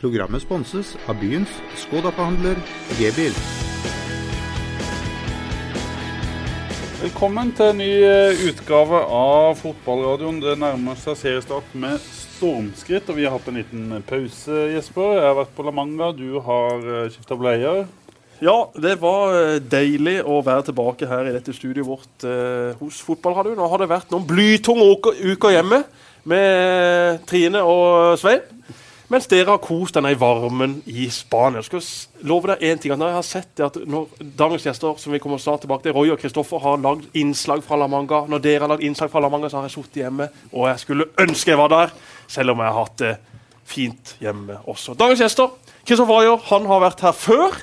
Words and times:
Programmet 0.00 0.40
sponses 0.40 0.94
av 1.12 1.18
byens 1.20 1.50
Skoda-forhandler 1.76 2.56
G-bil. 2.96 3.34
Velkommen 7.02 7.50
til 7.52 7.68
en 7.68 7.80
ny 7.82 7.90
eh, 8.08 8.40
utgave 8.48 9.02
av 9.12 9.60
Fotballradioen. 9.60 10.40
Det 10.40 10.56
nærmer 10.62 10.96
seg 11.02 11.20
seriestart 11.20 11.76
med 11.76 12.00
stormskritt, 12.00 13.12
og 13.12 13.20
vi 13.20 13.28
har 13.28 13.36
hatt 13.36 13.52
en 13.52 13.60
liten 13.60 14.00
pause, 14.08 14.64
Jesper. 14.72 15.18
Jeg 15.18 15.26
har 15.28 15.38
vært 15.42 15.54
på 15.58 15.68
La 15.68 15.76
Manga, 15.76 16.12
du 16.16 16.40
har 16.48 16.90
skifta 17.12 17.36
bleier. 17.36 17.84
Ja, 18.40 18.56
det 18.80 18.96
var 19.04 19.36
eh, 19.36 19.60
deilig 19.60 20.22
å 20.24 20.40
være 20.40 20.70
tilbake 20.72 21.12
her 21.12 21.28
i 21.28 21.36
dette 21.36 21.52
studioet 21.52 21.84
vårt 21.84 22.24
eh, 22.24 22.72
hos 22.80 23.04
Fotballradioen. 23.04 23.60
Nå 23.60 23.68
har 23.68 23.84
det 23.84 23.92
vært 23.92 24.16
noen 24.16 24.24
blytunge 24.24 24.94
uker 25.20 25.58
hjemme 25.60 25.84
med 26.24 27.26
Trine 27.28 27.68
og 27.68 28.16
Svein. 28.20 28.48
Mens 29.10 29.26
dere 29.26 29.50
har 29.50 29.58
kost 29.58 29.96
denne 29.96 30.12
i 30.14 30.18
varmen 30.18 30.76
i 30.86 31.08
Spania. 31.10 31.58
Jeg 31.58 31.66
skal 31.66 32.28
love 32.30 32.52
deg 32.52 32.60
en 32.68 32.78
ting, 32.78 32.92
at 32.94 33.00
når 33.00 33.08
jeg 33.10 33.16
har 33.16 33.26
sett 33.26 33.48
det 33.58 33.64
at 33.66 33.78
når 33.90 34.20
dagens 34.38 34.66
gjester 34.68 35.00
som 35.02 35.16
vi 35.16 35.18
kommer 35.22 35.40
snart 35.42 35.64
tilbake 35.64 35.82
til, 35.82 35.96
Roy 35.96 36.12
og 36.14 36.20
Kristoffer 36.22 36.62
har 36.62 36.78
lagd 36.78 37.08
innslag 37.18 37.64
fra 37.66 37.78
La 37.80 37.88
Manga, 37.90 38.22
når 38.30 38.44
dere 38.44 38.62
har 38.62 38.70
lagd 38.70 38.86
innslag 38.86 39.10
fra 39.10 39.24
La 39.24 39.32
Manga, 39.32 39.50
så 39.50 39.58
har 39.58 39.66
jeg 39.66 39.74
sittet 39.74 40.04
hjemme, 40.04 40.30
og 40.52 40.68
jeg 40.70 40.84
skulle 40.84 41.08
ønske 41.26 41.50
jeg 41.50 41.58
var 41.58 41.74
der, 41.74 41.96
selv 42.30 42.54
om 42.54 42.62
jeg 42.62 42.70
har 42.70 42.78
hatt 42.78 43.02
det 43.02 43.12
fint 43.70 44.14
hjemme 44.22 44.60
også. 44.70 44.94
Dagens 44.98 45.24
gjester, 45.26 45.50
Kristoffer 45.82 46.22
Ayer, 46.22 46.46
han 46.52 46.70
har 46.70 46.86
vært 46.86 47.04
her 47.08 47.16
før. 47.16 47.60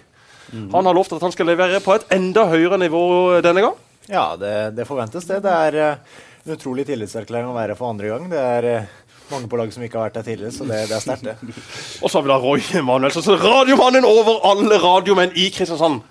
Mm. 0.52 0.70
Han 0.76 0.88
har 0.92 1.00
lovt 1.00 1.16
at 1.16 1.24
han 1.24 1.36
skal 1.36 1.48
levere 1.48 1.80
på 1.84 1.96
et 1.96 2.08
enda 2.16 2.44
høyere 2.52 2.80
nivå 2.84 3.04
denne 3.46 3.64
gang. 3.64 3.84
Ja, 4.12 4.34
det, 4.40 4.56
det 4.76 4.88
forventes 4.88 5.28
det. 5.28 5.42
Det 5.44 5.56
er 5.68 5.80
uh, 5.80 6.22
en 6.44 6.56
utrolig 6.56 6.88
tillitserklæring 6.88 7.52
å 7.52 7.56
være 7.56 7.76
for 7.80 7.92
andre 7.92 8.12
gang. 8.12 8.28
Det 8.32 8.44
er 8.44 8.70
uh, 8.72 8.96
mange 9.32 9.50
på 9.50 9.60
laget 9.60 9.76
som 9.76 9.84
ikke 9.84 10.00
har 10.00 10.08
vært 10.08 10.20
der 10.20 10.28
tidligere, 10.30 10.54
så 10.56 10.68
det, 10.68 10.84
det 10.90 10.96
er 10.98 11.04
sterkt, 11.04 11.26
det. 11.26 11.36
Og 12.02 12.10
så 12.10 12.18
har 12.18 12.28
vi 12.28 12.32
da 12.32 12.38
Roy 12.44 12.64
Emanuelsen, 12.80 13.26
så 13.26 13.36
radiomannen 13.42 14.08
over 14.08 14.40
alle 14.52 14.80
radiomenn 14.84 15.36
i 15.36 15.50
Kristiansand. 15.54 16.02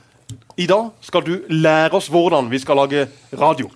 I 0.56 0.66
dag 0.66 0.92
skal 1.04 1.24
du 1.26 1.34
lære 1.52 1.98
oss 1.98 2.08
hvordan 2.12 2.50
vi 2.50 2.58
skal 2.62 2.80
lage 2.80 3.08
radio. 3.36 3.70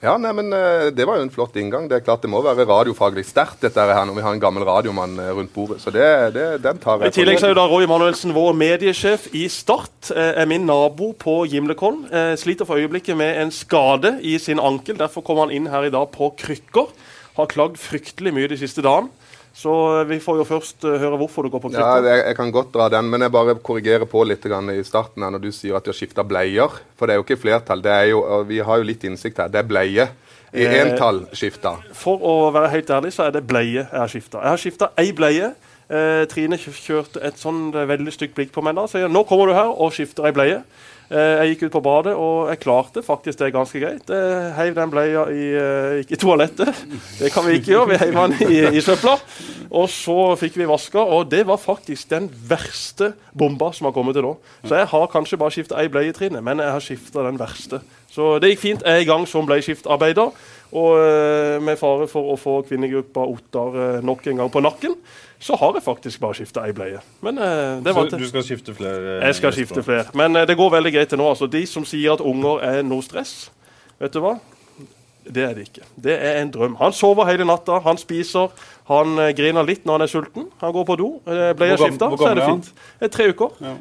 Ja, 0.00 0.14
nei, 0.16 0.30
men 0.32 0.48
uh, 0.48 0.88
Det 0.96 1.04
var 1.04 1.18
jo 1.18 1.26
en 1.26 1.32
flott 1.32 1.56
inngang. 1.60 1.84
Det 1.88 1.98
er 1.98 2.04
klart 2.04 2.22
det 2.24 2.30
må 2.32 2.40
være 2.40 2.64
radiofaglig 2.64 3.26
sterkt 3.28 3.60
dette 3.66 3.84
her 3.84 4.06
når 4.08 4.16
vi 4.16 4.24
har 4.24 4.36
en 4.36 4.40
gammel 4.40 4.64
radiomann 4.64 5.18
uh, 5.20 5.28
rundt 5.36 5.52
bordet. 5.52 5.82
Så 5.82 5.92
det, 5.92 6.06
det, 6.36 6.46
den 6.64 6.80
tar 6.80 7.04
jeg 7.04 7.12
I 7.12 7.16
tillegg 7.18 7.40
så 7.42 7.50
er 7.50 7.52
jo 7.52 7.58
da 7.60 7.66
Roy 7.68 7.84
Emanuelsen, 7.84 8.32
vår 8.32 8.56
mediesjef 8.56 9.28
i 9.36 9.44
Start, 9.52 10.08
uh, 10.14 10.32
er 10.32 10.48
min 10.48 10.64
nabo 10.68 11.12
på 11.12 11.42
Gimlekollen. 11.52 12.08
sliter 12.40 12.64
for 12.64 12.80
øyeblikket 12.80 13.16
med 13.16 13.42
en 13.42 13.52
skade 13.52 14.16
i 14.24 14.38
sin 14.40 14.60
ankel. 14.60 14.96
Derfor 14.98 15.20
kommer 15.26 15.46
han 15.46 15.54
inn 15.54 15.68
her 15.68 15.84
i 15.84 15.92
dag 15.92 16.08
på 16.16 16.32
krykker 16.40 16.88
har 17.42 17.50
klagd 17.50 17.80
fryktelig 17.80 18.32
mye 18.36 18.50
de 18.52 18.60
siste 18.60 18.84
dagene. 18.84 19.10
Så 19.52 20.00
eh, 20.00 20.06
vi 20.06 20.20
får 20.22 20.40
jo 20.40 20.46
først 20.46 20.84
uh, 20.86 20.94
høre 21.02 21.18
hvorfor 21.18 21.44
du 21.44 21.50
går 21.52 21.62
på 21.62 21.72
krykker. 21.72 21.82
Ja, 21.82 22.14
jeg, 22.14 22.24
jeg, 22.28 22.36
kan 22.38 22.52
godt 22.54 22.70
dra 22.74 22.86
den, 22.92 23.10
men 23.10 23.24
jeg 23.24 23.34
bare 23.34 23.56
korrigerer 23.58 24.06
på 24.08 24.22
litt 24.24 24.46
i 24.46 24.82
starten 24.86 25.26
her 25.26 25.34
når 25.34 25.42
du 25.42 25.50
sier 25.52 25.76
at 25.76 25.84
du 25.84 25.90
har 25.90 25.98
skifta 25.98 26.24
bleier. 26.24 26.76
For 26.96 27.06
det 27.06 27.16
er 27.16 27.20
jo 27.20 27.26
ikke 27.26 27.40
flertall. 27.42 27.82
Det 27.82 27.92
er 27.92 28.12
jo, 28.12 28.22
vi 28.48 28.60
har 28.62 28.78
jo 28.78 28.86
litt 28.86 29.04
innsikt 29.04 29.42
her. 29.42 29.50
Det 29.50 29.64
er 29.64 29.66
bleie. 29.68 30.06
I 30.50 30.66
entall 30.66 31.24
eh, 31.24 31.34
skifta. 31.38 31.76
For 31.94 32.22
å 32.26 32.50
være 32.54 32.70
helt 32.72 32.90
ærlig, 32.90 33.12
så 33.14 33.28
er 33.28 33.34
det 33.36 33.44
bleie 33.46 33.84
jeg 33.84 33.90
har 33.90 34.10
skifta. 34.10 34.40
Jeg 34.42 34.54
har 34.54 34.62
skifta 34.62 34.90
ei 34.98 35.10
bleie. 35.16 35.52
Eh, 35.90 36.22
Trine 36.30 36.58
kjørte 36.58 37.22
et 37.26 37.38
sånn 37.38 37.70
veldig 37.74 38.14
stygt 38.14 38.36
blikk 38.38 38.54
på 38.54 38.62
meg 38.66 38.78
da. 38.78 38.86
Sier 38.90 39.10
nå 39.10 39.24
kommer 39.28 39.50
du 39.50 39.56
her 39.58 39.70
og 39.70 39.94
skifter 39.94 40.26
ei 40.26 40.34
bleie. 40.34 40.62
Eh, 41.10 41.40
jeg 41.40 41.54
gikk 41.56 41.64
ut 41.66 41.74
på 41.74 41.80
badet, 41.82 42.12
og 42.14 42.52
jeg 42.52 42.60
klarte 42.62 43.02
faktisk 43.02 43.40
det 43.40 43.48
ganske 43.50 43.80
greit. 43.82 44.10
Jeg 44.14 44.52
heiv 44.54 44.76
den 44.76 44.90
bleia 44.92 45.24
i 45.34 45.46
eh, 45.58 46.02
i 46.06 46.18
toalettet, 46.20 46.84
det 47.18 47.32
kan 47.34 47.42
vi 47.48 47.56
ikke 47.58 47.72
gjøre, 47.72 47.88
vi 47.90 47.98
heiv 47.98 48.18
den 48.18 48.36
i, 48.46 48.60
i 48.78 48.82
søpla. 48.84 49.16
Og 49.74 49.88
så 49.90 50.36
fikk 50.38 50.60
vi 50.60 50.68
vaska, 50.70 51.02
og 51.02 51.26
det 51.32 51.42
var 51.48 51.58
faktisk 51.58 52.12
den 52.12 52.28
verste 52.30 53.10
bomba 53.34 53.72
som 53.74 53.88
har 53.88 53.94
kommet 53.96 54.14
til 54.14 54.28
nå. 54.28 54.36
Så 54.62 54.78
jeg 54.78 54.90
har 54.92 55.10
kanskje 55.10 55.38
bare 55.40 55.54
skifta 55.56 55.80
ei 55.82 55.90
bleie, 55.90 56.14
trinnet, 56.14 56.44
men 56.46 56.62
jeg 56.62 56.76
har 56.76 56.84
skifta 56.84 57.26
den 57.26 57.42
verste. 57.42 57.82
Så 58.10 58.36
det 58.42 58.52
gikk 58.52 58.62
fint. 58.62 58.86
Jeg 58.86 59.02
er 59.02 59.04
i 59.04 59.10
gang 59.10 59.26
som 59.30 59.46
bleieskiftarbeider. 59.50 60.30
Og 60.78 61.62
med 61.66 61.78
fare 61.78 62.06
for 62.10 62.30
å 62.30 62.36
få 62.38 62.60
kvinnegruppa 62.66 63.24
Ottar 63.26 64.02
nok 64.06 64.26
en 64.30 64.42
gang 64.42 64.50
på 64.54 64.62
nakken, 64.62 64.94
så 65.40 65.56
har 65.56 65.74
jeg 65.78 65.82
faktisk 65.82 66.20
bare 66.20 66.36
skifta 66.36 66.66
ei 66.68 66.74
bleie. 66.76 67.00
Men, 67.24 67.38
uh, 67.40 67.80
så 67.84 68.06
du 68.12 68.26
skal 68.28 68.44
skifte 68.44 68.74
flere? 68.76 69.18
jeg 69.24 69.34
skal 69.38 69.54
skifte 69.56 69.82
flere. 69.82 70.04
Men 70.14 70.36
det 70.36 70.56
går 70.56 70.70
veldig 70.76 70.92
greit 70.92 71.08
til 71.08 71.20
nå. 71.20 71.28
Altså, 71.32 71.48
de 71.48 71.64
som 71.66 71.86
sier 71.88 72.12
at 72.12 72.20
unger 72.20 72.60
er 72.66 72.82
noe 72.84 73.04
stress, 73.04 73.50
vet 74.00 74.12
du 74.12 74.20
hva? 74.24 74.36
Det 75.30 75.42
er 75.44 75.54
det 75.54 75.66
ikke. 75.68 75.86
Det 76.00 76.14
er 76.16 76.40
en 76.42 76.50
drøm. 76.50 76.76
Han 76.80 76.92
sover 76.96 77.28
hele 77.28 77.44
natta, 77.48 77.78
han 77.84 77.98
spiser. 78.00 78.52
Han 78.90 79.20
griner 79.36 79.64
litt 79.68 79.84
når 79.86 79.98
han 79.98 80.04
er 80.06 80.10
sulten. 80.10 80.48
Han 80.60 80.72
går 80.74 80.86
på 80.88 80.96
do. 80.98 81.10
Bleia 81.24 81.76
skifta, 81.78 82.08
så 82.16 82.30
er 82.30 82.40
det 82.40 82.48
fint. 82.48 82.72
Det 83.00 83.08
er 83.08 83.12
tre 83.14 83.28
uker. 83.32 83.60
Ja. 83.60 83.74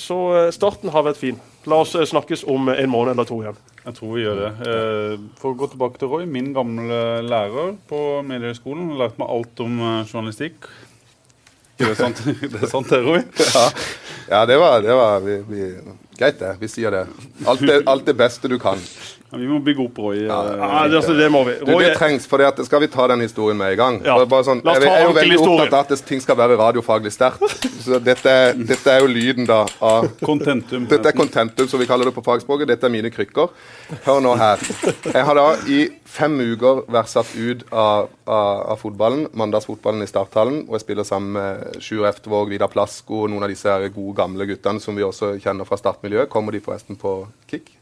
så 0.00 0.18
starten 0.52 0.92
har 0.92 1.06
vært 1.06 1.20
fin. 1.20 1.40
La 1.70 1.84
oss 1.84 1.92
snakkes 1.94 2.42
om 2.50 2.72
en 2.72 2.90
måned 2.90 3.14
eller 3.14 3.28
to 3.28 3.42
igjen. 3.44 3.60
Jeg 3.82 3.96
tror 3.96 4.12
vi 4.14 4.22
gjør 4.22 4.38
det. 4.38 4.50
Eh, 4.70 5.22
for 5.40 5.52
å 5.52 5.58
gå 5.58 5.66
tilbake 5.72 5.98
til 5.98 6.10
Roy. 6.12 6.26
Min 6.30 6.52
gamle 6.54 6.98
lærer 7.26 7.72
på 7.90 7.98
Mediehøgskolen 8.26 8.92
lærte 8.98 9.18
meg 9.18 9.32
alt 9.34 9.62
om 9.64 9.80
eh, 9.82 10.04
journalistikk. 10.06 10.68
Det 11.82 11.90
er 11.90 11.98
sant, 11.98 12.20
det, 12.42 12.60
er 12.62 12.70
sant 12.70 12.92
det, 12.92 13.00
Roy? 13.02 13.22
Ja, 13.42 13.64
ja 14.28 14.42
det 14.46 14.58
var, 14.62 14.78
det 14.84 14.94
var 14.94 15.24
vi, 15.24 15.38
vi, 15.48 15.70
greit, 16.18 16.38
det. 16.38 16.54
Vi 16.62 16.70
sier 16.70 16.94
det. 16.94 17.06
Alt, 17.46 17.66
det. 17.66 17.82
alt 17.90 18.06
det 18.06 18.14
beste 18.18 18.50
du 18.50 18.58
kan. 18.62 18.78
Ja, 19.32 19.38
vi 19.38 19.46
må 19.48 19.58
bygge 19.64 19.80
opp 19.86 19.96
Roy. 19.96 20.18
Ja, 20.26 20.38
ja 20.44 20.80
det, 20.92 20.98
altså, 20.98 21.14
det, 21.16 21.26
må 21.32 21.40
vi. 21.46 21.54
Roy, 21.64 21.78
du, 21.80 21.86
det 21.86 21.94
trengs, 21.96 22.26
for 22.28 22.42
det 22.42 22.66
skal 22.66 22.82
vi 22.82 22.88
ta 22.92 23.06
den 23.08 23.22
historien 23.24 23.56
med 23.56 23.72
i 23.72 23.78
gang. 23.80 24.02
Ja. 24.04 24.18
Sånn, 24.44 24.60
jeg, 24.60 24.82
jeg, 24.84 24.90
er 24.92 25.06
jo 25.06 25.14
veldig 25.16 25.38
opptatt 25.40 25.76
av 25.78 25.94
at 25.96 26.04
ting 26.10 26.20
skal 26.20 26.36
være 26.36 26.58
radiofaglig 26.60 27.14
sterkt. 27.14 27.64
Så 27.86 27.96
dette, 28.04 28.34
dette, 28.60 28.92
er 28.92 29.00
jo 29.00 29.08
lyden 29.08 29.48
da 29.48 29.62
av 29.80 30.10
Contentum. 30.20 30.84
Dette 30.90 31.08
er 31.08 31.16
contentum, 31.16 31.64
som 31.70 31.80
vi 31.80 31.88
kaller 31.88 32.10
det 32.10 32.14
på 32.14 32.26
fagspråket. 32.26 32.68
Dette 32.74 32.86
er 32.90 32.92
mine 32.92 33.08
krykker. 33.14 33.48
Hør 34.04 34.20
nå 34.20 34.36
her. 34.36 34.60
Jeg 35.08 35.24
har 35.24 35.40
da 35.40 35.48
i 35.64 35.80
fem 36.12 36.36
uker 36.52 36.84
vært 36.92 37.14
satt 37.14 37.32
ut 37.32 37.64
av, 37.72 38.12
av, 38.28 38.62
av 38.74 38.84
fotballen, 38.84 39.30
mandagsfotballen 39.32 40.04
i 40.04 40.12
Starthallen, 40.12 40.66
og 40.68 40.76
jeg 40.76 40.84
spiller 40.84 41.08
sammen 41.08 41.38
med 41.40 41.80
Sjur 41.80 42.04
Eftervåg, 42.10 42.52
Vidar 42.52 42.68
Plasko 42.72 43.24
og 43.24 43.32
noen 43.32 43.48
av 43.48 43.56
disse 43.56 43.80
gode, 43.88 44.18
gamle 44.20 44.52
guttene 44.52 44.84
som 44.84 44.98
vi 44.98 45.08
også 45.08 45.38
kjenner 45.40 45.68
fra 45.68 45.80
startmiljøet. 45.80 46.28
Kommer 46.32 46.52
de 46.52 46.60
forresten 46.60 47.00
på 47.00 47.22
kick? 47.48 47.72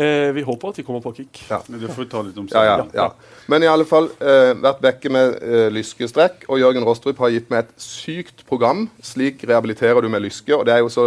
Eh, 0.00 0.30
vi 0.32 0.42
håper 0.42 0.70
at 0.70 0.78
de 0.80 0.84
kommer 0.86 1.02
på 1.04 1.12
kick. 1.14 1.42
Ja. 1.50 1.60
Men 1.66 1.80
det 1.82 1.90
får 1.92 2.04
vi 2.04 2.08
ta 2.10 2.22
litt 2.24 2.38
om 2.40 2.46
ja, 2.50 2.62
ja, 2.64 2.76
ja, 2.94 3.06
Men 3.50 3.64
i 3.64 3.68
alle 3.68 3.84
fall 3.88 4.08
eh, 4.22 4.52
vært 4.62 4.82
vekke 4.84 5.12
med 5.12 5.36
eh, 5.42 5.66
lyskestrekk. 5.74 6.46
Og 6.48 6.60
Jørgen 6.62 6.86
Rostrup 6.86 7.20
har 7.20 7.32
gitt 7.34 7.50
meg 7.52 7.66
et 7.66 7.84
sykt 7.84 8.44
program. 8.48 8.86
Slik 9.04 9.44
rehabiliterer 9.48 10.00
du 10.00 10.10
med 10.12 10.24
lyske. 10.24 10.54
Og 10.56 10.64
det 10.68 10.76
er 10.76 10.84
jo 10.84 10.90
så, 10.92 11.06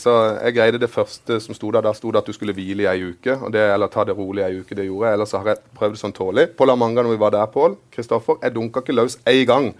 så 0.00 0.16
Jeg 0.40 0.56
greide 0.56 0.82
det 0.82 0.90
første 0.92 1.38
som 1.44 1.56
sto 1.56 1.70
der. 1.70 1.84
Da 1.84 1.94
sto 1.96 2.12
det 2.12 2.24
at 2.24 2.30
du 2.30 2.36
skulle 2.36 2.56
hvile 2.56 2.86
i 2.86 2.90
ei 2.90 3.10
uke. 3.12 3.38
Og 3.38 3.52
det, 3.54 3.64
eller 3.74 3.92
ta 3.92 4.06
det 4.08 4.16
rolig 4.18 4.44
i 4.44 4.48
ei 4.48 4.62
uke. 4.62 4.76
Det 4.76 4.88
gjorde 4.88 5.10
jeg. 5.10 5.20
Ellers 5.20 5.36
har 5.38 5.52
jeg 5.52 5.62
prøvd 5.78 6.00
sånn 6.00 6.16
tålelig. 6.16 6.54
På 6.58 6.68
La 6.68 6.78
Manga 6.80 7.04
når 7.04 7.16
vi 7.16 7.22
var 7.24 7.36
der, 7.36 7.50
Pål 7.54 7.76
Kristoffer, 7.94 8.40
jeg 8.42 8.56
dunka 8.56 8.82
ikke 8.82 8.96
løs 8.96 9.20
én 9.30 9.44
gang 9.46 9.74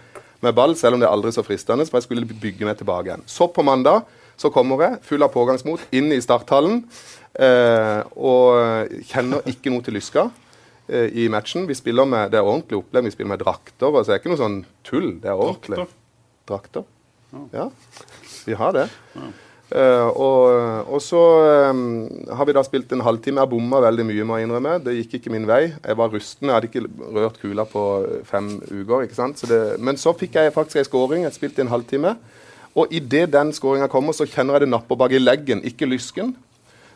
med 0.45 0.53
ball, 0.55 0.75
selv 0.77 0.95
om 0.95 1.01
det 1.01 1.07
er 1.09 1.15
aldri 1.15 1.33
så 1.33 1.43
fristende. 1.43 1.87
For 1.89 1.99
jeg 1.99 2.07
skulle 2.07 2.29
bygge 2.29 2.67
meg 2.67 2.77
tilbake 2.79 3.09
igjen. 3.09 3.25
Så 3.27 3.49
på 3.51 3.65
mandag 3.65 4.05
så 4.37 4.51
kommer 4.51 4.81
jeg 4.83 5.03
full 5.07 5.23
av 5.23 5.31
pågangsmot 5.33 5.95
inn 5.95 6.11
i 6.13 6.21
starthallen. 6.23 6.83
Eh, 7.35 8.01
og 8.15 8.91
kjenner 9.09 9.43
ikke 9.51 9.73
noe 9.73 9.83
til 9.83 9.97
Lyska 9.97 10.29
eh, 10.87 11.09
i 11.11 11.27
matchen. 11.31 11.67
Vi 11.67 11.75
spiller 11.75 12.07
med, 12.07 12.31
Det 12.31 12.39
er 12.39 12.47
ordentlig 12.47 12.79
opplegg. 12.79 13.09
Vi 13.09 13.15
spiller 13.15 13.33
med 13.35 13.43
drakter. 13.43 13.87
og 13.87 14.03
så 14.03 14.11
er 14.11 14.17
det 14.17 14.21
ikke 14.23 14.35
noe 14.35 14.43
sånn 14.43 14.61
tull. 14.83 15.09
Det 15.19 15.31
er 15.31 15.39
ordentlig. 15.47 15.87
Drakter? 16.47 16.85
Ja, 17.51 17.69
vi 18.45 18.55
har 18.55 18.71
det. 18.71 18.85
Uh, 19.65 20.07
og, 20.13 20.43
og, 20.93 20.99
så 21.01 21.19
um, 21.73 22.05
har 22.37 22.45
vi 22.45 22.53
da 22.55 22.61
spilt 22.63 22.93
en 22.93 23.03
halvtime. 23.03 23.41
Jeg 23.41 23.51
bomma 23.51 23.81
veldig 23.83 24.05
mye, 24.07 24.27
må 24.27 24.37
jeg 24.37 24.47
innrømme. 24.47 24.77
Det 24.85 24.93
gikk 24.99 25.17
ikke 25.17 25.33
min 25.33 25.47
vei. 25.49 25.73
Jeg 25.73 25.99
var 25.99 26.13
rusten. 26.13 26.47
Jeg 26.47 26.55
hadde 26.55 26.69
ikke 26.69 27.09
rørt 27.17 27.41
kula 27.41 27.65
på 27.67 27.83
fem 28.29 28.53
uker. 28.69 29.07
ikke 29.07 29.17
sant? 29.17 29.41
Så 29.41 29.49
det, 29.51 29.59
men 29.83 29.99
så 29.99 30.13
fikk 30.15 30.37
jeg 30.37 30.53
faktisk 30.55 30.79
ei 30.79 30.87
scoring. 30.87 31.25
Jeg 31.25 31.35
spilte 31.35 31.63
i 31.63 31.65
en 31.65 31.73
halvtime. 31.73 32.15
Og 32.75 32.91
idet 32.93 33.31
den 33.33 33.51
skåringa 33.55 33.89
kommer, 33.91 34.15
så 34.15 34.27
kjenner 34.29 34.55
jeg 34.55 34.67
det 34.67 34.73
napper 34.75 34.99
bak 34.99 35.11
i 35.15 35.19
leggen, 35.19 35.63
ikke 35.65 35.87
lysken. 35.89 36.35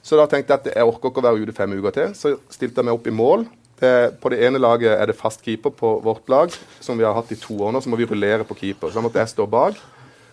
Så 0.06 0.18
da 0.20 0.26
tenkte 0.30 0.56
jeg 0.56 0.62
at 0.62 0.70
jeg 0.72 0.90
orker 0.90 1.12
ikke 1.12 1.22
å 1.22 1.28
være 1.28 1.46
ute 1.46 1.56
fem 1.56 1.74
uker 1.78 1.96
til. 1.96 2.14
Så 2.18 2.36
stilte 2.54 2.82
jeg 2.82 2.90
meg 2.90 2.98
opp 2.98 3.08
i 3.10 3.16
mål. 3.16 3.46
Det, 3.80 3.94
på 4.20 4.32
det 4.34 4.42
ene 4.44 4.60
laget 4.60 4.92
er 4.92 5.08
det 5.12 5.18
fast 5.20 5.44
keeper 5.46 5.72
på 5.76 5.94
vårt 6.04 6.28
lag, 6.32 6.52
som 6.84 7.00
vi 7.00 7.06
har 7.08 7.16
hatt 7.16 7.32
i 7.32 7.40
to 7.40 7.56
år 7.64 7.74
nå. 7.76 7.82
Så 7.84 7.92
må 7.92 8.00
vi 8.00 8.08
rullere 8.10 8.48
på 8.48 8.58
keeper. 8.60 8.92
Så 8.92 9.00
da 9.00 9.06
måtte 9.06 9.22
jeg 9.22 9.32
stå 9.32 9.48
bak. 9.50 9.80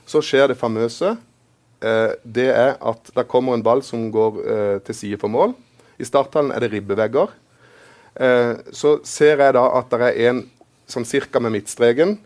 Så 0.06 0.22
skjer 0.24 0.50
det 0.50 0.58
famøse. 0.60 1.16
Eh, 1.84 2.12
det 2.22 2.48
er 2.52 2.76
at 2.78 3.12
det 3.14 3.28
kommer 3.30 3.56
en 3.56 3.64
ball 3.66 3.82
som 3.84 4.08
går 4.12 4.40
eh, 4.42 4.76
til 4.86 5.00
side 5.00 5.20
for 5.22 5.32
mål. 5.32 5.54
I 6.00 6.06
starthallen 6.08 6.54
er 6.54 6.64
det 6.64 6.72
ribbevegger. 6.72 7.34
Eh, 8.16 8.54
så 8.72 8.96
ser 9.04 9.42
jeg 9.44 9.56
da 9.58 9.66
at 9.78 9.92
det 9.92 10.08
er 10.14 10.30
en 10.30 10.42
sånn 10.88 11.06
cirka 11.08 11.42
med 11.42 11.56
midtstreken 11.56 12.16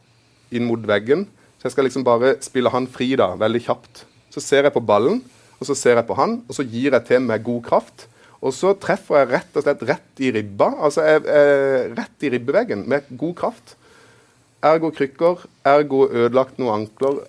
inn 0.54 0.66
mot 0.68 0.82
veggen. 0.86 1.26
Så 1.58 1.68
jeg 1.68 1.74
skal 1.74 1.88
liksom 1.88 2.06
bare 2.06 2.36
spille 2.44 2.72
han 2.72 2.88
fri 2.90 3.12
da, 3.18 3.32
veldig 3.40 3.62
kjapt. 3.66 4.04
Så 4.32 4.42
ser 4.44 4.66
jeg 4.66 4.74
på 4.74 4.84
ballen 4.84 5.20
og 5.60 5.66
så 5.68 5.74
ser 5.76 5.98
jeg 6.00 6.06
på 6.08 6.16
han, 6.16 6.38
og 6.48 6.56
så 6.56 6.64
gir 6.64 6.92
jeg 6.96 7.04
til 7.06 7.20
med 7.20 7.42
god 7.44 7.62
kraft. 7.68 8.06
Og 8.40 8.54
så 8.56 8.72
treffer 8.80 9.18
jeg 9.20 9.28
rett 9.34 9.56
og 9.60 9.62
slett 9.66 9.82
rett 9.90 10.22
i 10.24 10.30
ribba, 10.32 10.70
altså 10.80 11.04
jeg, 11.04 11.26
jeg, 11.28 11.90
rett 11.98 12.24
i 12.24 12.30
ribbeveggen 12.32 12.86
med 12.88 13.10
god 13.20 13.34
kraft. 13.36 13.74
Ergo 14.64 14.88
krykker, 14.96 15.44
ergo 15.68 16.06
ødelagt 16.08 16.56
noen 16.60 16.82
ankler. 16.82 17.20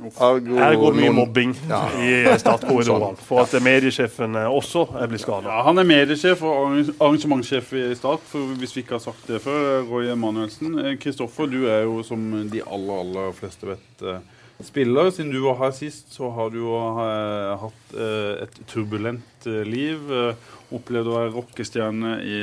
Ergo, 0.00 0.56
Ergo 0.56 0.90
mye 0.96 1.10
noen- 1.10 1.14
mobbing 1.18 1.50
Ja. 1.68 1.80
i 2.00 2.38
startkorridoren. 2.40 3.16
For 3.20 3.42
at 3.42 3.52
mediesjefen 3.62 4.34
eh, 4.40 4.46
også 4.48 4.86
er 4.96 5.06
blitt 5.10 5.20
skada. 5.20 5.50
Ja, 5.50 5.62
han 5.66 5.76
er 5.78 5.84
mediesjef 5.84 6.40
og 6.42 6.54
arrange- 6.54 6.94
arrangementssjef 7.00 7.72
i 7.76 7.94
Start, 7.98 8.22
for 8.30 8.54
hvis 8.56 8.72
vi 8.76 8.80
ikke 8.80 8.96
har 8.96 9.02
sagt 9.04 9.26
det 9.28 9.42
før. 9.44 9.82
Roy 9.90 10.08
Emanuelsen. 10.14 10.78
Eh, 10.78 10.96
Kristoffer, 11.02 11.46
du 11.52 11.66
er 11.68 11.82
jo 11.84 12.02
som 12.06 12.48
de 12.48 12.62
aller, 12.64 13.00
aller 13.02 13.32
fleste 13.36 13.66
vet 13.74 14.06
eh, 14.14 14.18
spiller. 14.66 15.10
Siden 15.10 15.32
du 15.32 15.40
var 15.44 15.58
her 15.60 15.74
sist, 15.76 16.12
så 16.14 16.30
har 16.34 16.50
du 16.52 16.60
jo 16.62 16.74
eh, 17.02 17.52
hatt 17.62 17.94
eh, 17.96 18.42
et 18.46 18.60
turbulent 18.70 19.48
eh, 19.48 19.62
liv. 19.66 20.00
Opplevde 20.10 20.76
opplevd 20.76 21.10
å 21.10 21.16
være 21.16 21.32
rockestjerne 21.34 22.12
i 22.22 22.40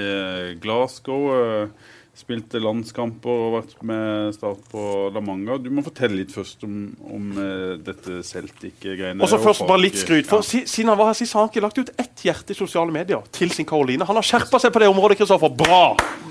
Glasgow. 0.59 1.29
Eh, 2.17 2.23
Spilte 2.27 2.59
landskamper 2.59 3.29
og 3.29 3.53
vært 3.59 3.75
med 3.85 4.33
Start 4.35 4.63
på 4.71 4.83
La 5.13 5.21
Manga. 5.21 5.57
Du 5.61 5.69
må 5.69 5.83
fortelle 5.85 6.17
litt 6.17 6.33
først 6.33 6.63
om, 6.65 6.77
om 7.13 7.27
eh, 7.37 7.75
dette 7.85 8.19
Celtic-greiene. 8.25 9.21
Og 9.21 9.29
så 9.29 9.39
først 9.41 9.65
bare 9.67 9.83
litt 9.85 9.99
skryt. 10.01 10.27
For 10.29 10.41
Ja. 10.41 10.63
Siden 10.67 10.89
han 10.89 10.97
var 10.99 11.11
her 11.11 11.17
sist, 11.19 11.33
har 11.37 11.45
han 11.45 11.51
ikke 11.51 11.63
lagt 11.63 11.77
ut 11.77 11.91
ett 11.97 12.23
hjerte 12.25 12.55
i 12.55 12.57
sosiale 12.57 12.91
medier 12.93 13.21
til 13.31 13.51
sin 13.53 13.67
Karoline. 13.69 14.05
Han 14.07 14.17
har 14.19 14.25
skjerpa 14.25 14.59
seg 14.61 14.73
på 14.73 14.81
det 14.83 14.89
området, 14.91 15.19
Kristoffer. 15.21 15.53
Bra! 15.57 15.83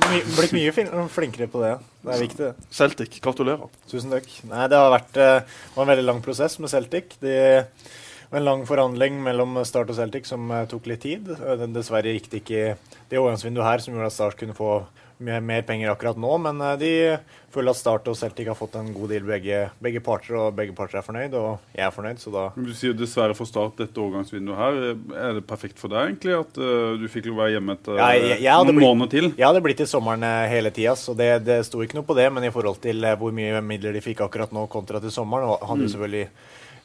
My, 0.07 0.21
blitt 0.37 0.53
mye 0.55 0.75
flinkere 1.11 1.49
på 1.51 1.63
det. 1.63 1.77
Det 2.07 2.15
er 2.15 2.23
viktig. 2.23 2.51
Celtic, 2.71 3.21
gratulerer. 3.23 3.71
Tusen 3.91 4.13
takk. 4.13 4.27
Nei, 4.51 4.67
det 4.71 4.79
har 4.79 4.93
vært 4.95 5.17
eh, 5.23 5.39
det 5.47 5.79
var 5.79 5.87
en 5.87 5.93
veldig 5.95 6.07
lang 6.07 6.21
prosess 6.23 6.59
med 6.63 6.71
Celtic. 6.71 7.17
Det 7.23 7.39
var 8.31 8.39
en 8.41 8.47
lang 8.47 8.63
forhandling 8.69 9.19
mellom 9.25 9.59
Start 9.67 9.91
og 9.91 9.99
Celtic 9.99 10.29
som 10.31 10.51
eh, 10.51 10.67
tok 10.71 10.87
litt 10.91 11.03
tid. 11.07 11.33
Eh, 11.35 11.67
Dessverre 11.75 12.15
gikk 12.15 12.31
det 12.33 12.43
ikke 12.45 12.63
det 13.11 13.19
overgangsvinduet 13.19 13.67
her 13.67 13.83
som 13.83 13.95
gjorde 13.97 14.13
at 14.13 14.19
Start 14.19 14.39
kunne 14.41 14.57
få 14.59 14.71
mer, 15.19 15.41
mer 15.41 15.63
penger 15.63 15.91
akkurat 15.95 16.17
nå, 16.21 16.33
men 16.45 16.61
eh, 16.61 16.77
de 16.81 16.91
føler 17.55 17.73
at 17.73 17.79
Start 17.79 18.09
og 18.13 18.17
Celtic 18.19 18.47
har 18.51 18.57
fått 18.59 18.75
en 18.77 18.91
god 18.93 19.09
deal 19.15 19.23
begge, 19.25 19.61
begge 19.81 20.01
parter, 20.05 20.35
og 20.37 20.55
begge 20.59 20.75
parter 20.77 20.99
er 21.01 21.05
fornøyd, 21.07 21.35
og 21.39 21.73
jeg 21.73 21.87
er 21.87 21.95
fornøyd, 21.95 22.19
så 22.21 22.33
da 22.35 22.43
Du 22.57 22.73
sier 22.77 22.93
dessverre 22.99 23.35
for 23.39 23.49
Start 23.49 23.79
dette 23.81 23.97
overgangsvinduet 24.03 24.59
her. 24.61 24.81
Er 25.29 25.39
det 25.39 25.47
perfekt 25.49 25.81
for 25.81 25.89
deg 25.95 26.11
egentlig 26.11 26.37
at 26.37 26.61
uh, 26.61 26.99
du 27.01 27.07
fikk 27.09 27.31
være 27.33 27.55
hjemme 27.57 27.79
etter 27.79 27.97
Ja, 27.97 28.11
jeg- 28.13 28.43
jeg 28.45 28.67
noen 28.67 28.77
blitt- 28.77 28.89
måneder 28.91 29.11
til? 29.15 29.31
Det 29.37 29.47
er 29.47 29.65
blitt 29.65 29.81
til 29.81 29.87
sommeren 29.89 30.23
eh, 30.23 30.49
hele 30.53 30.71
tida, 30.71 30.93
så 31.01 31.17
det, 31.17 31.31
det 31.49 31.63
sto 31.67 31.81
ikke 31.81 31.97
noe 32.01 32.05
på 32.11 32.17
det. 32.19 32.29
Men 32.33 32.45
i 32.45 32.53
forhold 32.53 32.81
til 32.85 33.03
eh, 33.05 33.17
hvor 33.17 33.33
mye 33.33 33.63
midler 33.65 33.93
de 33.97 34.05
fikk 34.05 34.21
akkurat 34.27 34.53
nå 34.53 34.67
kontra 34.69 35.01
til 35.01 35.11
sommeren, 35.15 35.49
og 35.49 35.65
hadde 35.71 35.87
jo 35.89 35.95
selvfølgelig 35.97 36.29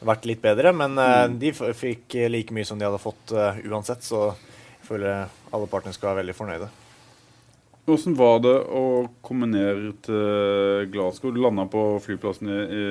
vært 0.07 0.25
litt 0.25 0.41
bedre. 0.41 0.71
Men 0.73 0.95
eh, 0.97 1.27
de 1.41 1.51
fikk 1.51 2.15
eh, 2.15 2.29
like 2.31 2.55
mye 2.55 2.65
som 2.65 2.79
de 2.79 2.87
hadde 2.87 3.01
fått 3.03 3.35
eh, 3.35 3.59
uansett, 3.67 4.07
så 4.07 4.29
jeg 4.31 4.87
føler 4.87 5.27
alle 5.51 5.67
partene 5.67 5.93
skal 5.93 6.13
være 6.13 6.23
veldig 6.23 6.37
fornøyde. 6.39 6.71
Hvordan 7.87 8.15
var 8.17 8.41
det 8.43 8.55
å 8.77 8.83
komme 9.25 9.49
ned 9.49 9.87
til 10.05 10.87
Glasgow? 10.93 11.33
Du 11.33 11.41
landa 11.41 11.65
på 11.71 11.83
flyplassen 12.03 12.51
i, 12.51 12.83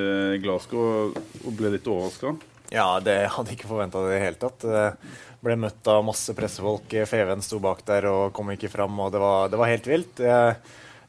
Glasgow 0.42 1.12
og 1.14 1.50
ble 1.56 1.76
litt 1.76 1.86
overraska. 1.88 2.34
Ja, 2.70 2.98
det 3.02 3.16
hadde 3.34 3.50
jeg 3.50 3.60
ikke 3.60 3.70
forventa 3.70 4.02
det 4.02 4.12
i 4.12 4.16
det 4.18 4.24
hele 4.24 4.40
tatt. 4.40 4.66
Jeg 4.66 5.16
Ble 5.40 5.56
møtt 5.56 5.88
av 5.88 6.02
masse 6.04 6.34
pressefolk. 6.36 6.92
Eh, 6.92 7.06
Feven 7.08 7.40
sto 7.40 7.56
bak 7.64 7.80
der 7.88 8.10
og 8.10 8.34
kom 8.36 8.50
ikke 8.52 8.68
fram, 8.68 8.98
og 9.00 9.08
det 9.14 9.22
var, 9.22 9.48
det 9.48 9.56
var 9.56 9.70
helt 9.72 9.88
vilt. 9.88 10.20
Jeg 10.20 10.58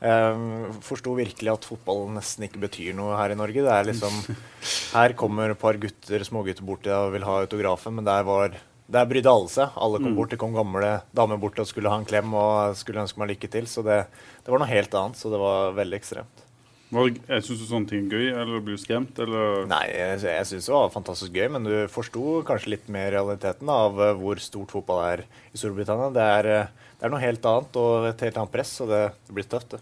jeg 0.01 0.77
forsto 0.81 1.13
virkelig 1.13 1.51
at 1.51 1.65
fotball 1.69 2.07
nesten 2.15 2.47
ikke 2.47 2.63
betyr 2.63 2.95
noe 2.97 3.13
her 3.19 3.35
i 3.35 3.37
Norge. 3.37 3.61
Det 3.61 3.69
er 3.69 3.85
liksom 3.91 4.15
Her 4.97 5.13
kommer 5.17 5.53
et 5.53 5.61
par 5.61 5.77
gutter, 5.77 6.25
smågutter 6.25 6.65
bort 6.65 6.81
til 6.81 6.89
deg 6.89 7.05
og 7.05 7.13
vil 7.13 7.27
ha 7.27 7.35
autografen, 7.43 7.99
men 7.99 8.07
der 8.07 8.25
var 8.25 8.57
der 8.91 9.07
brydde 9.09 9.31
alle 9.31 9.49
seg. 9.51 9.73
Alle 9.79 10.01
kom 10.03 10.15
bort. 10.17 10.33
Det 10.33 10.39
kom 10.41 10.55
gamle 10.55 10.93
damer 11.15 11.39
bort 11.41 11.59
og 11.61 11.69
skulle 11.69 11.91
ha 11.91 11.99
en 12.01 12.07
klem 12.07 12.33
og 12.37 12.77
skulle 12.79 13.03
ønske 13.03 13.21
meg 13.21 13.33
lykke 13.33 13.51
til. 13.51 13.67
Så 13.71 13.83
det, 13.87 14.03
det 14.43 14.53
var 14.53 14.61
noe 14.61 14.71
helt 14.71 14.95
annet. 14.97 15.19
Så 15.19 15.31
det 15.31 15.39
var 15.41 15.75
veldig 15.77 15.99
ekstremt. 16.01 16.47
Jeg 16.91 17.43
syns 17.47 17.61
sånne 17.69 17.87
ting 17.87 18.09
er 18.09 18.17
gøy, 18.17 18.25
eller 18.35 18.63
blir 18.63 18.75
du 18.75 18.81
skremt, 18.81 19.15
eller 19.23 19.61
Nei, 19.69 19.85
jeg, 19.95 20.17
jeg 20.25 20.47
syns 20.49 20.65
det 20.67 20.73
var 20.75 20.89
fantastisk 20.91 21.37
gøy, 21.37 21.45
men 21.53 21.63
du 21.63 21.75
forsto 21.87 22.41
kanskje 22.47 22.73
litt 22.73 22.89
mer 22.91 23.13
realiteten 23.15 23.71
av 23.71 23.95
eh, 23.95 24.11
hvor 24.19 24.41
stort 24.43 24.73
fotball 24.75 24.99
er 25.05 25.23
i 25.23 25.61
Storbritannia. 25.61 26.09
Det 26.11 26.25
er, 26.33 26.49
eh, 26.51 26.91
det 26.99 27.07
er 27.07 27.13
noe 27.13 27.23
helt 27.23 27.47
annet 27.47 27.79
og 27.79 28.09
et 28.09 28.25
helt 28.27 28.41
annet 28.41 28.51
press, 28.57 28.73
og 28.83 28.91
det, 28.91 28.99
det 29.23 29.37
blir 29.37 29.47
tøft, 29.47 29.77
det. 29.77 29.79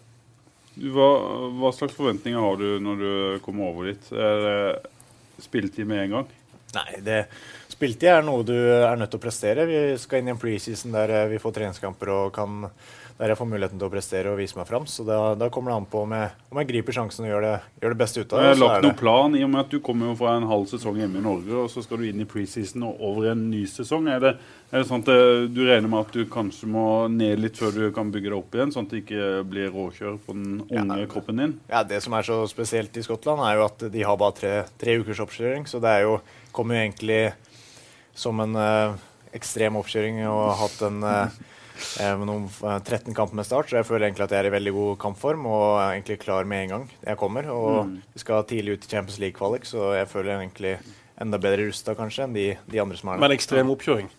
hva, 0.94 1.10
hva 1.58 1.74
slags 1.74 1.98
forventninger 1.98 2.46
har 2.46 2.62
du 2.62 2.68
når 2.86 3.02
du 3.02 3.12
kommer 3.48 3.72
over 3.74 3.90
dit? 3.90 4.12
Er 4.14 4.46
det 4.46 5.48
spilletid 5.48 5.90
med 5.90 6.04
en 6.04 6.18
gang? 6.20 6.30
Nei, 6.78 6.90
det 7.02 7.24
spilletid 7.80 8.12
er 8.12 8.26
noe 8.28 8.44
du 8.44 8.56
er 8.56 8.98
nødt 9.00 9.14
til 9.14 9.22
å 9.22 9.24
prestere. 9.24 9.64
Vi 9.70 9.82
skal 10.02 10.20
inn 10.20 10.32
i 10.32 10.36
en 10.36 10.42
preseason 10.42 10.96
der 10.96 11.16
eh, 11.16 11.28
vi 11.32 11.40
får 11.40 11.56
treningskamper 11.62 12.12
og 12.12 12.34
kan 12.36 12.66
der 13.20 13.34
jeg 13.34 13.38
får 13.42 13.48
muligheten 13.52 13.80
til 13.82 13.90
å 13.90 13.92
prestere 13.92 14.32
og 14.32 14.38
vise 14.40 14.56
meg 14.56 14.68
fram. 14.70 14.86
Så 14.88 15.04
da, 15.04 15.34
da 15.36 15.50
kommer 15.52 15.74
det 15.74 15.78
an 15.82 15.88
på 15.92 16.06
om 16.06 16.14
jeg, 16.16 16.30
om 16.54 16.60
jeg 16.62 16.68
griper 16.70 16.96
sjansen 16.96 17.26
og 17.28 17.34
gjør 17.34 17.44
det, 17.44 17.56
gjør 17.84 17.92
det 17.92 17.98
beste 18.00 18.22
ut 18.22 18.32
av 18.32 18.40
det. 18.40 18.46
Jeg 18.46 18.54
har 18.56 18.62
lagt 18.62 18.86
noen 18.86 18.96
plan, 19.02 19.34
i 19.36 19.42
og 19.44 19.50
med 19.52 19.60
at 19.66 19.74
du 19.74 19.82
kommer 19.84 20.08
jo 20.08 20.14
fra 20.22 20.36
en 20.40 20.46
halv 20.48 20.70
sesong 20.72 21.02
hjemme 21.02 21.20
i 21.20 21.24
Norge, 21.26 21.52
og 21.52 21.68
så 21.74 21.84
skal 21.84 22.00
du 22.00 22.06
inn 22.08 22.24
i 22.24 22.28
preseason 22.32 22.86
og 22.88 23.02
over 23.10 23.28
en 23.34 23.42
ny 23.52 23.66
sesong. 23.68 24.08
Er 24.16 24.24
det, 24.24 24.32
er 24.72 24.78
det 24.80 24.88
sånn 24.88 25.04
at 25.04 25.12
eh, 25.12 25.42
du 25.52 25.60
regner 25.68 25.92
med 25.92 26.00
at 26.08 26.16
du 26.16 26.24
kanskje 26.32 26.72
må 26.72 26.86
ned 27.12 27.44
litt 27.44 27.60
før 27.60 27.76
du 27.76 27.84
kan 27.98 28.16
bygge 28.16 28.32
deg 28.32 28.38
opp 28.40 28.56
igjen, 28.56 28.72
sånn 28.78 28.88
at 28.88 28.96
det 28.96 29.04
ikke 29.04 29.28
blir 29.52 29.76
råkjør 29.76 30.16
på 30.24 30.38
den 30.40 30.56
unge 30.70 31.02
Ja. 31.04 31.12
kroppen 31.12 31.44
din? 31.44 31.58
Ja, 31.68 31.84
Det 31.84 32.00
som 32.08 32.16
er 32.16 32.24
så 32.24 32.40
spesielt 32.48 32.96
i 32.96 33.04
Skottland, 33.04 33.44
er 33.44 33.60
jo 33.60 33.68
at 33.68 33.84
de 33.92 34.08
har 34.08 34.16
bare 34.24 34.40
tre, 34.40 34.56
tre 34.80 34.96
ukers 35.04 35.20
oppkjøring. 35.28 35.68
Så 35.68 35.84
det 35.84 35.92
er 35.92 36.08
jo, 36.08 36.22
kommer 36.56 36.80
jo 36.80 36.88
egentlig 36.88 37.22
som 38.18 38.40
en 38.44 38.56
eh, 38.60 38.98
ekstrem 39.38 39.78
oppkjøring 39.80 40.22
og 40.28 40.42
har 40.52 40.60
hatt 40.64 40.84
en 40.88 41.04
eh, 41.06 41.40
eh, 42.02 42.14
med 42.20 42.26
noen, 42.30 42.48
eh, 42.64 42.80
13 42.82 43.16
kamper 43.18 43.40
med 43.40 43.48
start. 43.48 43.70
Så 43.70 43.80
jeg 43.80 43.88
føler 43.88 44.08
egentlig 44.08 44.28
at 44.28 44.36
jeg 44.36 44.44
er 44.44 44.50
i 44.50 44.56
veldig 44.56 44.76
god 44.76 44.96
kampform 45.04 45.46
og 45.50 45.66
er 45.80 45.98
egentlig 45.98 46.20
klar 46.24 46.48
med 46.50 46.66
en 46.66 46.74
gang 46.76 46.88
jeg 47.06 47.22
kommer. 47.22 47.50
Og 47.54 47.94
vi 48.14 48.24
skal 48.24 48.48
tidlig 48.50 48.78
ut 48.78 48.88
i 48.88 48.94
Champions 48.96 49.20
League-kvalik, 49.22 49.68
så 49.70 49.94
jeg 49.98 50.10
føler 50.12 50.34
jeg 50.34 50.48
egentlig 50.48 50.76
enda 51.20 51.40
bedre 51.42 51.68
rusta 51.68 51.96
kanskje 52.00 52.26
enn 52.26 52.36
de, 52.38 52.48
de 52.72 52.82
andre 52.82 52.98
som 53.00 53.12
er 53.12 53.22
Men 53.22 53.36
ekstrem 53.36 53.72
oppkjøring. 53.74 54.10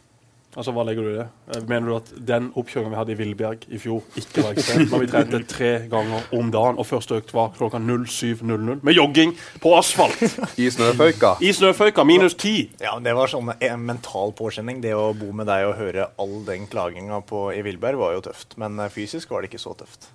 Altså, 0.57 0.73
Hva 0.75 0.83
legger 0.83 1.05
du 1.07 1.11
i 1.13 1.19
det? 1.21 1.27
Eh, 1.55 1.61
Mener 1.71 1.87
du 1.87 1.95
at 1.95 2.09
den 2.27 2.49
oppkjøringen 2.59 2.91
vi 2.91 2.99
hadde 2.99 3.13
i 3.15 3.19
Villbjerg 3.21 3.67
i 3.71 3.79
fjor, 3.79 4.01
ikke 4.19 4.43
var 4.43 4.57
ekstrem? 4.59 4.89
Når 4.91 5.03
vi 5.05 5.09
trente 5.13 5.41
tre 5.47 5.69
ganger 5.93 6.25
om 6.35 6.51
dagen, 6.51 6.81
og 6.83 6.89
første 6.89 7.21
økt 7.21 7.31
var 7.37 7.53
klokka 7.55 7.79
07.00 7.79 8.81
med 8.83 8.97
jogging 8.99 9.37
på 9.63 9.75
asfalt 9.79 10.19
I 10.59 10.67
snøføyka. 10.75 11.37
i 11.47 11.53
snøføyka, 11.55 12.03
minus 12.05 12.35
ti. 12.35 12.57
Ja, 12.83 12.97
men 12.97 13.07
Det 13.07 13.15
var 13.15 13.31
sånn 13.31 13.53
en 13.61 13.87
mental 13.87 14.35
påkjenning. 14.35 14.81
Det 14.83 14.91
å 14.99 15.13
bo 15.15 15.31
med 15.33 15.47
deg 15.47 15.69
og 15.69 15.77
høre 15.79 16.09
all 16.19 16.41
den 16.49 16.67
klaginga 16.67 17.23
i 17.55 17.63
Villberg 17.63 17.97
var 18.03 18.17
jo 18.19 18.25
tøft. 18.27 18.59
Men 18.59 18.79
eh, 18.81 18.91
fysisk 18.91 19.31
var 19.31 19.43
det 19.43 19.53
ikke 19.53 19.63
så 19.63 19.77
tøft. 19.79 20.11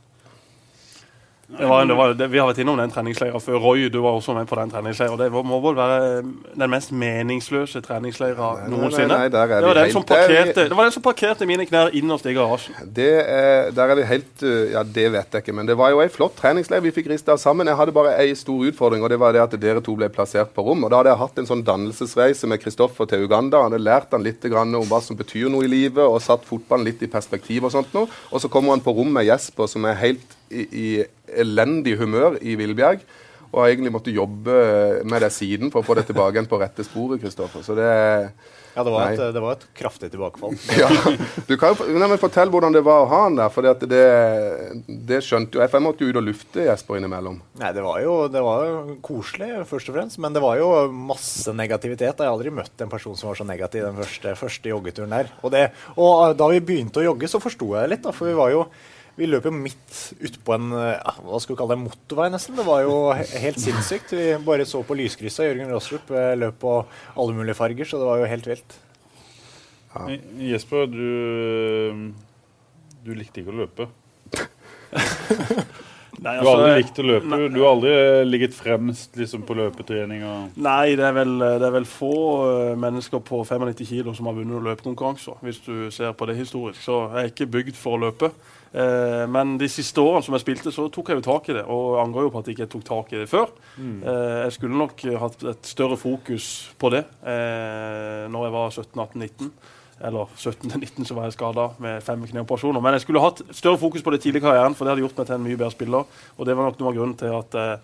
Det 1.45 1.67
var, 1.69 1.85
det 1.85 1.93
var, 1.93 2.13
det, 2.17 2.25
vi 2.33 2.39
har 2.41 2.47
vært 2.49 2.57
innom 2.63 2.79
den 2.79 2.89
treningsleiren 2.89 3.41
før. 3.43 3.59
Roy, 3.61 3.83
du 3.93 3.99
var 4.01 4.15
også 4.17 4.33
med 4.33 4.47
på 4.49 4.55
den 4.57 4.71
treningsleiren. 4.73 5.19
Det 5.19 5.27
må 5.45 5.59
vel 5.61 5.75
være 5.77 6.23
den 6.57 6.71
mest 6.73 6.89
meningsløse 6.91 7.81
treningsleiren 7.85 8.65
noensinne. 8.73 9.07
nei, 9.11 9.19
nei, 9.27 9.29
der 9.29 9.43
er 9.43 9.61
det, 9.61 9.67
var 9.69 9.77
vi 9.77 9.83
den 9.83 9.91
som 9.93 10.01
helt- 10.01 10.09
der 10.09 10.23
er 10.23 10.27
vi- 10.27 10.35
parkerte, 10.39 10.63
det 10.69 10.77
var 10.79 10.83
den 10.89 10.95
som 10.95 11.03
parkerte 11.05 11.45
mine 11.45 11.65
knær 11.69 11.91
innerst 11.93 12.25
i 12.25 12.33
garasjen. 12.33 12.73
Det 12.95 13.11
er, 13.29 13.69
der 13.77 13.93
er 13.93 13.95
vi 13.95 14.07
helt 14.09 14.41
uh, 14.43 14.71
Ja, 14.71 14.81
det 14.83 15.11
vet 15.13 15.31
jeg 15.37 15.43
ikke, 15.43 15.53
men 15.53 15.67
det 15.69 15.77
var 15.77 15.91
jo 15.93 16.01
ei 16.01 16.07
flott 16.09 16.35
treningsleir 16.35 16.81
vi 16.81 16.91
fikk 16.91 17.11
rista 17.13 17.37
sammen. 17.37 17.67
Jeg 17.69 17.77
hadde 17.77 17.93
bare 17.93 18.15
ei 18.23 18.33
stor 18.35 18.65
utfordring, 18.65 19.03
og 19.05 19.09
det 19.13 19.19
var 19.21 19.31
det 19.37 19.41
at 19.45 19.59
dere 19.61 19.81
to 19.85 19.95
ble 19.95 20.09
plassert 20.09 20.49
på 20.55 20.65
rom. 20.65 20.83
Og 20.83 20.89
da 20.89 20.97
hadde 21.03 21.13
jeg 21.13 21.21
hatt 21.21 21.37
en 21.43 21.45
sånn 21.51 21.63
dannelsesreise 21.63 22.47
med 22.49 22.59
Kristoffer 22.63 23.05
til 23.05 23.23
Uganda. 23.29 23.61
Han 23.61 23.71
hadde 23.71 23.83
lært 23.85 24.11
han 24.17 24.23
litt 24.25 24.41
grann 24.41 24.73
om 24.75 24.87
hva 24.89 24.99
som 25.01 25.15
betyr 25.15 25.49
noe 25.53 25.63
i 25.63 25.69
livet, 25.69 26.01
og 26.03 26.17
satt 26.25 26.43
fotballen 26.43 26.85
litt 26.89 27.03
i 27.05 27.07
perspektiv 27.07 27.63
og 27.69 27.71
sånt 27.71 27.93
noe. 27.93 28.09
Og 28.31 28.41
så 28.41 28.49
kommer 28.49 28.73
han 28.73 28.81
på 28.81 28.95
rom 28.97 29.13
med 29.13 29.25
Jesper, 29.29 29.69
som 29.69 29.85
er 29.85 29.93
helt 30.01 30.33
i, 30.51 30.65
i 30.65 31.39
elendig 31.41 31.97
humør 32.01 32.39
i 32.41 32.57
Villbjerg. 32.59 33.05
Og 33.55 33.61
har 33.61 33.71
egentlig 33.71 33.93
måttet 33.95 34.17
jobbe 34.17 34.53
med 35.07 35.23
det 35.23 35.31
siden 35.31 35.71
for 35.71 35.79
å 35.79 35.87
få 35.87 35.95
det 35.95 36.09
tilbake 36.09 36.35
igjen 36.35 36.49
på 36.51 36.59
rette 36.59 36.83
sporet, 36.83 37.21
Kristoffer. 37.23 37.63
Så 37.63 37.77
det 37.77 37.87
Ja, 38.75 38.83
det 38.83 38.91
var, 38.91 39.13
et, 39.13 39.21
det 39.31 39.39
var 39.39 39.53
et 39.55 39.61
kraftig 39.79 40.09
tilbakefall. 40.11 40.57
ja, 40.81 40.89
du 41.47 41.53
kan 41.55 41.77
jo 41.79 41.95
nei, 41.95 42.09
men 42.11 42.19
Fortell 42.19 42.51
hvordan 42.51 42.75
det 42.75 42.81
var 42.83 43.05
å 43.05 43.07
ha 43.07 43.19
han 43.29 43.37
der. 43.37 43.53
For 43.53 43.63
det, 43.63 44.01
det 45.07 45.21
skjønte 45.23 45.55
jo 45.55 45.61
jeg. 45.63 45.71
For 45.71 45.79
jeg 45.79 45.85
måtte 45.85 46.03
jo 46.03 46.11
ut 46.11 46.19
og 46.19 46.25
lufte 46.27 46.65
Jesper 46.65 46.99
innimellom. 46.99 47.37
Nei, 47.61 47.69
det 47.77 47.85
var, 47.85 48.01
jo, 48.03 48.17
det 48.33 48.41
var 48.43 48.65
jo 48.67 48.97
koselig, 49.07 49.53
først 49.69 49.93
og 49.93 49.95
fremst. 50.01 50.19
Men 50.25 50.35
det 50.35 50.43
var 50.43 50.59
jo 50.59 50.73
masse 50.91 51.55
negativitet. 51.55 52.11
Jeg 52.11 52.27
har 52.27 52.33
aldri 52.33 52.51
møtt 52.57 52.83
en 52.83 52.91
person 52.91 53.15
som 53.15 53.31
var 53.31 53.39
så 53.39 53.47
negativ 53.47 53.87
den 53.87 54.01
første, 54.01 54.35
første 54.41 54.73
joggeturen 54.73 55.15
der. 55.15 55.31
Og, 55.39 55.53
det, 55.55 55.69
og 55.95 56.35
da 56.35 56.51
vi 56.51 56.59
begynte 56.73 56.99
å 56.99 57.07
jogge, 57.07 57.31
så 57.31 57.39
forsto 57.39 57.71
jeg 57.77 57.87
det 57.87 57.95
litt. 57.95 58.03
Da, 58.03 58.11
for 58.11 58.27
vi 58.27 58.35
var 58.35 58.51
jo 58.51 58.65
vi 59.15 59.27
løp 59.29 59.45
jo 59.47 59.53
midt 59.55 59.95
utpå 60.27 60.57
en 60.57 60.73
ja, 60.75 61.13
hva 61.23 61.39
skal 61.39 61.55
vi 61.55 61.59
kalle 61.61 61.75
det, 61.77 61.83
motorvei, 61.85 62.27
nesten. 62.33 62.57
Det 62.59 62.65
var 62.67 62.83
jo 62.83 62.97
helt 63.15 63.61
sinnssykt. 63.63 64.11
Vi 64.17 64.27
bare 64.43 64.67
så 64.67 64.81
på 64.83 64.97
lyskrysset. 64.99 65.47
Jørgen 65.47 65.71
Rostrup 65.71 66.11
eh, 66.11 66.33
løp 66.35 66.59
på 66.63 66.75
alle 67.15 67.37
mulige 67.37 67.55
farger, 67.57 67.87
så 67.87 68.01
det 68.01 68.09
var 68.09 68.19
jo 68.19 68.29
helt 68.33 68.49
vilt. 68.51 68.77
Ja. 69.95 70.05
Jesper, 70.51 70.89
du, 70.91 72.11
du 73.05 73.13
likte 73.15 73.41
ikke 73.41 73.55
å 73.55 73.59
løpe. 73.63 73.87
Nei, 76.23 76.35
Du 76.39 76.47
har 76.47 76.55
aldri 76.55 76.71
altså, 76.71 76.81
likt 76.81 76.99
å 76.99 77.05
løpe? 77.09 77.39
Du 77.51 77.59
har 77.61 77.69
aldri 77.71 77.93
ligget 78.29 78.57
fremst 78.57 79.17
liksom, 79.19 79.45
på 79.47 79.57
løpetrening? 79.59 80.25
Nei, 80.55 80.95
det 80.95 81.07
er, 81.07 81.15
vel, 81.17 81.37
det 81.39 81.67
er 81.67 81.75
vel 81.75 81.87
få 81.89 82.15
eh, 82.47 82.73
mennesker 82.79 83.23
på 83.25 83.43
95 83.43 83.89
kilo 83.89 84.15
som 84.17 84.29
har 84.29 84.37
vunnet 84.37 84.63
løpekonkurranser, 84.69 85.41
hvis 85.45 85.63
du 85.65 85.89
ser 85.93 86.15
på 86.17 86.29
det 86.29 86.37
historisk. 86.39 86.79
Så 86.83 87.01
jeg 87.07 87.23
er 87.23 87.33
ikke 87.33 87.51
bygd 87.57 87.79
for 87.79 87.97
å 87.97 88.05
løpe. 88.07 88.31
Eh, 88.75 89.23
men 89.31 89.55
de 89.59 89.67
siste 89.71 90.03
årene 90.03 90.25
som 90.25 90.35
jeg 90.35 90.43
spilte, 90.43 90.73
så 90.75 90.89
tok 90.91 91.11
jeg 91.11 91.21
jo 91.21 91.25
tak 91.29 91.49
i 91.49 91.55
det. 91.57 91.63
Og 91.71 91.99
angrer 92.01 92.27
jo 92.27 92.33
på 92.33 92.41
at 92.41 92.49
jeg 92.49 92.57
ikke 92.57 92.71
tok 92.73 92.85
tak 92.89 93.13
i 93.15 93.21
det 93.21 93.29
før. 93.31 93.53
Eh, 93.79 94.41
jeg 94.45 94.57
skulle 94.57 94.81
nok 94.81 95.05
hatt 95.21 95.47
et 95.53 95.71
større 95.71 95.97
fokus 95.99 96.49
på 96.81 96.91
det 96.95 97.05
eh, 97.23 98.25
når 98.31 98.47
jeg 98.47 98.55
var 98.57 98.75
17-18-19. 98.75 99.51
Eller 100.03 100.31
17-19 100.35 101.07
så 101.07 101.15
var 101.15 101.29
jeg 101.29 101.37
skada 101.37 101.69
med 101.79 102.03
fem 102.03 102.25
kneoperasjoner. 102.27 102.83
Men 102.83 102.97
jeg 102.97 103.05
skulle 103.05 103.23
hatt 103.23 103.39
større 103.55 103.79
fokus 103.79 104.03
på 104.03 104.11
det 104.11 104.19
tidlig 104.25 104.41
i 104.41 104.45
karrieren, 104.47 104.75
for 104.75 104.83
det 104.83 104.95
hadde 104.95 105.05
gjort 105.05 105.21
meg 105.21 105.29
til 105.29 105.37
en 105.37 105.45
mye 105.45 105.59
bedre 105.59 105.71
spiller. 105.71 106.19
Og 106.35 106.49
det 106.49 106.57
var 106.57 106.67
nok 106.67 106.81
noe 106.81 106.91
av 106.91 106.97
grunnen 106.97 107.17
til 107.19 107.37
at 107.37 107.57
jeg 107.59 107.79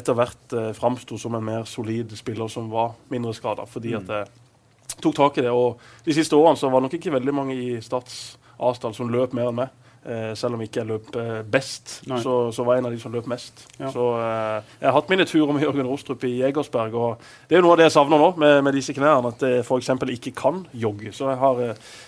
etter 0.00 0.14
hvert 0.14 0.54
eh, 0.54 0.70
framsto 0.76 1.18
som 1.18 1.34
en 1.34 1.44
mer 1.44 1.66
solid 1.66 2.12
spiller 2.18 2.50
som 2.52 2.70
var 2.70 2.94
mindre 3.10 3.34
skada. 3.34 3.66
Fordi 3.66 3.96
at 3.98 4.12
jeg 4.14 5.00
tok 5.02 5.16
tak 5.16 5.40
i 5.40 5.46
det. 5.46 5.50
Og 5.50 5.80
de 6.06 6.14
siste 6.14 6.36
årene 6.38 6.60
så 6.60 6.70
var 6.70 6.80
det 6.80 6.88
nok 6.88 6.98
ikke 7.00 7.14
veldig 7.16 7.34
mange 7.34 7.56
i 7.58 7.70
Stats 7.82 8.38
A-stall 8.60 8.94
som 8.94 9.10
løp 9.10 9.34
mer 9.36 9.50
enn 9.50 9.62
meg. 9.62 9.76
Eh, 10.00 10.30
selv 10.32 10.56
om 10.56 10.62
ikke 10.64 10.80
jeg 10.80 10.88
løp 10.88 11.08
eh, 11.20 11.42
best, 11.44 11.98
så, 12.08 12.34
så 12.56 12.64
var 12.64 12.78
jeg 12.78 12.80
en 12.80 12.86
av 12.88 12.94
de 12.94 13.00
som 13.02 13.12
løp 13.12 13.26
mest. 13.28 13.66
Ja. 13.76 13.90
Så 13.92 14.06
eh, 14.16 14.70
Jeg 14.80 14.88
har 14.88 14.94
hatt 14.96 15.10
mine 15.12 15.26
turer 15.28 15.52
med 15.52 15.66
Jørgen 15.66 15.90
Rostrup 15.90 16.24
i 16.24 16.38
Jegersberg. 16.38 16.96
og 16.96 17.26
Det 17.48 17.58
er 17.58 17.60
jo 17.60 17.66
noe 17.66 17.74
av 17.76 17.82
det 17.82 17.90
jeg 17.90 17.94
savner 17.98 18.22
nå 18.22 18.30
med, 18.40 18.54
med 18.64 18.78
disse 18.78 18.94
knærne, 18.96 19.34
at 19.34 19.44
jeg 19.44 19.60
f.eks. 19.60 19.92
ikke 20.16 20.32
kan 20.40 20.62
jogge. 20.72 21.12
Så 21.12 21.28
jeg 21.28 21.36
har 21.42 21.60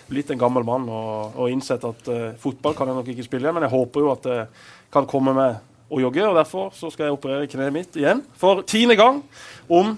blitt 0.09 0.33
en 0.33 0.41
gammel 0.41 0.65
mann 0.65 0.89
og, 0.89 1.37
og 1.37 1.53
innsett 1.53 1.85
at 1.85 2.09
uh, 2.09 2.33
fotball 2.41 2.73
kan 2.79 2.89
jeg 2.89 2.97
nok 2.97 3.13
ikke 3.13 3.27
spille, 3.27 3.45
igjen, 3.45 3.59
men 3.59 3.67
jeg 3.67 3.75
håper 3.75 4.01
jo 4.01 4.11
at 4.15 4.25
jeg 4.31 4.49
kan 4.93 5.05
komme 5.09 5.37
med 5.37 5.61
å 5.93 6.01
jogge. 6.01 6.25
og 6.25 6.41
Derfor 6.41 6.73
så 6.73 6.89
skal 6.89 7.11
jeg 7.11 7.19
operere 7.19 7.49
kneet 7.51 7.77
mitt 7.77 8.01
igjen 8.01 8.25
for 8.41 8.65
tiende 8.65 8.97
gang 8.97 9.21
om 9.69 9.93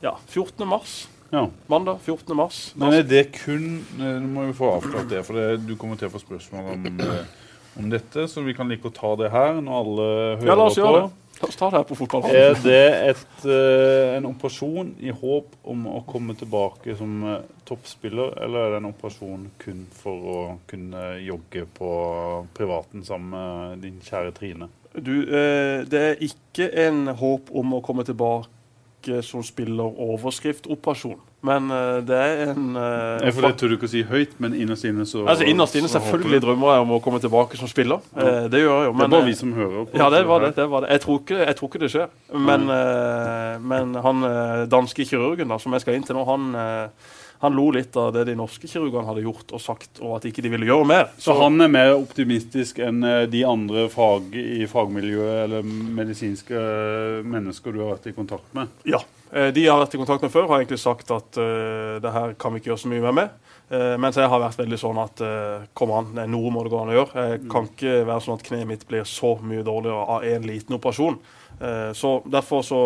ja, 0.00 0.16
14. 0.32 0.64
mars. 0.64 1.02
Ja. 1.32 1.48
Mandag 1.66 1.98
14. 2.02 2.36
mars. 2.36 2.72
Men 2.76 2.92
er 2.92 3.06
det 3.08 3.22
kun 3.32 3.62
eh, 3.96 4.18
Nå 4.20 4.28
må 4.34 4.42
vi 4.50 4.56
få 4.56 4.74
avklart 4.74 5.08
det, 5.08 5.22
for 5.24 5.38
det, 5.40 5.62
du 5.64 5.78
kommer 5.80 5.96
til 5.96 6.10
å 6.10 6.12
få 6.12 6.20
spørsmål 6.20 6.68
om, 6.74 6.84
eh, 7.00 7.48
om 7.80 7.88
dette, 7.88 8.26
så 8.28 8.44
vi 8.44 8.52
kan 8.52 8.68
like 8.68 8.84
å 8.84 8.92
ta 8.92 9.14
det 9.16 9.30
her 9.32 9.56
når 9.64 9.78
alle 9.78 10.10
hører 10.42 10.50
Ja, 10.50 10.58
la 10.60 10.68
oss 10.68 10.76
på. 10.76 10.84
gjøre 10.84 11.00
det. 11.00 11.40
La 11.40 11.48
oss 11.48 11.56
ta 11.56 11.70
det 11.72 11.80
her 11.80 11.88
på 11.88 11.98
fotballbanen. 12.02 12.36
Er 12.36 12.60
det 12.60 12.84
et, 13.14 13.48
eh, 13.48 14.12
en 14.18 14.28
operasjon 14.28 14.92
i 15.00 15.16
håp 15.24 15.56
om 15.72 15.88
å 15.88 16.04
komme 16.12 16.36
tilbake 16.36 16.98
som 17.00 17.16
toppspiller, 17.64 18.36
eller 18.36 18.66
er 18.66 18.76
det 18.76 18.82
en 18.84 18.92
operasjon 18.92 19.50
kun 19.64 19.86
for 20.04 20.30
å 20.36 20.38
kunne 20.68 21.16
jogge 21.24 21.64
på 21.80 21.92
privaten 22.52 23.08
sammen 23.08 23.32
med 23.32 23.86
din 23.88 24.00
kjære 24.04 24.36
Trine? 24.36 24.68
Du, 24.92 25.14
det 25.24 26.08
er 26.10 26.20
ikke 26.20 26.68
en 26.84 27.06
håp 27.16 27.48
om 27.56 27.78
å 27.78 27.80
komme 27.80 28.04
tilbake 28.04 28.52
som 29.26 29.42
spiller 29.46 30.00
overskriftoperasjon. 30.06 31.20
Men 31.42 31.70
uh, 31.74 31.98
det 32.06 32.14
er 32.14 32.52
en 32.52 32.76
uh, 32.78 33.32
for 33.34 33.42
det 33.48 33.56
tør 33.58 33.72
du 33.72 33.76
ikke 33.76 33.88
å 33.88 33.90
si 33.90 34.04
høyt, 34.06 34.36
men 34.42 34.54
innerst 34.54 34.86
inne 34.86 35.06
så 35.08 35.24
Altså 35.26 35.46
Innerst 35.48 35.74
inne 35.78 35.90
selvfølgelig 35.90 36.42
drømmer 36.44 36.76
jeg 36.76 36.84
om 36.84 36.92
å 36.96 37.00
komme 37.02 37.18
tilbake 37.22 37.58
som 37.58 37.70
spiller. 37.70 38.04
Eh, 38.14 38.46
det 38.52 38.62
gjør 38.62 38.76
jeg 38.78 38.90
jo. 38.90 38.92
Det 38.98 39.06
er 39.06 39.12
bare 39.14 39.24
eh, 39.24 39.30
vi 39.30 39.34
som 39.38 39.54
hører 39.56 39.88
på. 39.88 39.98
Ja, 39.98 40.08
det 40.12 40.22
var 40.28 40.44
det. 40.46 40.52
det, 40.56 40.68
var 40.70 40.84
det. 40.84 40.92
Jeg, 40.94 41.04
tror 41.04 41.18
ikke, 41.22 41.40
jeg 41.42 41.58
tror 41.58 41.72
ikke 41.72 41.82
det 41.82 41.90
skjer. 41.94 42.14
Men, 42.50 42.68
eh, 42.76 43.56
men 43.72 43.96
han 44.06 44.28
eh, 44.28 44.62
danske 44.70 45.06
kirurgen 45.08 45.52
da, 45.52 45.58
som 45.62 45.74
jeg 45.74 45.84
skal 45.84 45.98
inn 45.98 46.06
til 46.06 46.18
nå, 46.18 46.24
han, 46.28 46.48
eh, 46.62 47.10
han 47.42 47.56
lo 47.58 47.64
litt 47.74 47.96
av 47.98 48.12
det 48.14 48.22
de 48.28 48.36
norske 48.38 48.68
kirurgene 48.70 49.02
hadde 49.08 49.24
gjort 49.24 49.50
og 49.50 49.62
sagt, 49.62 49.98
og 49.98 50.14
at 50.20 50.26
ikke 50.28 50.44
de 50.44 50.52
ville 50.52 50.68
gjøre 50.68 50.86
mer. 50.86 51.08
Så 51.18 51.34
han 51.34 51.58
er 51.64 51.72
mer 51.74 51.94
optimistisk 51.96 52.78
enn 52.78 53.02
eh, 53.02 53.24
de 53.30 53.40
andre 53.48 53.88
fag 53.90 54.36
i 54.38 54.62
fagmiljøet 54.70 55.40
eller 55.48 55.66
medisinske 55.66 56.54
eh, 56.54 57.18
mennesker 57.26 57.74
du 57.74 57.80
har 57.82 57.96
vært 57.96 58.06
i 58.12 58.14
kontakt 58.14 58.54
med? 58.54 58.70
Ja. 58.86 59.02
eh, 59.34 59.50
De 59.50 59.66
jeg 59.66 59.72
har 59.72 59.82
vært 59.82 59.98
i 59.98 60.02
kontakt 60.04 60.22
med 60.22 60.30
før, 60.30 60.46
har 60.52 60.62
egentlig 60.62 60.78
sagt 60.78 61.10
at 61.10 61.40
uh, 61.42 61.98
det 62.02 62.14
her 62.14 62.38
kan 62.38 62.54
vi 62.54 62.62
ikke 62.62 62.72
gjøre 62.72 62.84
så 62.84 62.92
mye 62.94 63.06
mer 63.08 63.18
med. 63.18 63.36
Uh, 63.72 63.98
mens 63.98 64.20
jeg 64.20 64.30
har 64.30 64.42
vært 64.44 64.62
veldig 64.62 64.78
sånn 64.78 65.02
at 65.02 65.26
uh, 65.26 65.66
kom 65.74 65.96
an, 65.98 66.14
noe 66.30 66.54
må 66.54 66.62
det 66.62 66.70
gå 66.70 66.78
an 66.78 66.94
å 66.94 66.98
gjøre. 67.00 67.28
Jeg 67.32 67.44
kan 67.50 67.66
ikke 67.72 67.98
være 68.06 68.22
sånn 68.22 68.38
at 68.38 68.46
kneet 68.46 68.70
mitt 68.70 68.86
blir 68.86 69.08
så 69.08 69.34
mye 69.42 69.66
dårligere 69.66 70.06
av 70.14 70.30
en 70.30 70.46
liten 70.46 70.78
operasjon. 70.78 71.18
Eh, 71.62 71.92
så 71.92 72.22
Derfor 72.26 72.62
så 72.62 72.80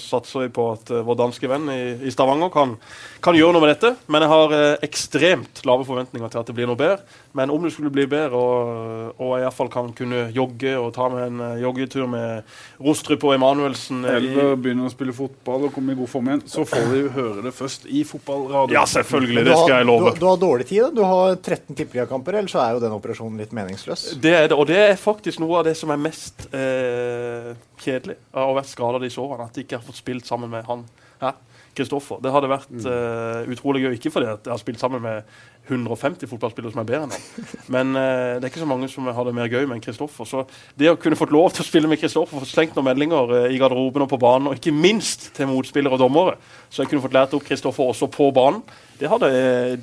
satser 0.00 0.46
vi 0.46 0.52
på 0.56 0.64
at 0.72 0.90
eh, 0.90 1.04
vår 1.04 1.18
danske 1.20 1.48
venn 1.50 1.68
i, 1.68 2.12
Stavanger 2.12 2.48
kan, 2.52 2.76
kan 3.20 3.36
gjøre 3.36 3.52
noe 3.52 3.64
med 3.64 3.74
dette. 3.74 3.92
Men 4.08 4.24
jeg 4.24 4.32
har 4.32 4.54
eh, 4.56 4.84
ekstremt 4.88 5.60
lave 5.68 5.84
forventninger 5.88 6.32
til 6.32 6.40
at 6.40 6.48
det 6.48 6.56
blir 6.56 6.70
noe 6.70 6.80
bedre. 6.80 7.02
Men 7.32 7.50
om 7.50 7.62
det 7.64 7.70
skulle 7.72 7.90
bli 7.92 8.04
bedre, 8.10 8.36
og, 8.36 9.12
og 9.16 9.30
jeg 9.38 9.46
iallfall 9.46 9.70
kan 9.72 9.88
kunne 9.96 10.26
jogge 10.36 10.74
og 10.76 10.90
ta 10.96 11.08
med 11.12 11.24
en 11.30 11.44
eh, 11.46 11.62
joggetur 11.62 12.08
med 12.12 12.54
Rostrup 12.82 13.24
og 13.24 13.36
Emanuelsen 13.38 14.02
eh, 14.04 14.18
Eller 14.18 14.52
begynne 14.60 14.84
å 14.88 14.92
spille 14.92 15.14
fotball 15.16 15.68
og 15.68 15.72
komme 15.72 15.94
i 15.94 15.98
god 15.98 16.10
form 16.12 16.28
igjen, 16.28 16.42
så 16.52 16.66
får 16.68 16.92
jo 16.98 17.12
høre 17.14 17.46
det 17.46 17.54
først 17.56 17.88
i 17.88 18.04
fotballradioen. 18.08 18.76
Ja, 18.76 18.84
selvfølgelig. 18.88 19.46
Det 19.48 19.56
skal 19.62 19.76
jeg 19.78 19.88
love. 19.88 20.12
Du, 20.12 20.20
du 20.20 20.28
har 20.28 20.40
dårlig 20.42 20.68
tid. 20.68 20.82
da. 20.84 20.90
Du 21.00 21.02
har 21.08 21.38
13 21.38 21.78
tippeligakamper, 21.78 22.40
ellers 22.42 22.56
så 22.56 22.64
er 22.66 22.76
jo 22.76 22.82
den 22.84 22.96
operasjonen 22.98 23.40
litt 23.40 23.56
meningsløs. 23.56 24.10
Det 24.22 24.34
er 24.36 24.50
det, 24.52 24.58
og 24.58 24.68
det 24.68 24.80
er 24.90 24.98
faktisk 25.00 25.40
noe 25.40 25.62
av 25.62 25.70
det 25.70 25.76
som 25.78 25.92
er 25.94 26.02
mest 26.04 26.48
eh, 26.52 27.52
kjedelig 27.80 28.18
av 28.34 28.44
å 28.44 28.50
ha 28.52 28.58
vært 28.60 28.72
skada 28.74 29.00
disse 29.02 29.22
årene. 29.22 29.48
At 29.48 29.56
jeg 29.56 29.68
ikke 29.68 29.80
har 29.80 29.88
fått 29.88 30.02
spilt 30.02 30.28
sammen 30.28 30.52
med 30.52 30.68
han 30.68 30.84
her, 31.22 31.40
Kristoffer. 31.72 32.20
Det 32.20 32.32
hadde 32.34 32.50
vært 32.50 32.72
uh, 32.84 33.48
utrolig 33.48 33.86
gøy. 33.86 33.94
Ikke 33.96 34.10
fordi 34.12 34.28
at 34.28 34.44
jeg 34.44 34.52
har 34.52 34.60
spilt 34.60 34.82
sammen 34.82 35.00
med 35.04 35.22
150 35.68 36.26
fotballspillere 36.26 36.74
som 36.74 36.82
er 36.82 36.88
bedre 36.88 37.06
enn 37.06 37.14
ham. 37.14 37.50
men 37.74 37.98
eh, 37.98 38.36
det 38.36 38.46
er 38.46 38.50
ikke 38.50 38.62
så 38.64 38.68
mange 38.68 38.88
som 38.90 39.06
har 39.06 39.28
det 39.28 39.34
mer 39.36 39.50
gøy 39.50 39.62
med 39.62 39.78
enn 39.78 39.84
Kristoffer. 39.84 40.26
Så 40.28 40.44
det 40.78 40.90
å 40.90 40.98
kunne 41.00 41.18
fått 41.18 41.34
lov 41.34 41.52
til 41.54 41.62
å 41.64 41.68
spille 41.68 41.90
med 41.90 42.00
Kristoffer, 42.02 42.42
få 42.42 42.48
slengt 42.48 42.74
noen 42.78 42.88
meldinger 42.90 43.36
eh, 43.38 43.50
i 43.54 43.60
garderoben 43.62 44.06
og 44.06 44.10
på 44.10 44.20
banen, 44.22 44.50
og 44.50 44.58
ikke 44.58 44.74
minst 44.74 45.30
til 45.36 45.50
motspillere 45.52 45.94
og 45.98 46.02
dommere, 46.02 46.38
så 46.68 46.82
jeg 46.82 46.92
kunne 46.92 47.04
fått 47.04 47.16
lært 47.16 47.36
opp 47.38 47.46
Kristoffer 47.46 47.94
også 47.94 48.10
på 48.12 48.32
banen, 48.34 48.64
det, 49.00 49.08
hadde, 49.10 49.28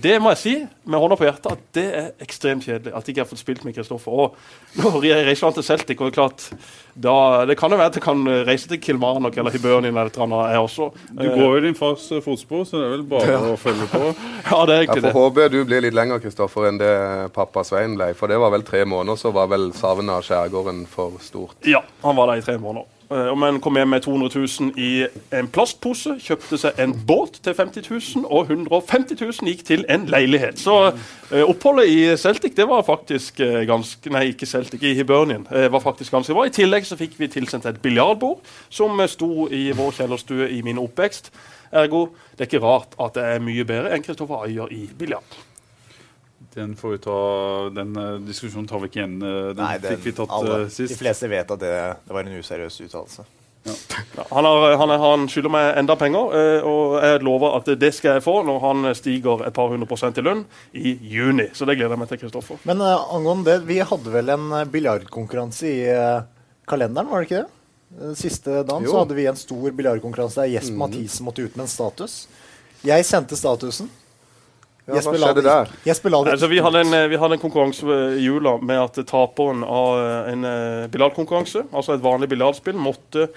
det 0.01 0.15
må 0.21 0.31
jeg 0.33 0.39
si 0.41 0.53
med 0.89 1.01
hånda 1.01 1.17
på 1.19 1.25
hjertet 1.27 1.51
at 1.51 1.63
det 1.75 1.85
er 1.95 2.09
ekstremt 2.23 2.65
kjedelig 2.65 2.93
at 2.93 3.07
jeg 3.07 3.13
ikke 3.13 3.23
har 3.23 3.29
fått 3.29 3.41
spilt 3.41 3.65
med 3.67 3.75
Kristoffer. 3.75 4.11
Og 4.11 4.79
når 4.79 5.05
jeg 5.09 5.25
reiser 5.27 5.47
han 5.49 5.57
til 5.57 5.65
Celtic, 5.67 5.99
og 5.99 6.07
det 6.07 6.13
er 6.13 6.17
klart 6.19 6.45
da, 6.99 7.45
Det 7.47 7.55
kan 7.59 7.71
jo 7.71 7.79
være 7.79 7.93
at 7.93 7.97
jeg 7.99 8.03
kan 8.03 8.23
reise 8.47 8.67
til 8.67 8.81
Kilmarnock 8.83 9.37
eller 9.39 9.53
Hibernian 9.55 9.93
eller 9.93 10.11
et 10.11 10.17
eller 10.19 10.27
annet, 10.27 10.53
jeg 10.53 10.65
også. 10.65 10.89
Du 11.15 11.25
går 11.29 11.55
jo 11.55 11.63
din 11.63 11.79
fars 11.79 12.09
eh, 12.11 12.21
fotspor, 12.25 12.65
så 12.67 12.81
det 12.81 12.87
er 12.89 12.93
vel 12.97 13.07
bare 13.13 13.39
å 13.53 13.57
følge 13.59 13.87
på. 13.93 14.03
Ja, 14.49 14.61
det 14.65 14.75
er 14.75 14.85
Jeg 14.87 15.03
får 15.05 15.15
håpe 15.15 15.49
du 15.53 15.59
blir 15.67 15.83
litt 15.85 15.95
lenger 15.95 16.21
Kristoffer, 16.23 16.67
enn 16.69 16.79
det 16.81 16.93
pappa 17.35 17.63
Svein 17.67 17.95
ble. 17.99 18.11
For 18.17 18.31
det 18.31 18.39
var 18.41 18.51
vel 18.55 18.65
tre 18.67 18.83
måneder, 18.87 19.19
så 19.19 19.31
var 19.35 19.51
vel 19.51 19.69
savnet 19.77 20.19
av 20.19 20.25
skjærgården 20.27 20.85
for 20.89 21.19
stort. 21.23 21.59
Ja, 21.69 21.83
han 22.03 22.17
var 22.19 22.33
der 22.33 22.41
i 22.41 22.45
tre 22.45 22.57
måneder. 22.59 22.98
Eh, 23.11 23.43
en 23.47 23.59
kom 23.59 23.77
hjem 23.77 23.89
med 23.89 24.03
200 24.05 24.29
000 24.59 24.73
i 24.77 25.07
en 25.33 25.47
plastpose, 25.49 26.13
kjøpte 26.21 26.59
seg 26.61 26.77
en 26.77 26.93
båt 27.09 27.39
til 27.41 27.55
50 27.57 27.87
000, 27.89 28.25
og 28.29 28.51
150 28.53 29.17
000 29.17 29.49
gikk 29.49 29.63
til 29.65 29.85
en 29.89 30.05
leilighet. 30.11 30.61
Så 30.61 30.75
eh, 31.31 31.41
oppholdet 31.41 31.89
i 31.89 31.97
Celtic 32.21 32.53
det 32.57 32.67
var 32.69 32.85
faktisk 32.85 33.41
eh, 33.41 33.63
ganske 33.69 34.13
Nei, 34.13 34.27
ikke 34.33 34.45
Celtic, 34.45 34.85
i 34.85 34.93
Hibernian. 34.93 35.47
eh, 35.49 35.71
var 35.71 35.81
faktisk 35.81 36.13
ganske 36.13 36.33
bra. 36.37 36.45
I 36.45 36.53
tillegg 36.53 36.85
så 36.85 36.99
fikk 36.99 37.17
vi 37.17 37.31
tilsendt 37.33 37.65
et 37.65 37.81
biljardbord 37.81 38.45
som 38.69 39.01
sto 39.09 39.47
i 39.49 39.71
vår 39.73 39.97
kjellerstue 39.97 40.51
i 40.53 40.61
min 40.61 40.77
oppvekst. 40.77 41.33
Ergo, 41.71 42.09
det 42.37 42.45
er 42.45 42.49
ikke 42.49 42.65
rart 42.65 42.93
at 43.01 43.17
det 43.17 43.25
er 43.25 43.45
mye 43.45 43.65
bedre 43.65 43.93
enn 43.93 44.05
Kristoffer 44.05 44.45
Ayer 44.45 44.69
i 44.73 44.85
biljard. 44.97 45.48
Den 46.55 46.75
får 46.75 46.91
vi 46.95 46.97
ta, 47.03 47.17
den 47.75 47.95
eh, 47.95 48.15
diskusjonen 48.25 48.67
tar 48.67 48.79
vi 48.81 48.87
ikke 48.89 49.03
igjen. 49.03 49.17
eh, 49.21 49.49
Den 49.53 49.59
Nei, 49.63 49.75
den, 49.83 49.97
fikk 49.97 50.07
vi 50.09 50.13
tatt 50.17 50.31
alle, 50.33 50.61
eh, 50.63 50.71
sist. 50.73 50.89
de 50.93 50.97
fleste 50.97 51.29
vet 51.29 51.51
at 51.53 51.59
det, 51.61 51.73
det 52.07 52.15
var 52.15 52.25
en 52.25 52.39
useriøs 52.39 52.79
uttalelse. 52.87 53.25
Ja, 53.67 53.75
han, 54.31 54.45
har, 54.47 54.77
han, 54.79 54.89
han 55.03 55.25
skylder 55.29 55.51
meg 55.51 55.77
enda 55.77 55.93
penger, 55.99 56.31
og 56.65 56.93
jeg 57.03 57.19
lover 57.27 57.57
at 57.57 57.67
det 57.77 57.89
skal 57.93 58.15
jeg 58.15 58.23
få 58.23 58.37
når 58.47 58.61
han 58.63 58.87
stiger 58.95 59.43
et 59.45 59.53
par 59.53 59.67
hundre 59.69 59.85
prosent 59.89 60.17
i 60.17 60.23
lønn 60.25 60.45
i 60.79 60.93
juni. 61.11 61.49
Så 61.53 61.67
det 61.67 61.75
gleder 61.77 61.93
jeg 61.93 62.01
meg 62.01 62.09
til, 62.09 62.21
Kristoffer. 62.23 62.61
Men 62.65 62.79
uh, 62.81 63.03
angående 63.13 63.51
det, 63.51 63.67
vi 63.67 63.81
hadde 63.83 64.13
vel 64.15 64.31
en 64.33 64.47
biljardkonkurranse 64.73 65.69
i 65.69 65.81
uh, 65.91 66.23
kalenderen, 66.71 67.11
var 67.11 67.21
det 67.21 67.29
ikke 67.29 67.43
det? 67.43 68.15
Siste 68.17 68.63
dagen 68.63 68.87
Jo. 68.87 68.95
så 68.95 69.03
hadde 69.03 69.19
vi 69.19 69.27
en 69.29 69.37
stor 69.43 69.75
biljardkonkurranse 69.75 70.39
der 70.45 70.53
Jesper 70.55 70.79
Mathisen 70.79 71.27
måtte 71.27 71.43
ut 71.45 71.55
med 71.59 71.67
en 71.67 71.71
status. 71.75 72.17
Jeg 72.87 73.05
sendte 73.11 73.37
statusen. 73.37 73.91
Ja, 74.89 75.03
hva 75.05 75.13
skjedde 75.13 75.45
der? 75.45 75.71
Altså, 76.33 76.49
vi, 76.51 76.59
hadde 76.65 76.83
en, 76.85 76.97
eh, 76.97 77.07
vi 77.11 77.21
hadde 77.21 77.37
en 77.37 77.43
konkurranse 77.43 78.01
i 78.17 78.25
jula 78.25 78.57
med 78.61 78.81
at 78.81 78.99
taperen 79.09 79.63
av 79.63 80.01
eh, 80.01 80.33
en 80.33 80.49
uh, 80.49 80.89
biljardkonkurranse, 80.91 81.67
altså 81.69 81.95
et 81.95 82.03
vanlig 82.03 82.31
biljardspill, 82.33 82.77
måtte 82.79 83.29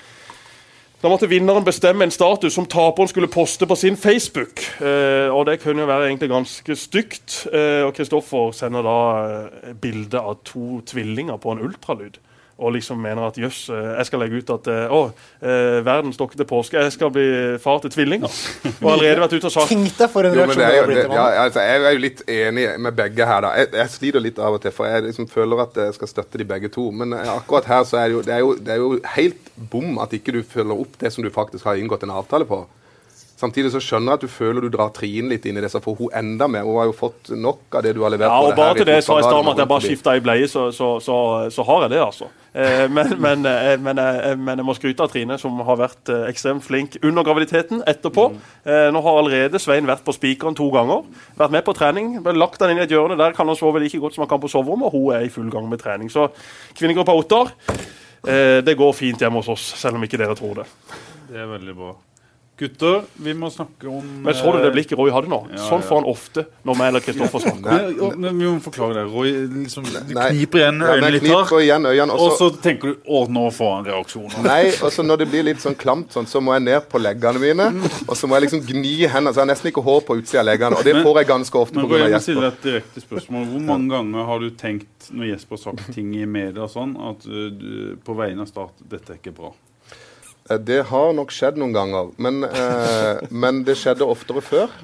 da 1.03 1.11
måtte 1.11 1.27
vinneren 1.27 1.65
bestemme 1.67 2.07
en 2.07 2.15
status 2.15 2.55
som 2.55 2.67
taperen 2.71 3.11
skulle 3.11 3.27
poste 3.27 3.67
på 3.67 3.75
sin 3.75 3.97
Facebook. 3.99 4.61
Eh, 4.79 5.27
og 5.35 5.49
Det 5.49 5.59
kunne 5.59 5.83
jo 5.83 5.89
være 5.89 6.07
egentlig 6.07 6.29
ganske 6.31 6.77
stygt. 6.79 7.41
Eh, 7.51 7.83
og 7.83 7.91
Kristoffer 7.97 8.53
sender 8.55 8.87
da 8.87 8.99
eh, 9.25 9.73
bilde 9.75 10.21
av 10.23 10.39
to 10.47 10.79
tvillinger 10.87 11.41
på 11.43 11.57
en 11.57 11.65
ultralyd. 11.67 12.21
Og 12.63 12.75
liksom 12.77 13.01
mener 13.03 13.27
at 13.27 13.39
jøss, 13.41 13.65
eh, 13.73 13.89
jeg 13.99 14.09
skal 14.09 14.23
legge 14.23 14.41
ut 14.41 14.53
at 14.55 14.71
eh, 14.71 14.95
å, 14.95 15.01
eh, 15.43 15.79
verden 15.85 16.15
står 16.15 16.31
ikke 16.31 16.41
til 16.41 16.49
påske, 16.51 16.85
jeg 16.87 16.95
skal 16.95 17.13
bli 17.15 17.27
far 17.63 17.83
til 17.83 17.93
tvillinger. 17.95 18.39
Og 18.83 18.89
allerede 18.95 19.25
vært 19.25 19.37
ute 19.37 19.51
og 19.51 19.55
sagt 19.55 19.73
Tenk 19.73 19.97
deg 19.99 20.13
for 20.13 20.29
en 20.29 20.37
reaksjon 20.37 20.63
det 20.63 20.69
er 20.69 20.77
jo, 20.79 20.87
det, 20.93 21.07
ja, 21.17 21.25
altså, 21.45 21.65
jeg 21.67 21.81
er 21.83 21.97
jo 21.97 22.03
litt 22.05 22.23
enig 22.37 22.67
med 22.87 22.99
begge 22.99 23.29
her. 23.29 23.47
da. 23.47 23.55
Jeg, 23.59 23.73
jeg 23.81 23.95
sliter 23.97 24.25
litt 24.25 24.39
av 24.43 24.59
og 24.59 24.63
til, 24.65 24.75
for 24.75 24.91
jeg 24.91 25.07
liksom 25.09 25.29
føler 25.33 25.65
at 25.67 25.81
jeg 25.87 25.97
skal 25.99 26.13
støtte 26.13 26.41
de 26.41 26.49
begge 26.55 26.71
to. 26.73 26.89
Men 26.95 27.17
akkurat 27.19 27.71
her 27.71 27.89
så 27.89 28.03
er 28.03 28.11
det 28.11 28.19
jo, 28.19 28.23
det 28.27 28.37
er 28.37 28.45
jo, 28.45 28.53
det 28.59 28.77
er 28.77 28.83
jo 28.83 28.93
helt 29.17 29.51
bom 29.73 29.99
at 30.03 30.15
ikke 30.17 30.37
du 30.39 30.43
følger 30.47 30.87
opp 30.87 30.97
det 31.01 31.13
som 31.15 31.27
du 31.27 31.33
faktisk 31.35 31.67
har 31.69 31.81
inngått 31.81 32.07
en 32.07 32.15
avtale 32.15 32.49
på. 32.49 32.63
Samtidig 33.43 33.73
så 33.75 33.81
skjønner 33.83 34.13
jeg 34.13 34.21
at 34.21 34.27
du 34.27 34.31
føler 34.31 34.63
du 34.63 34.71
drar 34.71 34.93
Trine 34.95 35.33
litt 35.33 35.47
inn 35.51 35.57
i 35.59 35.63
det, 35.65 35.71
så 35.73 35.81
får 35.83 35.97
hun 35.99 36.13
enda 36.15 36.47
mer. 36.47 36.63
Hun 36.63 36.77
har 36.79 36.87
jo 36.87 36.95
fått 36.95 37.33
nok 37.35 37.75
av 37.75 37.83
det 37.83 37.97
du 37.97 38.05
har 38.05 38.13
levert. 38.15 38.31
Ja, 38.31 38.39
og 38.47 38.55
bare 38.55 38.77
til 38.79 38.87
det 38.87 39.01
jeg 39.01 39.07
sa 39.09 39.17
i 39.19 39.25
stad 39.27 39.39
om 39.41 39.51
at 39.51 39.59
jeg 39.59 39.71
bare 39.73 39.83
skifta 39.83 40.15
i 40.15 40.23
bleie, 40.23 40.47
så, 40.51 40.69
så, 40.77 40.93
så, 41.03 41.17
så 41.51 41.65
har 41.67 41.87
jeg 41.87 41.95
det, 41.97 41.99
altså. 42.05 42.29
Eh, 42.53 42.85
men, 42.93 43.15
men, 43.25 43.47
eh, 43.49 43.73
men, 43.83 43.99
eh, 43.99 44.37
men 44.39 44.61
jeg 44.63 44.69
må 44.69 44.77
skryte 44.79 45.03
av 45.03 45.11
Trine, 45.11 45.39
som 45.43 45.59
har 45.67 45.81
vært 45.81 46.13
ekstremt 46.29 46.63
flink 46.67 46.99
under 47.03 47.27
graviditeten. 47.27 47.83
Etterpå. 47.89 48.29
Eh, 48.63 48.91
nå 48.95 49.03
har 49.03 49.19
allerede 49.23 49.59
Svein 49.63 49.91
vært 49.91 50.05
på 50.07 50.15
spikeren 50.15 50.55
to 50.59 50.69
ganger. 50.75 51.03
Vært 51.41 51.57
med 51.57 51.67
på 51.67 51.75
trening. 51.79 52.15
Lagt 52.39 52.63
han 52.63 52.75
inn 52.75 52.83
i 52.83 52.85
et 52.87 52.95
hjørne. 52.95 53.19
Der 53.19 53.35
kan 53.35 53.51
han 53.51 53.59
sove 53.59 53.83
like 53.83 53.99
godt 53.99 54.15
som 54.15 54.27
han 54.27 54.31
kan 54.31 54.45
på 54.45 54.53
soverommet, 54.53 54.87
og 54.93 54.95
hun 54.95 55.19
er 55.19 55.27
i 55.27 55.33
full 55.33 55.51
gang 55.51 55.67
med 55.73 55.83
trening. 55.83 56.13
Så 56.13 56.29
kvinnegruppa 56.79 57.17
Ottar, 57.19 57.51
eh, 58.29 58.61
det 58.63 58.79
går 58.79 58.95
fint 58.95 59.19
hjemme 59.27 59.43
hos 59.43 59.51
oss, 59.57 59.67
selv 59.83 59.99
om 59.99 60.07
ikke 60.07 60.21
dere 60.21 60.39
tror 60.39 60.63
det. 60.63 60.71
Det 61.33 61.43
er 61.43 61.51
veldig 61.57 61.79
bra. 61.83 61.93
Gutter, 62.63 63.03
vi 63.27 63.35
må 63.35 63.51
snakke 63.51 63.89
om 63.91 64.07
Men 64.23 64.37
så 64.39 64.53
du 64.55 64.61
det 64.63 64.71
blikket 64.75 64.99
Roy 64.99 65.11
hadde 65.15 65.31
nå? 65.33 65.41
Ja, 65.51 65.65
Sånn 65.67 65.81
ja. 65.83 65.87
får 65.89 66.01
han 66.01 66.09
ofte 66.13 66.45
når 66.67 66.79
vi 66.79 66.87
eller 66.89 67.05
Kristoffer 67.05 67.43
snakker. 67.43 67.89
Men, 67.99 68.21
men 68.23 68.39
vi 68.39 68.51
må 68.51 68.61
forklare 68.63 69.01
det. 69.01 69.05
Roy 69.11 69.33
liksom, 69.57 69.87
du 69.89 70.15
Nei. 70.15 70.29
kniper 70.37 70.63
igjen 70.63 70.83
øynene 70.87 71.11
litt 71.17 71.27
her, 71.27 71.55
igjen 71.63 71.89
øynene, 71.91 72.17
og 72.17 72.37
så 72.37 72.43
så 72.43 72.51
tenker 72.63 72.93
du 72.93 73.09
å, 73.11 73.23
nå 73.33 73.45
får 73.55 73.73
han 73.77 73.89
reaksjoner. 73.91 74.39
Nei, 74.47 74.73
og 74.83 74.93
så 74.95 75.05
når 75.07 75.23
det 75.23 75.29
blir 75.33 75.47
litt 75.47 75.63
sånn 75.63 75.77
klamt, 75.79 76.13
sånn, 76.15 76.29
så 76.31 76.43
må 76.45 76.55
jeg 76.57 76.65
ned 76.69 76.89
på 76.93 77.01
leggene 77.03 77.43
mine. 77.43 77.69
Og 78.07 78.15
så 78.19 78.29
må 78.31 78.39
jeg 78.39 78.47
liksom 78.49 78.63
gni 78.67 78.95
hendene, 79.07 79.33
så 79.33 79.41
jeg 79.41 79.45
har 79.47 79.51
nesten 79.53 79.71
ikke 79.73 79.85
hår 79.87 80.05
på 80.09 80.19
utsida 80.21 80.43
av 80.43 80.49
leggene. 80.51 80.79
Og 80.79 80.87
det 80.87 80.95
Men- 80.97 81.07
får 81.07 81.21
jeg 81.23 81.31
ganske 81.33 81.63
ofte 81.65 81.87
pga. 81.87 82.03
Jesper. 82.13 82.47
et 82.49 82.63
direkte 82.63 83.01
spørsmål. 83.01 83.47
Hvor 83.53 83.67
mange 83.67 83.91
ganger 83.95 84.25
har 84.31 84.39
du 84.39 84.51
tenkt, 84.51 85.11
når 85.11 85.33
Jesper 85.33 85.57
har 85.57 85.63
sagt 85.67 85.95
ting 85.95 86.15
i 86.17 86.25
media 86.27 86.63
og 86.67 86.71
sånn, 86.71 86.95
at 87.11 87.27
uh, 87.27 87.51
du, 87.51 87.97
på 88.05 88.17
vegne 88.19 88.43
av 88.43 88.51
Start 88.53 88.83
dette 88.89 89.15
er 89.15 89.21
ikke 89.21 89.35
bra? 89.35 89.53
Eh, 90.51 90.59
Det 90.59 90.83
har 90.91 91.13
nok 91.17 91.33
skjedd 91.35 91.61
noen 91.61 91.75
ganger, 91.77 92.11
men, 92.19 92.43
eh, 92.49 93.23
men 93.45 93.63
det 93.67 93.79
skjedde 93.81 94.09
oftere 94.09 94.43
før. 94.45 94.75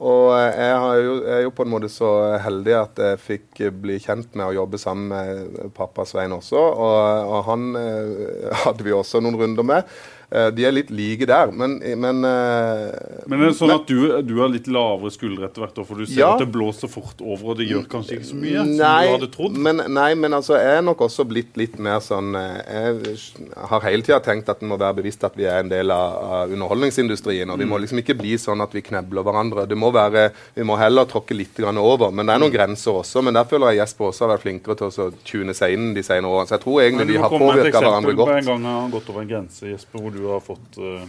Og 0.00 0.30
eh, 0.32 0.54
jeg, 0.56 0.76
har 0.80 1.00
jo, 1.04 1.16
jeg 1.26 1.34
er 1.36 1.42
jo 1.44 1.52
på 1.56 1.66
en 1.66 1.72
måte 1.74 1.90
så 1.92 2.10
heldig 2.40 2.76
at 2.78 3.02
jeg 3.04 3.20
fikk 3.20 3.60
eh, 3.66 3.74
bli 3.84 3.98
kjent 4.00 4.32
med 4.38 4.46
å 4.48 4.54
jobbe 4.62 4.80
sammen 4.80 5.10
med 5.12 5.74
pappa 5.76 6.06
Svein 6.08 6.32
også. 6.36 6.56
Og, 6.56 7.34
og 7.34 7.44
han 7.50 7.68
eh, 7.76 8.48
hadde 8.64 8.86
vi 8.86 8.96
også 8.96 9.20
noen 9.20 9.36
runder 9.42 9.66
med. 9.74 9.92
Eh, 10.32 10.50
de 10.54 10.62
er 10.64 10.70
litt 10.70 10.90
like 10.94 11.26
der, 11.26 11.50
men, 11.50 11.72
men 11.98 12.20
eh, 12.22 12.92
Men 13.26 13.40
er 13.42 13.48
det 13.50 13.56
sånn 13.58 13.72
at 13.74 13.86
du, 13.90 14.22
du 14.22 14.36
har 14.38 14.48
litt 14.52 14.68
lavere 14.70 15.10
skuldre 15.10 15.48
etter 15.48 15.64
hvert 15.64 15.80
for 15.86 15.98
du 15.98 16.06
ser 16.06 16.20
Ja. 16.20 16.28
at 16.36 16.38
det 16.44 16.52
blåser 16.54 16.86
fort 16.88 17.18
over, 17.20 17.50
og 17.50 17.56
det 17.58 17.66
gjør 17.66 17.88
kanskje 17.90 18.18
ikke 18.20 18.28
så 18.28 18.36
mye 18.38 18.60
som 18.62 18.76
du 18.76 18.84
hadde 18.84 19.28
trodd? 19.34 19.56
Men, 19.58 19.82
nei, 19.90 20.14
men 20.14 20.30
altså, 20.38 20.54
jeg 20.60 20.78
er 20.78 20.82
nok 20.86 21.02
også 21.08 21.26
blitt 21.26 21.56
litt 21.58 21.78
mer 21.82 21.98
sånn 21.98 22.30
eh, 22.38 22.94
Jeg 23.10 23.66
har 23.72 23.80
hele 23.88 24.02
tida 24.06 24.20
tenkt 24.22 24.48
at 24.54 24.62
en 24.62 24.70
må 24.70 24.78
være 24.78 25.00
bevisst 25.00 25.24
at 25.26 25.34
vi 25.34 25.48
er 25.50 25.64
en 25.64 25.68
del 25.72 25.90
av, 25.90 26.14
av 26.40 26.54
underholdningsindustrien. 26.54 27.50
Og 27.50 27.58
vi 27.58 27.64
Mm. 27.64 27.70
må 27.74 27.78
liksom 27.82 27.98
ikke 28.02 28.16
bli 28.18 28.34
sånn 28.38 28.62
at 28.62 28.72
vi 28.72 28.80
knebler 28.82 29.22
hverandre. 29.26 29.66
Det 29.68 29.76
må 29.78 29.90
være, 29.92 30.30
Vi 30.54 30.62
må 30.62 30.76
heller 30.78 31.04
tråkke 31.06 31.34
litt 31.36 31.54
grann 31.56 31.78
over. 31.78 32.10
Men 32.10 32.26
det 32.26 32.34
er 32.34 32.38
Mm. 32.38 32.42
noen 32.46 32.52
grenser 32.54 32.92
også. 33.02 33.22
Men 33.22 33.34
der 33.34 33.44
føler 33.44 33.70
jeg 33.74 33.78
Jesper 33.82 34.04
også 34.10 34.26
har 34.28 34.36
vært 34.36 34.42
flinkere 34.46 34.76
til 34.76 34.86
å 34.86 35.12
tune 35.24 35.54
seg 35.54 35.72
inn 35.74 35.94
de 35.94 36.02
senere 36.02 36.30
årene. 36.30 36.46
Så 36.48 36.54
jeg 36.58 36.60
tror 36.64 36.76
Men 36.78 36.84
egentlig 36.86 37.06
du 37.06 37.12
de 37.12 37.18
må 37.18 37.22
har 37.22 37.30
komme 37.30 37.40
med 37.40 37.50
et 37.50 37.72
påvirka 37.72 37.80
hverandre 37.80 38.10
eksempel 38.10 38.16
på 38.16 38.28
en 38.30 38.36
godt. 38.36 38.46
gang 38.46 38.62
han 38.64 38.80
har 38.82 38.90
gått 38.90 39.10
over 39.10 39.20
en 39.20 39.28
grense, 39.28 39.62
Jesper, 39.70 39.98
hvor 40.00 40.12
du 40.12 40.19
har 40.28 40.40
fått 40.44 40.78
eh, 40.78 41.04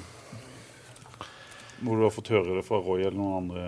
Hvor 1.82 1.98
du 1.98 2.03
har 2.06 2.13
fått 2.13 2.32
høre 2.32 2.60
det 2.60 2.65
fra 2.68 2.80
Roy 2.80 3.01
eller 3.01 3.18
noen 3.18 3.38
andre 3.41 3.65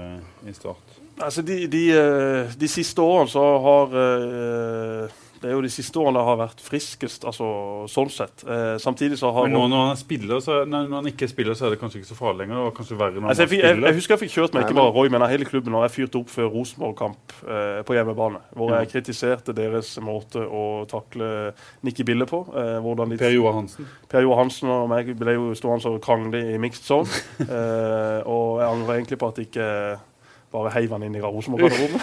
i 0.49 0.53
Start. 0.53 0.99
Altså, 1.17 1.41
de, 1.45 1.67
de, 1.67 1.83
eh, 1.97 2.53
de 2.57 2.69
siste 2.69 3.01
årene 3.01 3.29
så 3.29 3.43
har 3.65 3.97
eh, 4.01 5.22
Det 5.43 5.49
er 5.51 5.57
jo 5.57 5.63
de 5.65 5.69
siste 5.71 5.99
årene 5.99 6.21
har 6.23 6.37
vært 6.39 6.61
friskest, 6.63 7.25
altså 7.27 7.45
sånn 7.91 8.11
sett. 8.13 8.45
Eh, 8.47 8.77
samtidig 8.79 9.17
så 9.19 9.33
har 9.35 9.49
Men 9.49 9.57
nå 9.57 9.63
når 9.73 9.81
han 9.81 9.89
er 9.91 9.99
spiller, 9.99 10.39
så, 10.43 10.61
nei, 10.63 10.85
når 10.87 11.01
han 11.01 11.09
ikke 11.11 11.25
er 11.27 11.31
spiller, 11.33 11.57
så 11.59 11.65
er 11.67 11.73
det 11.73 11.79
kanskje 11.81 11.99
ikke 11.99 12.11
så 12.13 12.15
farlig 12.15 12.45
lenger. 12.45 12.61
Og 12.69 12.77
kanskje 12.77 12.95
verre 13.01 13.19
når 13.19 13.33
Altså, 13.33 13.47
jeg, 13.51 13.59
jeg, 13.59 13.81
jeg 13.83 13.97
husker 13.97 14.15
jeg 14.15 14.21
fikk 14.21 14.33
kjørt 14.37 14.55
meg, 14.55 14.63
ikke 14.63 14.77
bare 14.79 14.93
Roy, 14.95 15.11
men 15.11 15.25
hele 15.27 15.47
klubben, 15.49 15.75
når 15.75 15.89
jeg 15.89 15.95
fyrte 15.97 16.21
opp 16.21 16.31
før 16.31 16.47
Rosenborg-kamp 16.53 17.35
eh, 17.43 17.81
på 17.83 17.97
hjemmebane. 17.97 18.39
Hvor 18.55 18.71
jeg 18.77 18.91
kritiserte 18.93 19.57
deres 19.57 19.91
måte 19.99 20.45
å 20.47 20.63
takle 20.87 21.27
Nikki 21.83 22.07
Bille 22.07 22.29
på. 22.29 22.39
Eh, 22.63 22.89
de, 23.03 23.19
Per 23.19 23.35
Joar 23.35 23.59
Hansen. 23.59 23.91
Per 24.15 24.23
Johansen 24.23 24.71
og 24.71 24.87
meg 24.93 25.11
ble 25.19 25.35
jo 25.35 25.51
stående 25.59 25.91
og 25.91 25.99
krangle 26.07 26.39
i 26.53 26.57
mixed 26.61 26.87
zone. 26.87 27.11
Eh, 27.43 28.19
og 28.29 28.61
jeg 28.61 28.69
angrer 28.69 28.95
egentlig 28.95 29.17
på 29.19 29.27
at 29.29 29.39
ikke 29.43 29.65
bare 30.53 30.71
heiv 30.75 30.91
han 30.93 31.03
inn 31.07 31.15
i 31.17 31.21
Rosenborg-garderoben. 31.23 32.01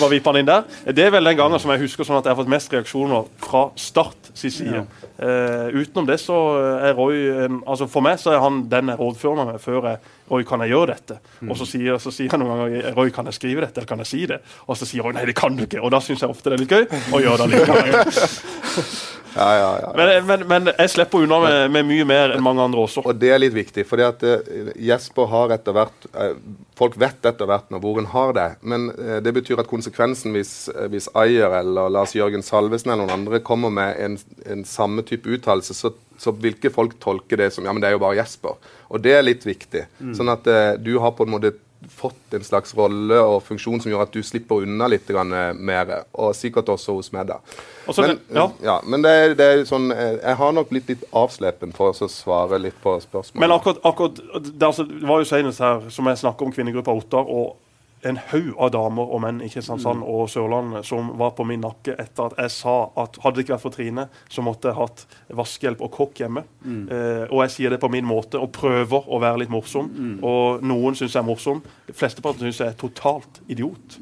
Bare 0.00 0.10
vipp 0.12 0.28
han 0.28 0.38
inn 0.40 0.48
der. 0.48 0.66
Det 0.92 1.06
er 1.06 1.14
vel 1.14 1.30
den 1.30 1.38
gangen 1.38 1.62
som 1.62 1.72
jeg 1.72 1.82
husker 1.86 2.06
sånn 2.06 2.18
at 2.20 2.28
jeg 2.28 2.34
har 2.34 2.40
fått 2.42 2.52
mest 2.52 2.74
reaksjoner 2.74 3.30
fra 3.42 3.62
Start 3.80 4.30
sin 4.36 4.52
side. 4.52 4.84
Eh, 5.16 5.72
utenom 5.72 6.08
det 6.08 6.18
så 6.20 6.36
er 6.84 6.92
Roy 6.98 7.22
en, 7.46 7.62
altså 7.64 7.88
For 7.88 8.04
meg 8.04 8.20
så 8.20 8.34
er 8.34 8.42
han 8.44 8.66
den 8.68 8.92
jeg 8.92 9.00
rådfører 9.00 9.48
meg 9.48 9.60
før 9.62 9.90
jeg 9.90 10.12
Roy, 10.26 10.42
kan 10.42 10.60
jeg 10.64 10.74
gjøre 10.74 10.90
dette? 10.90 11.18
Og 11.46 11.54
så 11.56 11.68
sier, 11.70 12.00
så 12.02 12.10
sier 12.10 12.28
jeg 12.28 12.40
noen 12.42 12.64
ganger 12.64 12.94
Roy, 12.96 13.12
kan 13.14 13.28
jeg 13.30 13.38
skrive 13.38 13.62
dette, 13.62 13.78
eller 13.78 13.88
kan 13.88 14.02
jeg 14.02 14.10
si 14.10 14.24
det? 14.28 14.40
Og 14.66 14.76
så 14.76 14.88
sier 14.88 15.06
Roy 15.06 15.14
nei, 15.16 15.24
det 15.30 15.36
kan 15.38 15.56
du 15.56 15.62
ikke. 15.64 15.80
Og 15.80 15.94
da 15.94 16.02
syns 16.02 16.24
jeg 16.24 16.32
ofte 16.32 16.50
det 16.50 16.58
er 16.58 16.64
litt 16.64 16.74
gøy 16.76 17.14
å 17.14 17.22
gjøre 17.22 17.46
det 17.46 17.60
likevel. 17.60 18.96
Ja, 19.36 19.48
ja, 19.58 19.70
ja. 19.82 19.90
Men, 19.96 20.26
men, 20.26 20.44
men 20.48 20.70
jeg 20.72 20.92
slipper 20.94 21.24
unna 21.24 21.38
med, 21.42 21.56
med 21.74 21.88
mye 21.90 22.06
mer 22.08 22.32
enn 22.34 22.44
mange 22.44 22.64
andre 22.64 22.84
også. 22.86 23.04
Og 23.04 23.18
det 23.20 23.32
er 23.34 23.42
litt 23.42 23.56
viktig, 23.56 23.84
fordi 23.88 24.06
at 24.06 24.24
eh, 24.24 24.70
Jesper 24.88 25.28
har 25.32 25.52
etter 25.56 25.76
hvert 25.76 26.08
eh, 26.14 26.38
Folk 26.76 26.98
vet 27.00 27.24
etter 27.24 27.48
hvert 27.48 27.70
nå 27.72 27.78
hvor 27.80 27.96
en 27.96 28.08
har 28.12 28.34
det, 28.36 28.48
men 28.68 28.90
eh, 28.92 29.18
det 29.24 29.32
betyr 29.32 29.62
at 29.62 29.68
konsekvensen 29.70 30.34
hvis, 30.36 30.50
hvis 30.92 31.06
Ayer 31.16 31.54
eller 31.62 31.88
Lars 31.92 32.12
Jørgen 32.16 32.44
Salvesen 32.44 32.92
eller 32.92 33.06
noen 33.06 33.14
andre 33.22 33.40
kommer 33.44 33.72
med 33.72 33.96
en, 34.04 34.18
en 34.44 34.64
samme 34.68 35.04
type 35.08 35.30
uttalelse, 35.32 35.76
så, 35.76 35.94
så 36.20 36.34
vil 36.36 36.58
ikke 36.58 36.74
folk 36.74 36.98
tolke 37.00 37.38
det 37.40 37.48
som 37.54 37.64
ja, 37.64 37.72
men 37.72 37.80
det 37.80 37.88
er 37.88 37.96
jo 37.96 38.02
bare 38.04 38.18
Jesper. 38.20 38.60
Og 38.92 39.00
det 39.04 39.16
er 39.16 39.24
litt 39.24 39.48
viktig. 39.48 39.86
Sånn 40.14 40.30
at 40.30 40.44
du 40.84 40.92
har 41.02 41.16
på 41.16 41.24
en 41.26 41.32
måte 41.32 41.56
fått 41.88 42.34
en 42.34 42.44
slags 42.44 42.74
rolle 42.76 43.18
og 43.20 43.42
funksjon 43.46 43.80
som 43.82 43.90
gjør 43.90 44.04
at 44.06 44.14
du 44.14 44.22
slipper 44.24 44.64
unna 44.64 44.88
litt 44.90 45.10
eh, 45.10 45.52
mer, 45.54 45.92
og 46.12 46.34
sikkert 46.36 46.70
også 46.72 46.96
hos 46.96 47.12
meg. 47.14 47.28
da. 47.30 47.38
Også 47.86 48.02
Men, 48.02 48.20
ja. 48.34 48.46
ja, 48.64 48.76
men 48.86 49.04
det, 49.04 49.12
det 49.38 49.46
er 49.46 49.64
sånn, 49.68 49.90
eh, 49.94 50.16
jeg 50.16 50.40
har 50.40 50.56
nok 50.56 50.72
blitt 50.72 50.90
litt 50.90 51.04
avslepen 51.12 51.74
for 51.76 51.92
å 51.92 52.10
svare 52.10 52.58
litt 52.62 52.78
på 52.82 52.96
spørsmålet. 53.04 53.42
Men 53.44 53.54
akkurat, 53.56 53.82
akkurat 53.84 54.18
det, 54.18 54.66
altså, 54.66 54.88
det 54.88 55.06
var 55.06 55.22
jo 55.22 55.28
senest 55.28 55.62
her, 55.62 55.86
som 55.92 56.10
jeg 56.10 56.22
snakket 56.24 56.48
om 56.48 56.56
kvinnegruppa 56.56 56.96
Ottar, 56.96 57.28
og 57.28 57.54
en 58.02 58.18
haug 58.30 58.52
av 58.60 58.70
damer 58.74 59.12
og 59.16 59.22
menn 59.24 59.38
i 59.42 59.48
Kristiansand 59.50 60.02
og 60.04 60.28
Sørlandet 60.30 60.84
som 60.86 61.08
var 61.18 61.32
på 61.34 61.46
min 61.48 61.62
nakke 61.64 61.94
etter 61.98 62.28
at 62.28 62.36
jeg 62.42 62.52
sa 62.52 62.74
at 63.02 63.16
hadde 63.24 63.38
det 63.38 63.44
ikke 63.46 63.54
vært 63.56 63.64
for 63.64 63.74
Trine, 63.74 64.04
så 64.30 64.44
måtte 64.44 64.68
jeg 64.68 64.76
hatt 64.78 65.04
vaskehjelp 65.40 65.80
og 65.82 65.90
kokk 65.96 66.20
hjemme. 66.22 66.44
Eh, 66.92 67.24
og 67.30 67.40
jeg 67.46 67.54
sier 67.56 67.70
det 67.74 67.80
på 67.82 67.90
min 67.90 68.06
måte 68.06 68.38
og 68.38 68.52
prøver 68.54 69.08
å 69.08 69.20
være 69.22 69.42
litt 69.42 69.50
morsom. 69.52 69.88
Og 70.22 70.62
noen 70.62 70.94
syns 70.98 71.16
jeg 71.16 71.22
er 71.22 71.26
morsom. 71.26 71.62
Flesteparten 71.90 72.46
syns 72.46 72.60
jeg 72.62 72.74
er 72.74 72.78
totalt 72.80 73.40
idiot. 73.48 73.98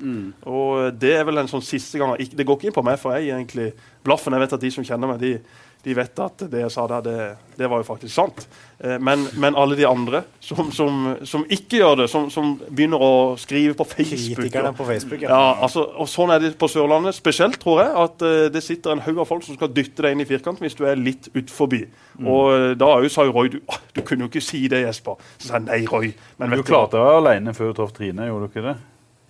Og 0.50 0.92
det 0.98 1.14
er 1.20 1.24
vel 1.24 1.38
en 1.44 1.48
sånn 1.50 1.64
siste 1.64 1.98
gang 2.00 2.16
Det 2.18 2.44
går 2.44 2.59
ikke 2.59 2.72
inn 2.72 2.76
på 2.76 2.85
meg, 2.85 2.98
for 3.00 3.14
jeg 3.16 3.30
egentlig 3.30 3.70
blaffen. 4.04 4.35
Jeg 4.35 4.44
vet 4.44 4.59
at 4.59 4.61
de 4.66 4.70
som 4.74 4.85
kjenner 4.85 5.14
meg, 5.14 5.22
de, 5.22 5.38
de 5.85 5.94
vet 5.97 6.20
at 6.25 6.44
det 6.51 6.61
jeg 6.62 6.73
sa 6.73 6.87
der, 6.88 7.03
det, 7.05 7.16
det 7.59 7.68
var 7.70 7.83
jo 7.83 7.87
faktisk 7.87 8.14
sant. 8.14 8.47
Eh, 8.81 8.97
men, 8.99 9.27
men 9.40 9.57
alle 9.61 9.77
de 9.77 9.85
andre 9.87 10.23
som, 10.42 10.70
som, 10.73 11.03
som 11.29 11.44
ikke 11.53 11.79
gjør 11.83 11.99
det, 12.03 12.07
som, 12.12 12.31
som 12.33 12.55
begynner 12.68 13.03
å 13.05 13.11
skrive 13.40 13.77
på 13.79 13.85
Facebook 13.90 14.38
Kritikerne 14.40 14.73
og- 14.73 14.79
på 14.81 14.87
Facebook, 14.88 15.23
ja, 15.27 15.29
ja 15.31 15.53
altså, 15.66 15.85
og 16.01 16.09
Sånn 16.11 16.33
er 16.35 16.40
det 16.42 16.55
på 16.61 16.68
Sørlandet 16.73 17.14
spesielt, 17.18 17.59
tror 17.62 17.83
jeg. 17.85 17.92
At 18.05 18.25
eh, 18.25 18.47
det 18.55 18.64
sitter 18.64 18.94
en 18.97 19.05
haug 19.05 19.20
av 19.25 19.29
folk 19.29 19.44
som 19.47 19.59
skal 19.59 19.73
dytte 19.77 20.07
deg 20.07 20.16
inn 20.16 20.25
i 20.25 20.29
firkanten 20.29 20.64
hvis 20.64 20.79
du 20.79 20.85
er 20.88 20.97
litt 21.01 21.29
utforbi. 21.37 21.85
Og 22.25 22.42
eh, 22.55 22.70
da 22.81 22.90
òg 22.97 23.07
sa 23.12 23.27
jo 23.29 23.37
Roy 23.37 23.53
du, 23.55 23.61
du 23.94 24.03
kunne 24.03 24.25
jo 24.27 24.33
ikke 24.33 24.44
si 24.44 24.64
det, 24.73 24.85
Jesper. 24.87 25.20
Så 25.38 25.51
sa 25.53 25.61
jeg 25.61 25.68
nei, 25.68 25.83
Roy. 25.90 26.14
Men 26.40 26.57
Du 26.57 26.64
klarte 26.66 26.97
deg 27.01 27.20
alene 27.20 27.53
før 27.57 27.70
du 27.73 27.79
traff 27.83 27.92
Trine, 27.97 28.31
gjorde 28.31 28.49
du 28.49 28.53
ikke 28.55 28.66
det? 28.70 28.77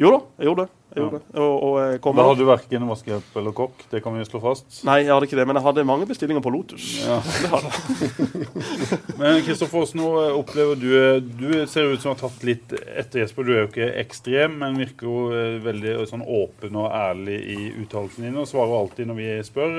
Jo 0.00 0.10
da, 0.10 0.16
jeg 0.40 0.48
gjorde 0.48 0.64
det. 0.64 0.72
Jeg 0.94 1.02
gjorde 1.02 1.18
det. 1.18 1.40
Og, 1.42 1.52
og 1.66 1.74
jeg 1.78 1.98
kom 2.02 2.16
Da 2.18 2.24
hadde 2.26 2.38
du 2.42 2.48
verken 2.48 2.86
vaskehjelp 2.86 3.36
eller 3.38 3.54
kokk, 3.54 3.80
det 3.90 4.00
kan 4.02 4.14
vi 4.14 4.24
slå 4.26 4.40
fast. 4.42 4.80
Nei, 4.86 4.96
jeg 5.04 5.12
hadde 5.12 5.28
ikke 5.28 5.38
det, 5.38 5.44
men 5.50 5.58
jeg 5.58 5.66
hadde 5.66 5.84
mange 5.86 6.08
bestillinger 6.10 6.42
på 6.42 6.52
Lotus. 6.54 6.86
Ja. 7.02 7.18
Det 7.44 7.50
hadde 7.52 7.70
jeg. 7.70 8.48
Men 9.20 9.38
Kristoffer, 9.46 9.86
nå 9.98 10.08
opplever 10.34 10.78
du 10.78 10.88
eh, 10.98 11.20
Du 11.22 11.46
ser 11.70 11.92
ut 11.92 12.02
som 12.02 12.10
du 12.10 12.12
har 12.14 12.20
tatt 12.24 12.46
litt 12.46 12.74
etter 12.74 13.22
Jesper. 13.22 13.46
Du 13.46 13.52
er 13.54 13.60
jo 13.62 13.70
ikke 13.70 13.90
ekstrem, 14.02 14.56
men 14.62 14.78
virker 14.82 15.10
jo 15.10 15.18
eh, 15.34 15.58
veldig 15.62 15.96
sånn 16.10 16.26
åpen 16.26 16.78
og 16.78 16.90
ærlig 16.90 17.38
i 17.54 17.58
uttalelsene 17.84 18.30
dine 18.30 18.42
og 18.42 18.50
svarer 18.50 18.74
alltid 18.80 19.10
når 19.10 19.20
vi 19.20 19.30
spør. 19.46 19.78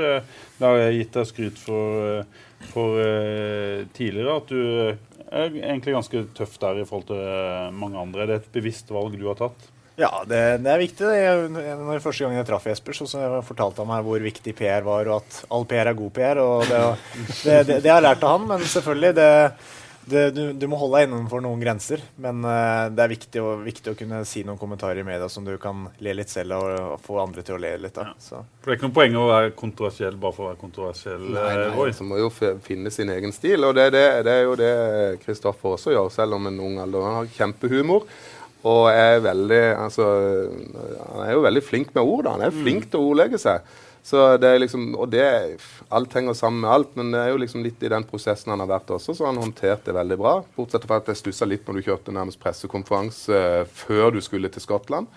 Da 0.59 0.71
har 0.71 0.81
jeg 0.85 1.01
gitt 1.01 1.19
deg 1.19 1.29
skryt 1.31 1.59
for, 1.59 2.07
eh, 2.07 2.47
for 2.71 3.03
eh, 3.03 3.83
tidligere, 3.95 4.39
at 4.39 4.51
du 4.51 5.15
er 5.35 5.51
egentlig 5.51 5.95
ganske 5.95 6.25
tøff 6.37 6.59
der 6.61 6.81
i 6.81 6.87
forhold 6.87 7.07
til 7.11 7.23
eh, 7.23 7.71
mange 7.75 7.99
andre. 7.99 8.23
Er 8.23 8.31
det 8.31 8.41
et 8.41 8.51
bevisst 8.55 8.91
valg 8.93 9.15
du 9.19 9.27
har 9.27 9.39
tatt? 9.39 9.71
Ja, 9.95 10.11
det, 10.27 10.41
det 10.65 10.71
er 10.71 10.81
viktig. 10.81 11.05
Det. 11.07 11.15
Jeg, 11.15 11.77
når 11.79 12.03
første 12.03 12.25
gang 12.25 12.35
jeg 12.35 12.49
traff 12.49 12.67
Jesper, 12.67 12.97
så, 12.97 13.07
så 13.07 13.23
fortalte 13.47 13.83
han 13.83 13.91
meg 13.93 14.03
hvor 14.07 14.19
viktig 14.23 14.55
PR 14.57 14.83
var, 14.83 15.07
og 15.07 15.23
at 15.23 15.39
all 15.55 15.65
PR 15.69 15.91
er 15.91 15.97
god 15.97 16.11
PR. 16.17 16.43
og 16.43 16.67
Det, 16.67 16.83
det, 17.45 17.57
det, 17.69 17.79
det 17.85 17.91
har 17.93 18.01
jeg 18.01 18.09
lært 18.09 18.27
av 18.27 18.35
han, 18.35 18.47
men 18.51 18.69
selvfølgelig 18.75 19.15
det, 19.15 19.31
det, 20.05 20.25
du, 20.35 20.41
du, 20.53 20.67
må 20.69 20.77
holde 20.77 20.99
deg 20.99 21.07
innenfor 21.07 21.41
noen 21.41 21.63
grenser, 21.63 22.03
men 22.21 22.43
uh, 22.45 22.91
det 22.93 23.05
er 23.05 23.13
viktig, 23.15 23.41
og, 23.41 23.63
viktig, 23.65 23.93
å 23.93 23.97
kunne 23.97 24.19
si 24.27 24.43
noen 24.45 24.59
kommentarer 24.61 24.99
i 25.01 25.07
media 25.07 25.29
som 25.31 25.47
du 25.47 25.55
kan 25.61 25.87
le 26.03 26.13
litt 26.19 26.29
selv 26.29 26.59
og, 26.59 26.75
og 26.75 26.99
få 27.07 27.17
andre 27.23 27.45
til 27.47 27.55
å 27.55 27.63
le 27.63 27.71
litt 27.87 27.97
av. 28.01 28.11
Ja. 28.11 28.43
For 28.59 28.67
Det 28.67 28.75
er 28.75 28.77
ikke 28.77 28.89
noe 28.89 28.97
poeng 28.99 29.17
å 29.17 29.25
være 29.31 29.55
kontroversiell 29.57 30.19
bare 30.19 30.35
for 30.35 30.45
å 30.45 30.51
være 30.51 30.61
kontroversiell? 30.61 31.25
Nei, 31.25 31.49
nei, 31.61 31.71
Roy. 31.73 31.95
Må 32.05 32.19
jo 32.21 32.29
finne 32.35 32.93
sin 32.93 33.15
egen 33.15 33.33
stil, 33.33 33.63
og 33.65 33.79
det, 33.79 33.89
det, 33.95 34.05
det 34.27 34.39
er 34.41 34.45
jo 34.45 34.59
det 34.59 34.71
Kristoffer 35.23 35.79
også 35.79 35.95
gjør, 35.95 36.11
selv 36.13 36.37
om 36.37 36.51
en 36.51 36.63
ung 36.67 36.81
alder. 36.83 37.07
Han 37.07 37.21
har 37.23 37.35
kjempehumor. 37.39 38.09
Og 38.65 38.87
er 38.89 39.19
veldig, 39.21 39.63
altså, 39.77 40.05
han 41.11 41.25
er 41.25 41.35
jo 41.35 41.43
veldig 41.45 41.61
flink 41.65 41.91
med 41.93 42.01
ord. 42.03 42.23
da. 42.25 42.37
Han 42.37 42.45
er 42.47 42.53
mm. 42.53 42.61
flink 42.63 42.87
til 42.89 43.01
å 43.01 43.11
ordlegge 43.11 43.41
seg. 43.41 43.65
Så 44.05 44.21
det 44.37 44.49
er 44.53 44.59
liksom, 44.61 44.91
og 45.01 45.09
det, 45.09 45.23
Alt 45.89 46.13
henger 46.13 46.35
sammen 46.37 46.61
med 46.61 46.69
alt, 46.69 46.91
men 46.97 47.07
det 47.13 47.23
er 47.23 47.31
jo 47.31 47.39
liksom 47.41 47.63
litt 47.65 47.81
i 47.81 47.89
den 47.89 48.03
prosessen 48.05 48.51
han 48.53 48.61
har 48.61 48.69
vært 48.69 48.91
også, 48.93 49.15
så 49.17 49.25
han 49.25 49.39
håndterte 49.41 49.89
det 49.89 49.95
veldig 49.97 50.17
bra. 50.19 50.33
Bortsett 50.57 50.85
fra 50.85 50.99
at 51.01 51.09
jeg 51.09 51.17
stussa 51.23 51.47
litt 51.49 51.65
når 51.65 51.79
du 51.79 51.87
kjørte 51.87 52.13
nærmest 52.13 52.41
pressekonferanse 52.41 53.41
uh, 53.63 53.63
før 53.65 54.13
du 54.13 54.19
skulle 54.21 54.51
til 54.53 54.61
Skottland. 54.61 55.09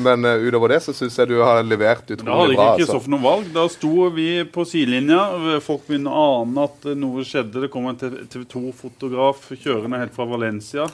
Men 0.00 0.24
uh, 0.24 0.40
utover 0.40 0.72
det 0.72 0.80
så 0.84 0.96
syns 0.96 1.18
jeg 1.20 1.28
du 1.28 1.36
har 1.44 1.60
levert 1.64 2.08
utrolig 2.08 2.24
bra. 2.24 2.32
Da 2.32 2.40
hadde 2.40 2.56
ikke 2.56 2.80
Kristoffer 2.80 3.12
noe 3.12 3.24
valg. 3.26 3.52
Da 3.52 3.66
sto 3.72 4.08
vi 4.16 4.28
på 4.54 4.64
sidelinja. 4.68 5.58
Folk 5.64 5.84
begynner 5.88 6.16
å 6.16 6.26
ane 6.40 6.68
at 6.70 6.88
noe 7.04 7.28
skjedde. 7.28 7.66
Det 7.66 7.72
kom 7.72 7.90
en 7.92 8.00
TV 8.00 8.46
2-fotograf 8.56 9.50
kjørende 9.52 10.00
helt 10.00 10.16
fra 10.16 10.28
Valencia 10.32 10.88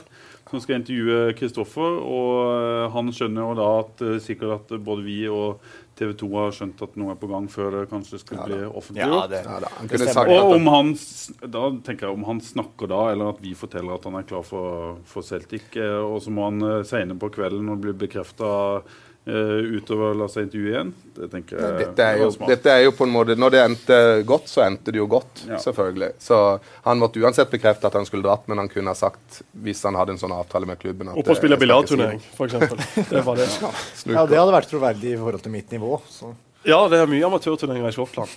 som 0.49 0.63
skal 0.63 0.79
intervjue 0.79 1.35
Kristoffer. 1.39 1.99
Og 2.01 2.33
eh, 2.53 2.87
han 2.95 3.13
skjønner 3.15 3.45
jo 3.45 3.59
da 3.59 3.69
at 3.83 4.03
sikkert 4.25 4.57
at 4.59 4.81
både 4.85 5.05
vi 5.05 5.21
og 5.29 5.63
TV 5.99 6.13
2 6.15 6.29
har 6.37 6.53
skjønt 6.55 6.81
at 6.85 6.95
noe 6.99 7.13
er 7.13 7.19
på 7.19 7.27
gang 7.29 7.47
før 7.51 7.73
det 7.75 7.89
kanskje 7.91 8.21
skulle 8.21 8.45
ja, 8.45 8.47
bli 8.47 8.69
offentliggjort. 8.79 9.33
Ja, 9.35 9.57
ja, 9.59 10.37
og 10.37 10.53
om 10.55 10.69
han, 10.71 10.93
da 11.43 11.65
tenker 11.85 12.07
jeg 12.07 12.15
om 12.15 12.25
han 12.29 12.39
snakker 12.43 12.91
da, 12.91 13.01
eller 13.13 13.33
at 13.33 13.41
vi 13.43 13.51
forteller 13.57 13.97
at 13.97 14.07
han 14.07 14.19
er 14.19 14.27
klar 14.29 14.45
for, 14.47 14.99
for 15.09 15.25
Celtic, 15.25 15.67
eh, 15.75 15.99
og 15.99 16.21
så 16.23 16.33
må 16.33 16.47
han 16.47 16.63
eh, 16.63 16.81
senere 16.87 17.19
på 17.19 17.31
kvelden 17.35 17.67
når 17.67 17.79
det 17.79 17.87
blir 17.87 18.01
bekrefta 18.05 18.51
utover 19.29 20.13
å 20.13 20.17
la 20.17 20.27
seg 20.31 20.47
intervjue 20.47 20.71
igjen. 20.71 20.91
Det 21.15 21.27
tenker 21.29 21.59
jeg 21.59 21.75
dette 21.79 22.05
er, 22.05 22.21
jo, 22.23 22.29
dette 22.49 22.71
er 22.73 22.83
jo 22.85 22.93
på 22.97 23.05
en 23.05 23.13
måte, 23.13 23.35
Når 23.37 23.53
det 23.53 23.61
endte 23.61 23.99
godt, 24.25 24.47
så 24.49 24.63
endte 24.65 24.93
det 24.95 25.01
jo 25.01 25.05
godt, 25.11 25.43
ja. 25.49 25.59
selvfølgelig. 25.61 26.11
Så 26.23 26.39
han 26.87 27.01
måtte 27.01 27.21
uansett 27.21 27.51
bekrefte 27.51 27.89
at 27.89 27.97
han 27.99 28.07
skulle 28.09 28.25
dratt, 28.25 28.47
men 28.49 28.63
han 28.63 28.71
kunne 28.71 28.93
ha 28.93 28.97
sagt, 28.97 29.41
hvis 29.53 29.83
han 29.85 29.99
hadde 29.99 30.15
en 30.15 30.21
sånn 30.21 30.33
avtale 30.33 30.69
med 30.69 30.81
klubben 30.81 31.11
Og 31.13 31.21
på 31.25 31.35
å 31.35 31.39
spille 31.39 31.59
biljardturnering, 31.61 32.21
f.eks. 32.33 33.05
Det 33.09 33.25
var 33.25 33.41
det. 33.41 33.49
Ja, 34.09 34.25
det 34.25 34.39
hadde 34.39 34.53
vært 34.55 34.71
troverdig 34.71 35.13
i 35.13 35.19
forhold 35.19 35.43
til 35.45 35.53
mitt 35.53 35.71
nivå. 35.75 35.99
Så. 36.09 36.31
Ja, 36.67 36.79
det 36.91 36.97
er 36.99 37.07
mye 37.07 37.23
amatørturneringer 37.23 37.87
i 37.87 37.95
Skottland. 37.95 38.31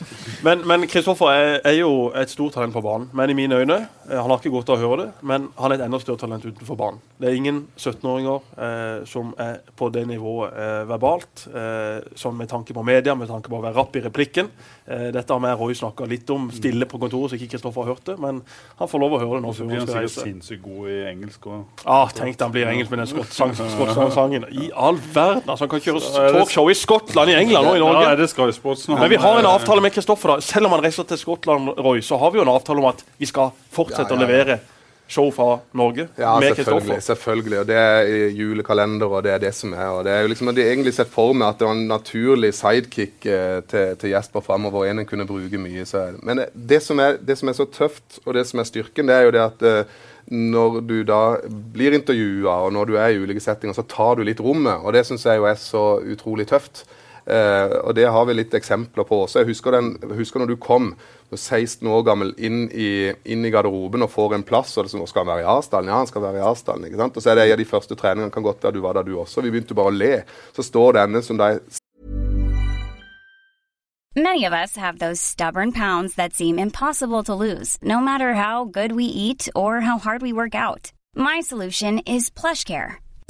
Men 0.47 0.85
Kristoffer 0.87 1.33
er, 1.35 1.57
er, 1.67 1.75
jo 1.81 2.13
et 2.15 2.31
stort 2.31 2.55
talent 2.55 2.75
på 2.77 2.83
banen. 2.85 3.09
Men 3.19 3.33
i 3.33 3.35
mine 3.35 3.57
øyne 3.59 3.81
eh, 3.83 4.15
Han 4.15 4.31
har 4.31 4.39
ikke 4.39 4.53
godt 4.55 4.71
av 4.71 4.79
å 4.79 4.83
høre 4.85 4.99
det, 5.01 5.07
men 5.27 5.49
han 5.59 5.73
er 5.73 5.81
et 5.81 5.83
enda 5.89 5.99
større 5.99 6.23
talent 6.23 6.47
utenfor 6.47 6.79
banen. 6.79 7.01
Det 7.19 7.27
er 7.29 7.39
ingen 7.41 7.59
17-åringer 7.75 8.45
eh, 8.67 9.01
som 9.11 9.33
er 9.43 9.59
på 9.75 9.89
det 9.91 10.05
nivået 10.07 10.55
eh, 10.55 10.85
verbalt, 10.87 11.49
eh, 11.51 11.99
som 12.15 12.39
med 12.39 12.51
tanke 12.53 12.77
på 12.77 12.85
media, 12.87 13.17
med 13.19 13.27
tanke 13.31 13.51
på 13.51 13.59
å 13.59 13.65
være 13.65 13.75
rapp 13.81 13.99
i 13.99 14.05
replikken. 14.07 14.53
Eh, 14.87 15.09
dette 15.17 15.35
har 15.35 15.43
vi 15.43 15.57
Roy 15.59 15.75
snakka 15.83 16.07
litt 16.07 16.31
om 16.31 16.47
stille 16.55 16.87
på 16.87 17.03
kontoret, 17.03 17.33
så 17.33 17.41
ikke 17.41 17.57
Kristoffer 17.57 17.83
har 17.83 17.97
hørt 17.97 18.07
det. 18.07 18.17
Men 18.23 18.39
han 18.79 18.93
får 18.93 19.03
lov 19.03 19.19
å 19.19 19.23
høre 19.25 19.41
det 19.41 19.47
nå. 19.49 19.57
Så 19.59 19.67
blir 19.67 19.83
han 19.83 19.91
sikkert 19.91 20.15
sinnssykt 20.29 20.63
god 20.63 20.95
i 20.95 21.01
engelsk. 21.11 21.51
òg. 21.51 21.83
Ah, 21.83 22.07
tenk 22.15 22.39
deg 22.39 22.47
han 22.47 22.55
blir 22.55 22.71
engelsk 22.71 22.95
med 22.95 23.03
den 23.03 23.11
skottsangen. 23.11 24.47
I 24.63 24.71
all 24.79 25.03
verden! 25.11 25.43
Altså, 25.49 25.67
han 25.67 25.75
kan 25.75 25.85
kjøre 25.91 26.33
talkshow 26.39 26.71
i 26.71 26.79
Skottland, 26.79 27.35
i 27.35 27.39
England 27.43 27.73
og 27.75 27.79
i 27.81 27.83
Norge. 27.83 28.12
Er 28.13 28.21
det 28.21 28.29
Sky 28.29 28.51
Sports. 28.53 28.85
Men 28.93 29.09
vi 29.11 29.17
har 29.17 29.41
en 29.41 29.49
avtale 29.49 29.81
med 29.81 29.95
Kristoffer. 29.95 30.35
da. 30.35 30.45
Selv 30.45 30.69
om 30.69 30.77
han 30.77 30.85
reiser 30.85 31.09
til 31.09 31.19
Skottland, 31.19 31.73
Roy, 31.79 32.03
så 32.05 32.21
har 32.21 32.31
vi 32.31 32.41
jo 32.41 32.45
en 32.45 32.53
avtale 32.53 32.85
om 32.85 32.91
at 32.93 33.05
vi 33.17 33.29
skal 33.31 33.55
fortsette 33.73 34.13
ja, 34.13 34.21
ja, 34.21 34.21
ja. 34.21 34.21
å 34.21 34.27
levere 34.27 34.61
show 35.13 35.31
fra 35.35 35.59
Norge 35.77 36.07
ja, 36.17 36.33
med 36.41 36.55
Kristoffer. 36.57 37.01
Selvfølgelig. 37.01 37.59
Og 37.63 37.67
det 37.69 37.79
er 37.79 38.29
julekalender, 38.37 39.09
og 39.11 39.25
det 39.27 39.35
er 39.35 39.43
det 39.43 39.53
som 39.57 39.75
er. 39.75 39.89
og 39.89 40.05
Det 40.07 40.13
er 40.13 40.23
jo 40.25 40.31
liksom, 40.33 40.53
de 40.57 40.65
egentlig 40.65 40.95
sett 40.97 41.11
for 41.13 41.35
meg 41.37 41.53
at 41.53 41.61
det 41.61 41.69
var 41.69 41.77
en 41.77 41.91
naturlig 41.91 42.53
sidekick 42.57 43.27
eh, 43.27 43.59
til, 43.69 43.97
til, 44.01 44.15
Jesper 44.15 44.45
framover. 44.45 44.87
En 44.89 45.03
en 45.03 45.09
kunne 45.09 45.29
bruke 45.29 45.61
mye. 45.61 45.85
Så. 45.89 46.07
Men 46.23 46.45
det 46.55 46.83
som, 46.85 47.01
er, 47.01 47.21
det 47.21 47.39
som, 47.39 47.49
er, 47.49 47.59
så 47.59 47.69
tøft, 47.69 48.23
og 48.25 48.35
det 48.39 48.47
som 48.49 48.63
er 48.63 48.69
styrken, 48.69 49.09
det 49.09 49.19
er 49.19 49.29
jo 49.29 49.37
det 49.37 49.45
at 49.45 49.69
eh, 49.69 50.01
når 50.33 50.81
du 50.87 50.99
da 51.05 51.23
blir 51.75 51.97
intervjua, 51.97 52.63
og 52.67 52.73
når 52.73 52.89
du 52.89 52.97
er 52.97 53.13
i 53.13 53.21
ulike 53.21 53.43
settinger, 53.43 53.77
så 53.77 53.85
tar 53.89 54.17
du 54.17 54.27
litt 54.27 54.41
rommet. 54.41 54.81
Og 54.81 54.95
det 54.97 55.05
syns 55.09 55.27
jeg 55.27 55.41
jo 55.41 55.49
er 55.51 55.61
så 55.61 55.87
utrolig 56.01 56.49
tøft. 56.49 56.87
Eh, 57.27 57.75
og 57.85 57.95
Det 57.95 58.07
har 58.11 58.25
vi 58.27 58.35
litt 58.35 58.55
eksempler 58.55 59.07
på 59.07 59.23
også. 59.25 59.43
Jeg 59.43 59.53
husker, 59.53 59.77
den, 59.77 59.97
husker 60.19 60.43
når 60.43 60.53
du 60.53 60.57
kom 60.57 60.95
16 61.33 61.87
år 61.89 62.03
gammel 62.05 62.35
inn 62.37 62.67
i, 62.71 63.13
inn 63.25 63.45
i, 63.45 63.51
garderoben 63.51 64.03
og 64.05 64.11
får 64.11 64.35
en 64.37 64.47
plass. 64.47 64.77
og 64.77 64.85
det 64.85 64.91
som, 64.91 65.07
Skal 65.07 65.25
han 65.25 65.35
være 65.35 65.45
i 65.47 65.51
Arsdalen? 65.57 65.89
Ja, 65.89 66.01
han 66.03 66.11
skal 66.11 66.23
være 66.23 66.43
i 66.43 66.49
Arsdalen. 66.49 66.85
ikke 66.85 66.99
sant? 66.99 67.17
Og 67.17 67.23
så 67.23 67.31
er 67.31 67.35
det 67.35 67.47
en 67.47 67.53
av 67.53 67.63
de 67.63 67.71
første 67.71 67.95
treningene. 67.95 68.33
Kan 68.35 68.43
godt 68.43 68.65
være 68.65 68.73
du 68.73 68.81
var 68.81 68.93
der, 68.95 69.03
du 69.03 69.19
også. 69.19 69.41
Vi 69.41 69.51
begynte 69.51 69.75
bare 69.75 69.93
å 69.93 69.97
le. 69.97 70.25
Så 70.53 70.67
står 70.67 70.99
denne 70.99 71.23
som 71.23 71.39
de 71.39 71.59
Many 74.15 74.45
of 74.45 74.53
us 74.53 74.77
have 74.77 74.99
those 74.99 75.23
stubborn 75.23 75.73
pounds 75.73 76.17
that 76.17 76.35
seem 76.35 76.59
impossible 76.59 77.23
to 77.23 77.33
lose, 77.33 77.79
no 77.81 77.99
matter 77.99 78.35
how 78.35 78.67
good 78.67 78.93
we 78.93 79.05
eat 79.05 79.49
or 79.55 79.81
how 79.81 79.97
hard 79.97 80.21
we 80.21 80.35
work 80.35 80.55
out. 80.55 80.93
My 81.15 81.41
solution 81.41 81.99
is 82.01 82.29
PlushCare. 82.29 82.97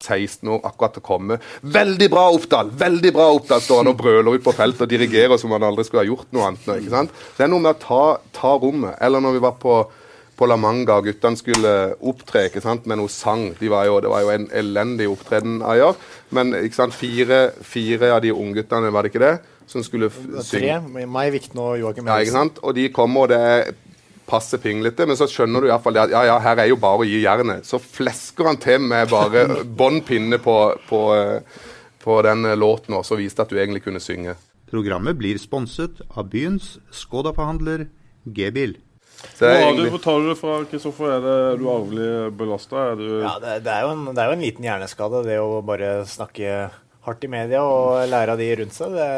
16 0.00 0.48
år, 0.48 0.60
akkurat 0.64 0.98
å 0.98 1.04
komme. 1.04 1.38
Veldig 1.62 2.08
bra, 2.12 2.26
Oppdal! 2.34 2.72
Veldig 2.80 3.12
bra, 3.14 3.28
Oppdal! 3.36 3.62
Står 3.64 3.82
han 3.82 3.92
og 3.92 3.98
brøler 4.00 4.36
ut 4.36 4.44
på 4.44 4.54
feltet 4.56 4.86
og 4.86 4.92
dirigerer 4.92 5.40
som 5.40 5.52
han 5.54 5.66
aldri 5.68 5.84
skulle 5.86 6.04
ha 6.04 6.08
gjort 6.10 6.30
noe 6.34 6.46
annet. 6.48 6.68
ikke 6.80 6.94
sant? 6.94 7.16
Det 7.36 7.44
er 7.46 7.52
noe 7.52 7.64
med 7.64 7.76
å 7.76 7.82
ta, 7.82 8.04
ta 8.36 8.54
rommet. 8.62 8.96
Eller 9.04 9.22
når 9.24 9.36
vi 9.36 9.42
var 9.44 9.58
på, 9.60 9.76
på 10.40 10.48
La 10.48 10.56
Manga 10.60 10.96
og 11.00 11.10
guttene 11.10 11.36
skulle 11.36 11.74
opptre 12.00 12.46
ikke 12.48 12.64
sant, 12.64 12.88
med 12.88 13.02
noe 13.02 13.12
sang. 13.12 13.50
De 13.60 13.70
var 13.72 13.90
jo, 13.90 14.00
det 14.00 14.12
var 14.12 14.24
jo 14.24 14.32
en 14.38 14.48
elendig 14.62 15.10
opptreden 15.12 15.60
av 15.60 15.76
gjør. 15.76 16.00
Men 16.36 16.56
ikke 16.62 16.80
sant, 16.80 16.96
fire, 16.96 17.42
fire 17.60 18.14
av 18.16 18.24
de 18.24 18.32
ungguttene, 18.32 18.92
var 18.94 19.04
det 19.04 19.12
ikke 19.12 19.26
det? 19.26 19.36
Som 19.70 19.84
skulle 19.86 20.08
synge. 20.10 20.80
Tre. 20.80 21.04
Meg, 21.06 21.28
Vikten 21.36 21.60
og 21.62 21.76
Joakim 21.78 22.08
Ja, 22.08 22.16
ikke 22.24 22.34
sant? 22.34 22.56
Og 22.66 22.74
de 22.74 22.88
kommer, 22.90 23.28
og 23.28 23.30
det 23.30 23.38
er 23.38 23.70
passe 24.30 24.60
pinglete, 24.62 25.06
men 25.08 25.18
så 25.18 25.28
skjønner 25.30 25.62
du 25.62 25.68
i 25.68 25.72
hvert 25.72 25.84
fall 25.84 25.98
at 26.00 26.12
ja, 26.12 26.22
ja, 26.28 26.38
her 26.42 26.62
er 26.62 26.70
jo 26.70 26.78
bare 26.80 27.02
å 27.02 27.08
gi 27.08 27.22
jernet. 27.24 27.66
Så 27.68 27.80
flesker 27.82 28.50
han 28.50 28.60
til 28.62 28.82
med 28.84 29.10
bare 29.10 29.46
bånn 29.80 30.00
pinne 30.06 30.38
på, 30.42 30.56
på, 30.88 31.00
eh, 31.16 31.64
på, 32.04 32.20
den 32.26 32.46
låten, 32.60 32.96
og 32.98 33.06
så 33.06 33.18
viste 33.20 33.44
at 33.44 33.52
du 33.52 33.58
egentlig 33.58 33.84
kunne 33.86 34.02
synge. 34.02 34.36
Programmet 34.70 35.18
blir 35.18 35.40
sponset 35.42 35.98
av 36.14 36.30
byens 36.30 36.76
Skoda-forhandler 36.94 37.88
G-bil. 38.30 38.78
Hvor 39.20 40.00
tar 40.00 40.22
du 40.22 40.30
det 40.30 40.36
fra, 40.40 40.60
Kristoffer? 40.70 41.10
Er, 41.12 41.24
det 41.24 41.60
du 41.60 41.66
arvelig 41.68 42.10
belasta? 42.38 42.92
Ja, 42.96 43.34
det, 43.42 43.56
det, 43.66 43.74
er 43.74 43.88
en, 43.90 44.06
det, 44.12 44.20
er 44.22 44.30
jo 44.30 44.36
en, 44.38 44.44
liten 44.46 44.68
hjerneskade, 44.68 45.24
det 45.26 45.40
å 45.42 45.60
bare 45.66 45.90
snakke 46.08 46.70
hardt 47.04 47.24
i 47.26 47.32
media 47.32 47.64
og 47.64 48.06
lære 48.08 48.36
av 48.36 48.40
de 48.40 48.48
rundt 48.62 48.76
seg. 48.76 48.96
Det 48.96 49.10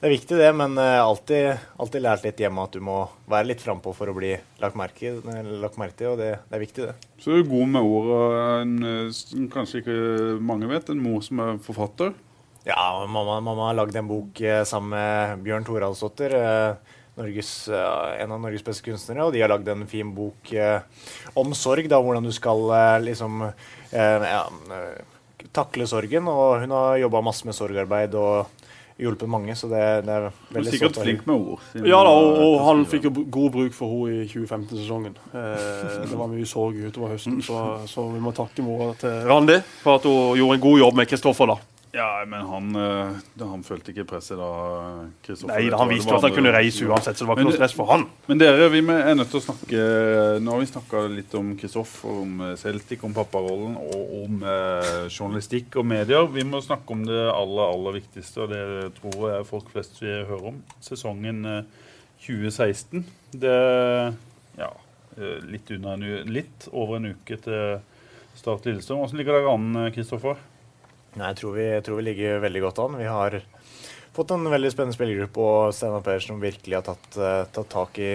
det 0.00 0.08
er 0.08 0.14
viktig, 0.14 0.36
det, 0.40 0.48
men 0.56 0.78
uh, 0.80 1.02
alltid, 1.04 1.58
alltid, 1.76 2.00
lært 2.00 2.22
litt 2.24 2.38
hjemme 2.40 2.62
at 2.64 2.72
du 2.72 2.80
må 2.80 3.02
være 3.28 3.50
litt 3.50 3.60
frampå 3.60 3.92
for 3.92 4.08
å 4.08 4.14
bli 4.16 4.30
lagt 4.62 4.78
merke, 4.80 5.10
lagt 5.60 5.76
merke 5.76 5.98
til, 5.98 6.14
og 6.14 6.20
det, 6.22 6.30
det, 6.46 6.54
er 6.56 6.62
viktig, 6.62 6.86
det. 6.88 7.10
Så 7.20 7.34
du 7.34 7.42
er 7.42 7.50
god 7.50 7.74
med 7.74 7.84
ord, 7.84 8.08
og 8.16 8.36
en, 8.62 8.78
som 9.12 9.50
kanskje 9.52 9.82
ikke 9.82 9.98
mange 10.40 10.70
vet, 10.70 10.88
en 10.88 11.02
mor 11.04 11.20
som 11.26 11.42
er 11.44 11.60
forfatter? 11.66 12.14
Ja, 12.64 12.80
mamma, 13.04 13.42
mamma 13.44 13.68
har 13.68 13.76
lagd 13.76 13.98
en 14.00 14.08
bok 14.08 14.40
uh, 14.40 14.62
sammen 14.68 14.96
med 14.96 15.44
Bjørn 15.44 15.68
Thoraldsdotter, 15.68 16.36
uh, 16.40 16.96
en 17.20 18.32
av 18.32 18.40
Norges 18.40 18.64
beste 18.64 18.86
kunstnere, 18.86 19.26
og 19.26 19.36
de 19.36 19.44
har 19.44 19.52
lagd 19.52 19.68
en 19.68 19.84
fin 19.90 20.08
bok 20.16 20.54
om 21.36 21.52
sorg, 21.52 21.90
da, 21.92 21.98
hvordan 22.00 22.24
du 22.24 22.30
skal 22.32 22.62
liksom 23.04 23.42
ja, 23.92 24.38
takle 25.52 25.84
sorgen. 25.90 26.30
Og 26.32 26.62
hun 26.62 26.72
har 26.72 27.02
jobba 27.02 27.20
masse 27.26 27.44
med 27.44 27.58
sorgarbeid 27.58 28.16
og 28.16 28.48
hjulpet 29.00 29.30
mange. 29.30 29.56
så 29.56 29.68
det, 29.70 29.82
det 30.06 30.14
er 30.16 30.28
veldig 30.54 30.74
Sikkert 30.74 31.00
flink 31.02 31.26
med 31.26 31.34
ord. 31.36 31.64
Ja 31.80 32.02
da, 32.06 32.12
og, 32.12 32.38
og 32.44 32.54
han 32.66 32.84
fikk 32.88 33.08
jo 33.08 33.12
god 33.26 33.50
bruk 33.56 33.74
for 33.76 33.94
henne 33.94 34.24
i 34.24 34.28
2015-sesongen. 34.30 35.16
Eh, 35.32 36.06
det 36.10 36.20
var 36.20 36.30
mye 36.30 36.48
sorg 36.48 36.78
utover 36.84 37.16
høsten, 37.16 37.40
så, 37.44 37.64
så 37.90 38.06
vi 38.12 38.22
må 38.22 38.34
takke 38.36 38.64
mora 38.66 38.92
til 39.00 39.20
Randi 39.28 39.60
for 39.82 39.98
at 39.98 40.08
hun 40.08 40.38
gjorde 40.38 40.60
en 40.60 40.64
god 40.68 40.78
jobb 40.84 41.02
med 41.02 41.10
Kristoffer. 41.10 41.54
da. 41.54 41.58
Ja, 41.90 42.22
men 42.28 42.44
han, 42.46 42.68
eh, 42.78 43.16
han 43.42 43.64
følte 43.66 43.90
ikke 43.90 44.04
presset 44.12 44.38
da, 44.38 44.50
Kristoffer. 45.26 45.56
Nei, 45.56 45.72
han 45.74 45.90
visste 45.90 46.14
at 46.14 46.26
han 46.28 46.34
kunne 46.36 46.52
reise 46.54 46.86
uansett, 46.86 47.18
så 47.18 47.24
det 47.24 47.30
var 47.30 47.40
ikke 47.40 47.48
noe 47.48 47.56
stress 47.56 47.74
for 47.74 47.90
han. 47.90 48.04
Men 48.28 48.42
dere, 48.42 48.68
vi 48.70 48.82
er 48.94 49.16
nødt 49.18 49.32
til 49.32 49.40
å 49.40 49.44
snakke 49.48 49.80
Nå 50.40 50.54
har 50.54 50.62
vi 50.62 50.68
snakka 50.70 51.02
litt 51.10 51.34
om 51.38 51.50
Kristoffer, 51.58 52.22
om 52.22 52.46
eh, 52.46 52.54
Celtic, 52.60 53.02
om 53.06 53.16
papparollen 53.16 53.74
og 53.80 54.16
om 54.20 54.46
eh, 54.46 55.04
journalistikk 55.08 55.80
og 55.82 55.88
medier. 55.90 56.30
Vi 56.30 56.46
må 56.46 56.62
snakke 56.62 56.94
om 56.94 57.02
det 57.08 57.24
aller, 57.34 57.64
aller 57.66 57.98
viktigste, 57.98 58.46
og 58.46 58.54
det 58.54 58.94
tror 59.00 59.26
jeg 59.32 59.50
folk 59.50 59.74
flest 59.74 59.98
vil 60.04 60.28
høre 60.30 60.54
om. 60.54 60.62
Sesongen 60.86 61.42
eh, 61.56 61.88
2016. 62.20 63.04
Det 63.32 63.58
ja, 64.60 64.70
eh, 65.16 65.38
litt, 65.50 65.70
under 65.70 65.92
en, 65.92 66.32
litt 66.32 66.68
over 66.72 67.00
en 67.00 67.10
uke 67.14 67.38
til 67.40 67.80
Start 68.38 68.66
Lillestrøm. 68.68 69.02
Hvordan 69.02 69.20
ligger 69.20 69.38
dere 69.38 69.54
an, 69.54 69.68
eh, 69.76 69.92
Kristoffer? 69.94 70.38
Nei, 71.18 71.32
jeg 71.32 71.40
tror, 71.40 71.54
vi, 71.58 71.64
jeg 71.66 71.84
tror 71.86 71.98
vi 71.98 72.06
ligger 72.06 72.42
veldig 72.44 72.62
godt 72.66 72.80
an. 72.84 72.98
Vi 73.00 73.08
har 73.10 73.38
fått 74.14 74.34
en 74.34 74.50
veldig 74.52 74.70
spennende 74.72 74.96
spillergruppe 74.96 75.46
og 75.46 75.74
Steinar 75.74 76.04
Pedersen 76.06 76.34
som 76.34 76.42
virkelig 76.42 76.78
har 76.78 76.86
tatt, 76.86 77.08
eh, 77.18 77.40
tatt 77.54 77.70
tak 77.72 77.98
i 78.02 78.10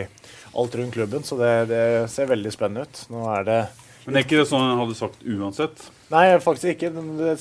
alt 0.55 0.77
rundt 0.79 0.95
klubben. 0.95 1.25
Så 1.27 1.39
det, 1.39 1.53
det 1.71 1.83
ser 2.13 2.31
veldig 2.31 2.53
spennende 2.55 2.85
ut. 2.87 3.03
Nå 3.11 3.25
er 3.33 3.49
det 3.49 3.59
Men 4.05 4.19
er 4.19 4.27
ikke 4.27 4.39
det 4.39 4.47
sånn 4.51 4.63
han 4.63 4.83
hadde 4.83 4.97
sagt 4.99 5.25
uansett? 5.25 5.87
Nei, 6.13 6.27
faktisk 6.43 6.75
ikke. 6.75 6.93
Det, 6.93 7.35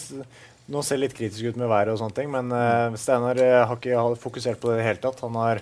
nå 0.74 0.80
ser 0.82 1.02
litt 1.02 1.16
kritisk 1.16 1.52
ut 1.52 1.58
med 1.60 1.68
været 1.68 1.92
og 1.92 2.00
sånne 2.00 2.16
ting, 2.16 2.30
men 2.32 2.48
uh, 2.48 2.94
Steinar 2.96 3.40
eh, 3.42 3.60
har 3.68 3.76
ikke 3.76 4.22
fokusert 4.22 4.62
på 4.62 4.70
det 4.70 4.78
i 4.78 4.80
det 4.80 4.86
hele 4.88 5.02
tatt. 5.02 5.20
Han 5.26 5.36
har 5.36 5.60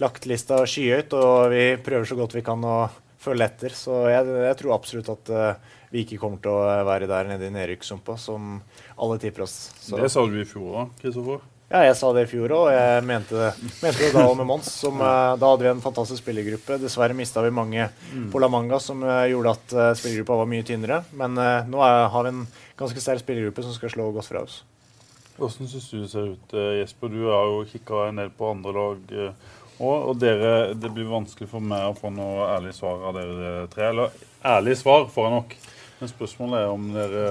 lagt 0.00 0.26
lista 0.30 0.62
skyhøyt, 0.64 1.12
og 1.18 1.52
vi 1.52 1.64
prøver 1.84 2.08
så 2.08 2.16
godt 2.18 2.36
vi 2.38 2.46
kan 2.46 2.64
å 2.64 2.78
følge 3.22 3.48
etter. 3.50 3.74
Så 3.74 4.04
jeg, 4.12 4.26
jeg 4.48 4.56
tror 4.60 4.76
absolutt 4.76 5.12
at 5.14 5.30
uh, 5.34 5.76
vi 5.92 6.04
ikke 6.04 6.18
kommer 6.22 6.40
til 6.44 6.52
å 6.54 6.84
være 6.86 7.08
der 7.10 7.30
nede 7.30 7.48
i 7.48 7.54
nedrykkssumpa, 7.54 8.18
som 8.20 8.58
alle 8.96 9.20
tipper 9.22 9.46
oss. 9.46 9.70
Så, 9.80 9.96
Det 9.98 10.10
sa 10.12 10.26
du 10.26 10.36
i 10.40 10.44
fjor 10.48 10.82
òg, 10.84 10.92
Kristoffer. 11.00 11.40
ja, 11.72 11.82
jeg 11.88 11.96
sa 12.00 12.12
det 12.16 12.22
i 12.26 12.30
fjor 12.30 12.54
òg, 12.54 12.62
og 12.68 12.72
jeg 12.76 13.02
mente 13.08 13.36
det, 13.36 13.50
mente 13.82 14.04
det 14.04 14.12
da 14.14 14.22
òg 14.28 14.36
med 14.38 14.48
Mons. 14.52 14.70
Som, 14.84 15.00
uh, 15.02 15.34
da 15.40 15.50
hadde 15.52 15.66
vi 15.66 15.72
en 15.72 15.84
fantastisk 15.84 16.22
spillergruppe. 16.22 16.78
Dessverre 16.82 17.16
mista 17.16 17.44
vi 17.44 17.52
mange 17.52 17.90
på 18.32 18.40
La 18.40 18.48
Manga, 18.52 18.80
som 18.80 19.02
uh, 19.04 19.24
gjorde 19.28 19.56
at 19.56 19.76
uh, 19.76 19.90
spillergruppa 19.98 20.40
var 20.44 20.50
mye 20.54 20.64
tynnere. 20.68 21.02
Men 21.18 21.36
eh, 21.40 21.68
nå 21.68 21.80
er, 21.84 22.06
har 22.12 22.28
vi 22.28 22.34
en 22.36 22.42
ganske 22.78 23.02
sterk 23.02 23.24
spillergruppe 23.24 23.64
som 23.66 23.74
skal 23.76 23.90
slå 23.96 24.12
godt 24.14 24.28
fra 24.30 24.44
oss. 24.46 24.62
Hvordan 25.38 25.68
syns 25.70 25.84
du 25.92 26.00
det 26.02 26.08
ser 26.10 26.32
ut, 26.34 26.54
eh, 26.58 26.80
Jesper? 26.80 27.12
Du 27.14 27.28
har 27.30 27.44
jo 27.46 27.60
kikka 27.70 28.08
en 28.08 28.16
del 28.18 28.30
på 28.34 28.48
andre 28.50 28.72
lag 28.74 29.12
eh, 29.14 29.52
og, 29.78 29.96
og 30.10 30.14
dere, 30.18 30.74
det 30.74 30.90
blir 30.94 31.10
vanskelig 31.10 31.48
for 31.50 31.64
meg 31.64 31.86
å 31.86 31.96
få 31.96 32.10
noe 32.14 32.48
ærlig 32.56 32.74
svar 32.76 33.04
av 33.08 33.18
dere 33.18 33.66
tre. 33.72 33.90
Eller 33.92 34.16
ærlig 34.56 34.78
svar 34.80 35.06
får 35.12 35.28
jeg 35.28 35.36
nok. 35.36 35.54
Men 35.98 36.10
spørsmålet 36.12 36.60
er 36.60 36.72
om 36.72 36.88
dere 36.94 37.26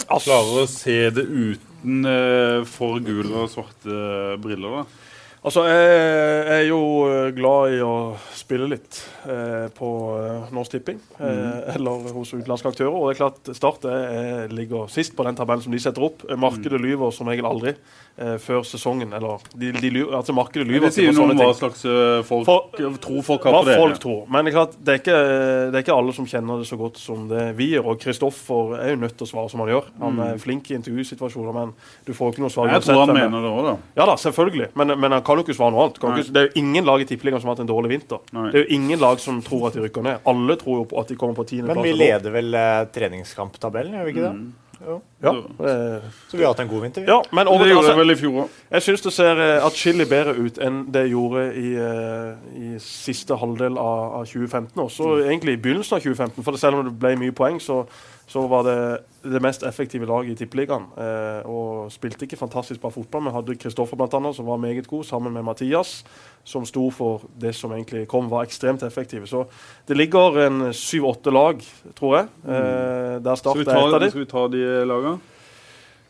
klarer 0.00 0.62
å 0.62 0.68
se 0.70 0.98
det 1.12 1.26
uten 1.28 2.08
eh, 2.08 2.60
for 2.68 3.00
gule 3.04 3.44
og 3.44 3.52
svarte 3.52 4.36
briller. 4.40 4.80
da. 4.80 4.99
Altså, 5.40 5.62
jeg 5.64 6.48
er 6.52 6.66
jo 6.68 6.78
eh, 7.08 7.30
glad 7.32 7.72
i 7.72 7.78
å 7.80 7.92
spille 8.36 8.66
litt 8.68 8.98
eh, 9.24 9.70
på 9.72 9.88
eh, 10.18 10.50
Norsk 10.52 10.74
Tipping. 10.74 10.98
Eh, 11.16 11.70
Eller 11.78 12.10
hos 12.12 12.34
utenlandske 12.34 12.68
aktører. 12.74 12.92
Og 12.92 13.06
det 13.08 13.14
er 13.14 13.20
klart 13.22 13.48
Start 13.56 13.86
eh, 13.88 14.42
ligger 14.52 14.90
sist 14.92 15.14
på 15.16 15.24
den 15.24 15.38
tabellen 15.38 15.64
som 15.64 15.72
de 15.72 15.80
setter 15.80 16.04
opp. 16.04 16.26
Markedet 16.36 16.76
lyver 16.84 17.08
som 17.16 17.30
regel 17.32 17.48
aldri 17.48 17.72
eh, 17.72 18.34
før 18.44 18.66
sesongen. 18.68 19.14
Eller 19.16 19.40
de, 19.54 19.70
de 19.78 19.92
lyver, 19.94 20.12
altså 20.18 20.34
markedet 20.36 20.66
lyver 20.68 20.90
det 20.90 20.92
sier 20.98 21.16
noe 21.16 21.30
om 21.32 21.40
hva 21.40 21.48
slags 21.56 21.86
eh, 21.88 22.20
folk 22.28 22.44
For- 22.50 22.92
tror 23.00 23.24
folk 23.30 23.48
har 23.48 23.56
Hva 23.56 23.62
på 23.64 23.70
dere. 23.70 23.80
folk 23.80 24.02
tror. 24.04 24.20
Men 24.36 24.44
det 24.44 24.52
er 24.52 24.58
klart, 24.58 24.76
det 24.76 24.92
er, 24.98 25.00
ikke, 25.00 25.16
det 25.72 25.80
er 25.80 25.86
ikke 25.86 25.96
alle 26.02 26.16
som 26.20 26.28
kjenner 26.34 26.60
det 26.60 26.68
så 26.68 26.80
godt 26.84 27.00
som 27.00 27.24
det 27.32 27.46
vi 27.56 27.70
gjør. 27.78 27.88
Og 27.94 28.04
Kristoffer 28.04 28.76
er 28.82 28.92
jo 28.92 29.00
nødt 29.06 29.16
til 29.16 29.24
å 29.24 29.32
svare 29.32 29.54
som 29.56 29.64
han 29.64 29.72
gjør. 29.72 29.88
Han 30.04 30.20
er 30.28 30.36
flink 30.44 30.68
i 30.68 30.76
intervjusituasjoner, 30.82 31.56
men 31.62 31.72
du 32.04 32.12
får 32.12 32.36
ikke 32.36 32.44
noe 32.44 32.52
svar. 32.52 32.68
Mm. 32.68 32.76
Jeg 32.76 32.86
tror 32.90 33.02
han 33.06 33.14
det 33.16 33.18
er. 33.24 33.24
mener 33.32 33.48
det 33.48 33.56
òg, 33.56 33.64
da. 33.72 33.76
Ja 34.04 34.10
da, 34.12 34.20
selvfølgelig. 34.20 34.70
Men, 34.76 34.96
men 35.00 35.16
han 35.16 35.24
kan 35.29 35.29
jo 35.38 35.44
ikke 35.44 35.54
svare 35.54 35.70
noe 35.70 35.84
annet. 35.86 35.98
Kan 36.00 36.16
ikke, 36.18 36.32
det 36.32 36.40
er 36.42 36.48
jo 36.48 36.60
ingen 36.64 36.84
lag 36.84 37.00
i 37.00 37.04
Tippeligaen 37.04 37.40
som 37.40 37.48
har 37.48 37.56
hatt 37.56 37.62
en 37.66 37.70
dårlig 37.70 37.90
vinter. 37.90 38.18
Nei. 38.32 38.48
Det 38.50 38.58
er 38.60 38.66
jo 38.66 38.74
ingen 38.80 38.98
lag 38.98 39.20
som 39.20 39.42
tror 39.42 39.68
at 39.68 39.74
de 39.74 39.84
rykker 39.84 40.02
ned. 40.02 40.18
Alle 40.26 40.56
tror 40.56 40.82
jo 40.82 40.88
på 40.90 40.98
at 41.00 41.08
de 41.08 41.16
kommer 41.20 41.34
på 41.38 41.44
tiendeplass. 41.52 41.76
Men 41.76 41.84
vi 41.84 41.92
leder 41.94 42.30
vel 42.34 42.54
eh, 42.54 42.80
treningskamptabellen, 42.96 43.94
gjør 44.00 44.04
vi 44.10 44.16
ikke 44.16 44.26
det? 44.26 44.34
Jo. 44.86 45.00
Ja, 45.20 45.30
eh, 45.36 46.02
Så 46.28 46.36
vi 46.36 46.44
har 46.44 46.54
hatt 46.54 46.60
en 46.60 46.68
god 46.68 46.82
vinter. 46.82 47.00
vi. 47.00 47.06
ja, 47.06 47.22
men 47.32 47.48
over, 47.48 47.64
Det 47.64 47.70
gjorde 47.74 47.86
altså, 47.86 47.98
vel 47.98 48.10
i 48.10 48.14
fjor 48.16 48.32
òg. 48.44 48.48
jeg 48.70 48.82
syns 48.82 49.02
det 49.04 49.12
ser 49.12 49.40
eh, 49.44 49.66
atskillig 49.66 50.08
bedre 50.08 50.32
ut 50.38 50.58
enn 50.58 50.78
det 50.92 51.02
gjorde 51.10 51.42
i, 51.54 51.74
eh, 51.76 52.30
i 52.56 52.78
siste 52.80 53.36
halvdel 53.36 53.76
av, 53.76 54.14
av 54.20 54.24
2015. 54.24 54.80
Også 54.80 55.10
egentlig 55.26 55.52
i 55.52 55.60
begynnelsen 55.60 55.96
av 55.98 56.00
2015. 56.00 56.44
For 56.44 56.56
selv 56.56 56.78
om 56.80 56.84
det 56.88 56.98
ble 56.98 57.12
mye 57.20 57.32
poeng, 57.36 57.60
så, 57.60 57.82
så 58.30 58.44
var 58.46 58.62
det 58.62 58.76
det 59.26 59.40
mest 59.42 59.64
effektive 59.66 60.06
laget 60.06 60.36
i 60.36 60.44
Tippeligaen. 60.44 60.84
Eh, 60.94 61.48
og 61.50 61.90
spilte 61.90 62.28
ikke 62.28 62.38
fantastisk 62.38 62.78
bra 62.82 62.92
fotball, 62.94 63.24
men 63.26 63.34
hadde 63.34 63.56
Kristoffer 63.58 63.98
annet, 64.06 64.36
som 64.36 64.46
var 64.46 64.60
meget 64.62 64.86
god, 64.86 65.02
sammen 65.04 65.34
med 65.34 65.42
Mathias, 65.48 66.04
som 66.46 66.62
sto 66.66 66.86
for 66.94 67.26
det 67.42 67.50
som 67.58 67.74
egentlig 67.74 68.06
kom, 68.08 68.30
var 68.30 68.46
ekstremt 68.46 68.84
effektive. 68.86 69.26
Så 69.26 69.42
det 69.88 69.96
ligger 69.98 70.38
en 70.46 70.70
syv-åtte 70.70 71.34
lag, 71.34 71.58
tror 71.98 72.16
jeg. 72.16 72.30
Eh, 72.46 73.18
der 73.18 73.34
Skal 73.34 73.36
Start 73.36 73.56
er 73.56 73.62
et 73.66 73.76
av 73.76 73.90
dem. 73.90 74.00
de. 74.00 74.10
skal 74.14 74.24
vi 74.24 74.30
ta 74.30 74.46
de 74.54 74.64
lagene? 74.86 75.18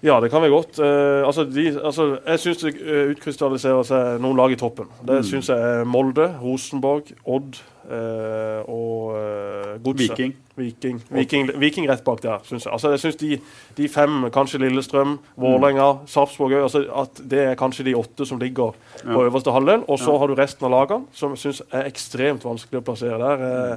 Ja, 0.03 0.15
det 0.21 0.31
kan 0.33 0.41
vi 0.43 0.49
godt. 0.49 0.79
Uh, 0.81 1.27
altså, 1.29 1.45
de, 1.45 1.67
altså, 1.85 2.19
jeg 2.27 2.41
syns 2.41 2.63
det 2.63 2.71
eh, 2.81 3.11
utkrystalliserer 3.13 3.83
seg 3.85 4.23
noen 4.25 4.39
lag 4.39 4.53
i 4.55 4.57
toppen. 4.57 4.89
Det 5.05 5.19
Mm. 5.21 5.27
syns 5.29 5.51
jeg 5.53 5.59
er 5.61 5.85
Molde, 5.85 6.25
Rosenborg, 6.41 7.11
Odd 7.29 7.59
uh, 7.85 8.63
og 8.65 9.13
uh, 9.13 9.75
Godset. 9.85 10.11
Viking. 10.17 10.33
Viking. 10.57 11.03
Viking. 11.11 11.51
Viking 11.61 11.89
rett 11.91 12.05
bak 12.05 12.23
der, 12.25 12.41
syns 12.49 12.65
jeg. 12.65 12.73
Altså, 12.73 12.91
jeg 12.95 13.01
synes 13.05 13.17
de, 13.21 13.39
de 13.77 13.89
fem, 13.93 14.25
kanskje 14.33 14.59
Lillestrøm, 14.65 15.19
Vålerenga, 15.37 15.91
Sarpsborg 16.09 16.53
òg, 16.57 16.63
altså, 16.69 16.83
at 17.03 17.21
det 17.31 17.43
er 17.51 17.59
kanskje 17.61 17.85
de 17.91 17.95
åtte 18.01 18.27
som 18.29 18.41
ligger 18.41 18.73
på 19.05 19.21
Ja. 19.21 19.27
øverste 19.29 19.53
halvdel. 19.53 19.85
Og 19.89 19.99
så 19.99 20.13
Ja. 20.13 20.19
har 20.19 20.27
du 20.29 20.35
resten 20.35 20.65
av 20.65 20.71
lagene, 20.79 21.07
som 21.13 21.35
jeg 21.37 21.39
syns 21.45 21.61
er 21.73 21.85
ekstremt 21.91 22.45
vanskelig 22.45 22.81
å 22.81 22.85
plassere 22.89 23.19
der. 23.21 23.77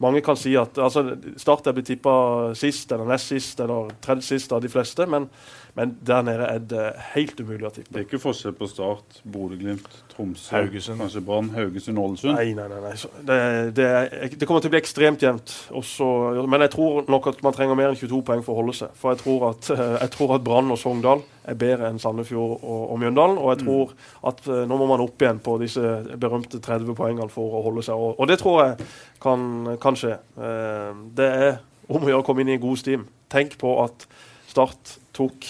mange 0.00 0.20
kan 0.22 0.36
si 0.36 0.54
at 0.58 0.74
altså, 0.78 1.16
Start 1.36 1.66
er 1.66 1.72
blitt 1.72 1.86
tippa 1.86 2.54
sist 2.54 2.90
eller 2.92 3.06
nest 3.06 3.26
sist 3.30 3.60
eller 3.60 3.90
tredje 4.02 4.22
sist 4.22 4.52
av 4.52 4.60
de 4.62 4.68
fleste, 4.68 5.06
men, 5.06 5.28
men 5.74 5.96
der 6.06 6.22
nede 6.22 6.46
er 6.46 6.58
det 6.70 6.82
helt 7.14 7.40
umulig 7.42 7.66
å 7.66 7.70
Det 7.74 7.86
er 7.90 8.04
ikke 8.04 8.20
forskjell 8.22 8.52
på 8.54 8.68
Start, 8.70 9.16
Bodø-Glimt, 9.26 9.88
Tromsø, 10.12 10.52
Haugesund. 10.54 11.00
kanskje 11.02 11.22
Brann, 11.26 11.48
Haugesund, 11.50 11.98
Ålesund. 11.98 12.36
Nei, 12.38 12.52
nei, 12.54 12.68
nei. 12.70 12.80
nei. 12.84 12.92
Det, 13.26 13.38
det, 13.74 13.86
er, 13.88 14.28
det 14.38 14.46
kommer 14.46 14.62
til 14.62 14.70
å 14.70 14.74
bli 14.76 14.78
ekstremt 14.78 15.24
jevnt. 15.26 15.54
Også, 15.74 16.06
men 16.46 16.62
jeg 16.62 16.70
tror 16.76 17.10
nok 17.10 17.26
at 17.32 17.42
man 17.42 17.56
trenger 17.56 17.74
mer 17.80 17.90
enn 17.90 17.98
22 17.98 18.20
poeng 18.28 18.44
for 18.46 18.54
å 18.54 18.60
holde 18.62 18.76
seg. 18.78 18.94
For 19.00 19.10
jeg 19.16 19.22
tror 19.24 19.48
at, 19.50 19.70
eh, 19.74 19.96
jeg 20.04 20.12
tror 20.14 20.36
at 20.36 20.44
Brann 20.46 20.70
og 20.70 20.78
Sogndal 20.78 21.24
er 21.50 21.58
bedre 21.58 21.90
enn 21.90 21.98
Sandefjord 22.00 22.54
og, 22.62 22.84
og 22.94 23.02
Mjøndalen. 23.02 23.40
Og 23.42 23.50
jeg 23.56 23.64
tror 23.64 23.96
at 24.30 24.46
eh, 24.46 24.62
nå 24.70 24.78
må 24.78 24.86
man 24.92 25.02
opp 25.08 25.26
igjen 25.26 25.42
på 25.42 25.56
disse 25.64 25.82
berømte 26.14 26.62
30 26.62 26.94
poengene 26.94 27.26
for 27.34 27.58
å 27.58 27.64
holde 27.66 27.82
seg. 27.88 27.98
Og, 27.98 28.14
og 28.22 28.30
det 28.30 28.38
tror 28.44 28.62
jeg 28.62 28.88
kan, 29.26 29.74
kan 29.82 29.98
skje. 29.98 30.20
Eh, 30.38 31.02
Det 31.18 31.30
er 31.50 31.58
om 31.90 31.98
å 32.06 32.08
gjøre 32.14 32.22
å 32.22 32.26
komme 32.30 32.46
inn 32.46 32.54
i 32.54 32.56
en 32.60 32.62
god 32.62 32.78
stim. 32.80 33.08
Tenk 33.34 33.58
på 33.58 33.74
at 33.82 34.06
Start 34.54 34.98
tok 35.16 35.48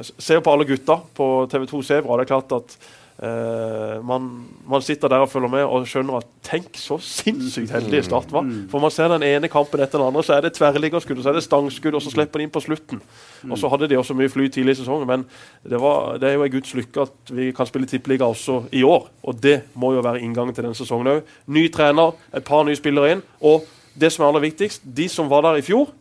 Se 0.00 0.40
på 0.40 0.52
alle 0.52 0.68
gutta 0.68 1.00
på 1.16 1.28
TV2 1.52 1.82
Sebra. 1.86 2.18
Det 2.20 2.26
er 2.26 2.32
klart 2.34 2.56
at 2.56 2.78
Uh, 3.20 4.00
man, 4.06 4.46
man 4.64 4.80
sitter 4.82 5.08
der 5.08 5.20
og 5.20 5.28
følger 5.28 5.50
med 5.52 5.60
og 5.68 5.82
skjønner 5.84 6.22
at 6.22 6.28
tenk 6.46 6.78
så 6.80 6.96
sinnssykt 7.04 7.68
heldig 7.74 7.98
Start 8.06 8.30
var. 8.32 8.46
For 8.72 8.80
man 8.80 8.92
ser 8.94 9.10
den 9.12 9.26
ene 9.26 9.50
kampen 9.52 9.82
etter 9.84 10.00
den 10.00 10.06
andre, 10.06 10.22
så 10.24 10.38
er 10.38 10.46
det 10.46 10.54
tverrliggerskudd, 10.56 11.20
så 11.20 11.28
er 11.28 11.36
det 11.36 11.42
stangskudd, 11.44 11.98
og 11.98 12.00
så 12.00 12.14
slipper 12.14 12.40
de 12.40 12.46
inn 12.46 12.54
på 12.54 12.62
slutten. 12.64 13.02
Og 13.44 13.60
så 13.60 13.68
hadde 13.68 13.90
de 13.92 13.98
også 14.00 14.16
mye 14.16 14.32
fly 14.32 14.48
tidlig 14.48 14.72
i 14.72 14.80
sesongen, 14.80 15.04
men 15.10 15.26
det, 15.68 15.76
var, 15.82 16.16
det 16.16 16.30
er 16.30 16.38
jo 16.38 16.46
en 16.46 16.54
guds 16.54 16.72
lykke 16.78 17.04
at 17.04 17.34
vi 17.36 17.50
kan 17.52 17.68
spille 17.68 17.90
tippeliga 17.90 18.24
også 18.24 18.62
i 18.72 18.86
år. 18.88 19.10
Og 19.28 19.36
det 19.36 19.58
må 19.74 19.92
jo 19.98 20.06
være 20.06 20.24
inngangen 20.24 20.56
til 20.56 20.64
denne 20.64 20.80
sesongen 20.80 21.12
òg. 21.18 21.36
Ny 21.52 21.66
trener, 21.76 22.16
et 22.32 22.48
par 22.48 22.64
nye 22.64 22.80
spillere 22.80 23.18
inn. 23.18 23.24
Og 23.44 23.68
det 24.00 24.14
som 24.14 24.24
er 24.24 24.32
aller 24.32 24.48
viktigst, 24.48 24.88
de 24.96 25.10
som 25.12 25.28
var 25.28 25.44
der 25.44 25.60
i 25.60 25.66
fjor, 25.66 25.92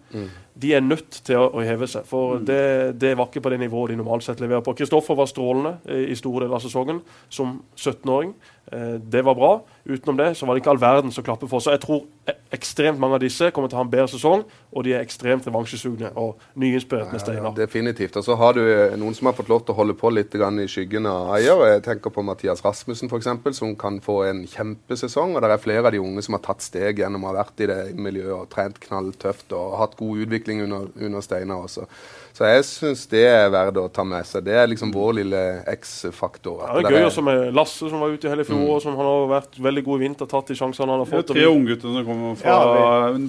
de 0.61 0.73
er 0.75 0.83
nødt 0.83 1.21
til 1.25 1.39
å, 1.39 1.63
heve 1.63 1.87
seg. 1.89 2.05
For 2.09 2.39
det, 2.43 2.99
det 2.99 3.15
var 3.17 3.29
ikke 3.29 3.43
på 3.45 3.51
det 3.53 3.59
nivået 3.61 3.93
de 3.93 3.99
normalt 3.99 4.25
sett 4.25 4.41
leverer 4.43 4.63
på. 4.65 4.75
Kristoffer 4.77 5.17
var 5.17 5.29
strålende 5.31 5.77
eh, 5.87 6.09
i 6.11 6.17
store 6.19 6.45
deler 6.45 6.59
av 6.59 6.63
sesongen 6.65 7.03
som 7.31 7.59
17-åring. 7.77 8.33
Eh, 8.71 8.95
det 9.01 9.21
var 9.21 9.35
bra. 9.35 9.61
Utenom 9.85 10.17
det 10.17 10.35
så 10.37 10.45
var 10.45 10.53
det 10.53 10.61
ikke 10.61 10.69
all 10.69 10.81
verden 10.81 11.11
som 11.11 11.23
klappet 11.23 11.49
for. 11.49 11.63
Så 11.63 11.73
jeg 11.73 11.81
tror 11.81 12.03
e- 12.29 12.35
ekstremt 12.53 12.99
mange 13.01 13.17
av 13.17 13.23
disse 13.23 13.49
kommer 13.55 13.69
til 13.69 13.79
å 13.79 13.81
ha 13.81 13.85
en 13.87 13.91
bedre 13.93 14.09
sesong, 14.11 14.43
og 14.45 14.85
de 14.85 14.93
er 14.93 15.01
ekstremt 15.05 15.47
revansjesugne 15.47 16.11
og 16.19 16.43
nyinspirert 16.59 17.13
med 17.13 17.23
Steinar. 17.23 17.55
Definitivt. 17.57 18.19
Og 18.19 18.25
så 18.25 18.37
har 18.37 18.57
du 18.57 18.61
eh, 18.61 18.97
noen 18.99 19.17
som 19.17 19.29
har 19.29 19.37
fått 19.37 19.49
lov 19.49 19.63
til 19.65 19.73
å 19.73 19.79
holde 19.79 19.95
på 19.97 20.11
litt 20.13 20.35
grann 20.35 20.61
i 20.61 20.67
skyggen 20.69 21.09
av 21.09 21.33
eier. 21.37 21.63
Jeg 21.73 21.85
tenker 21.87 22.13
på 22.13 22.25
Mathias 22.25 22.63
Rasmussen, 22.65 23.09
eksempel, 23.19 23.55
som 23.57 23.73
kan 23.79 24.01
få 24.03 24.21
en 24.29 24.43
kjempesesong. 24.49 25.35
Og 25.35 25.41
det 25.45 25.53
er 25.55 25.63
flere 25.63 25.85
av 25.87 25.95
de 25.95 26.03
unge 26.03 26.25
som 26.25 26.37
har 26.37 26.45
tatt 26.45 26.65
steg 26.65 27.01
gjennom 27.01 27.25
å 27.25 27.31
ha 27.31 27.39
vært 27.41 27.65
i 27.65 27.69
det 27.71 27.79
miljøet 27.97 28.35
og 28.37 28.49
trent 28.53 28.77
knalltøft 28.83 29.55
og 29.57 29.77
hatt 29.81 29.97
god 29.99 30.25
utvikling 30.25 30.48
under, 30.65 30.89
under 30.97 31.21
Steinar 31.21 31.65
også. 31.67 31.85
Så 32.33 32.47
jeg 32.47 32.63
syns 32.63 33.01
det 33.11 33.21
er 33.27 33.49
verdt 33.51 33.77
å 33.81 33.87
ta 33.91 34.03
med 34.07 34.23
seg. 34.25 34.45
Det 34.45 34.53
er 34.55 34.67
liksom 34.71 34.91
vår 34.95 35.15
lille 35.17 35.39
X-faktor. 35.73 36.61
Ja, 36.63 36.75
det 36.77 36.87
er 36.87 36.95
gøy 36.97 37.07
også 37.09 37.23
med 37.25 37.41
Lasse, 37.57 37.89
som 37.91 37.99
var 37.99 38.13
ute 38.13 38.29
i 38.29 38.31
hele 38.31 38.45
fjor, 38.47 38.63
og 38.77 38.81
som 38.83 38.95
han 38.95 39.09
har 39.09 39.25
vært 39.33 39.59
veldig 39.65 39.83
god 39.85 39.99
i 39.99 40.03
vinter, 40.05 40.29
tatt 40.31 40.47
de 40.49 40.55
sjansene 40.55 40.87
han 40.87 41.03
har 41.03 41.09
Det 41.09 41.17
er 41.17 41.21
fått. 41.21 41.33
tre 41.35 41.45
unggutter 41.49 41.97
som 41.97 42.07
kommer 42.07 42.39
fra 42.39 42.55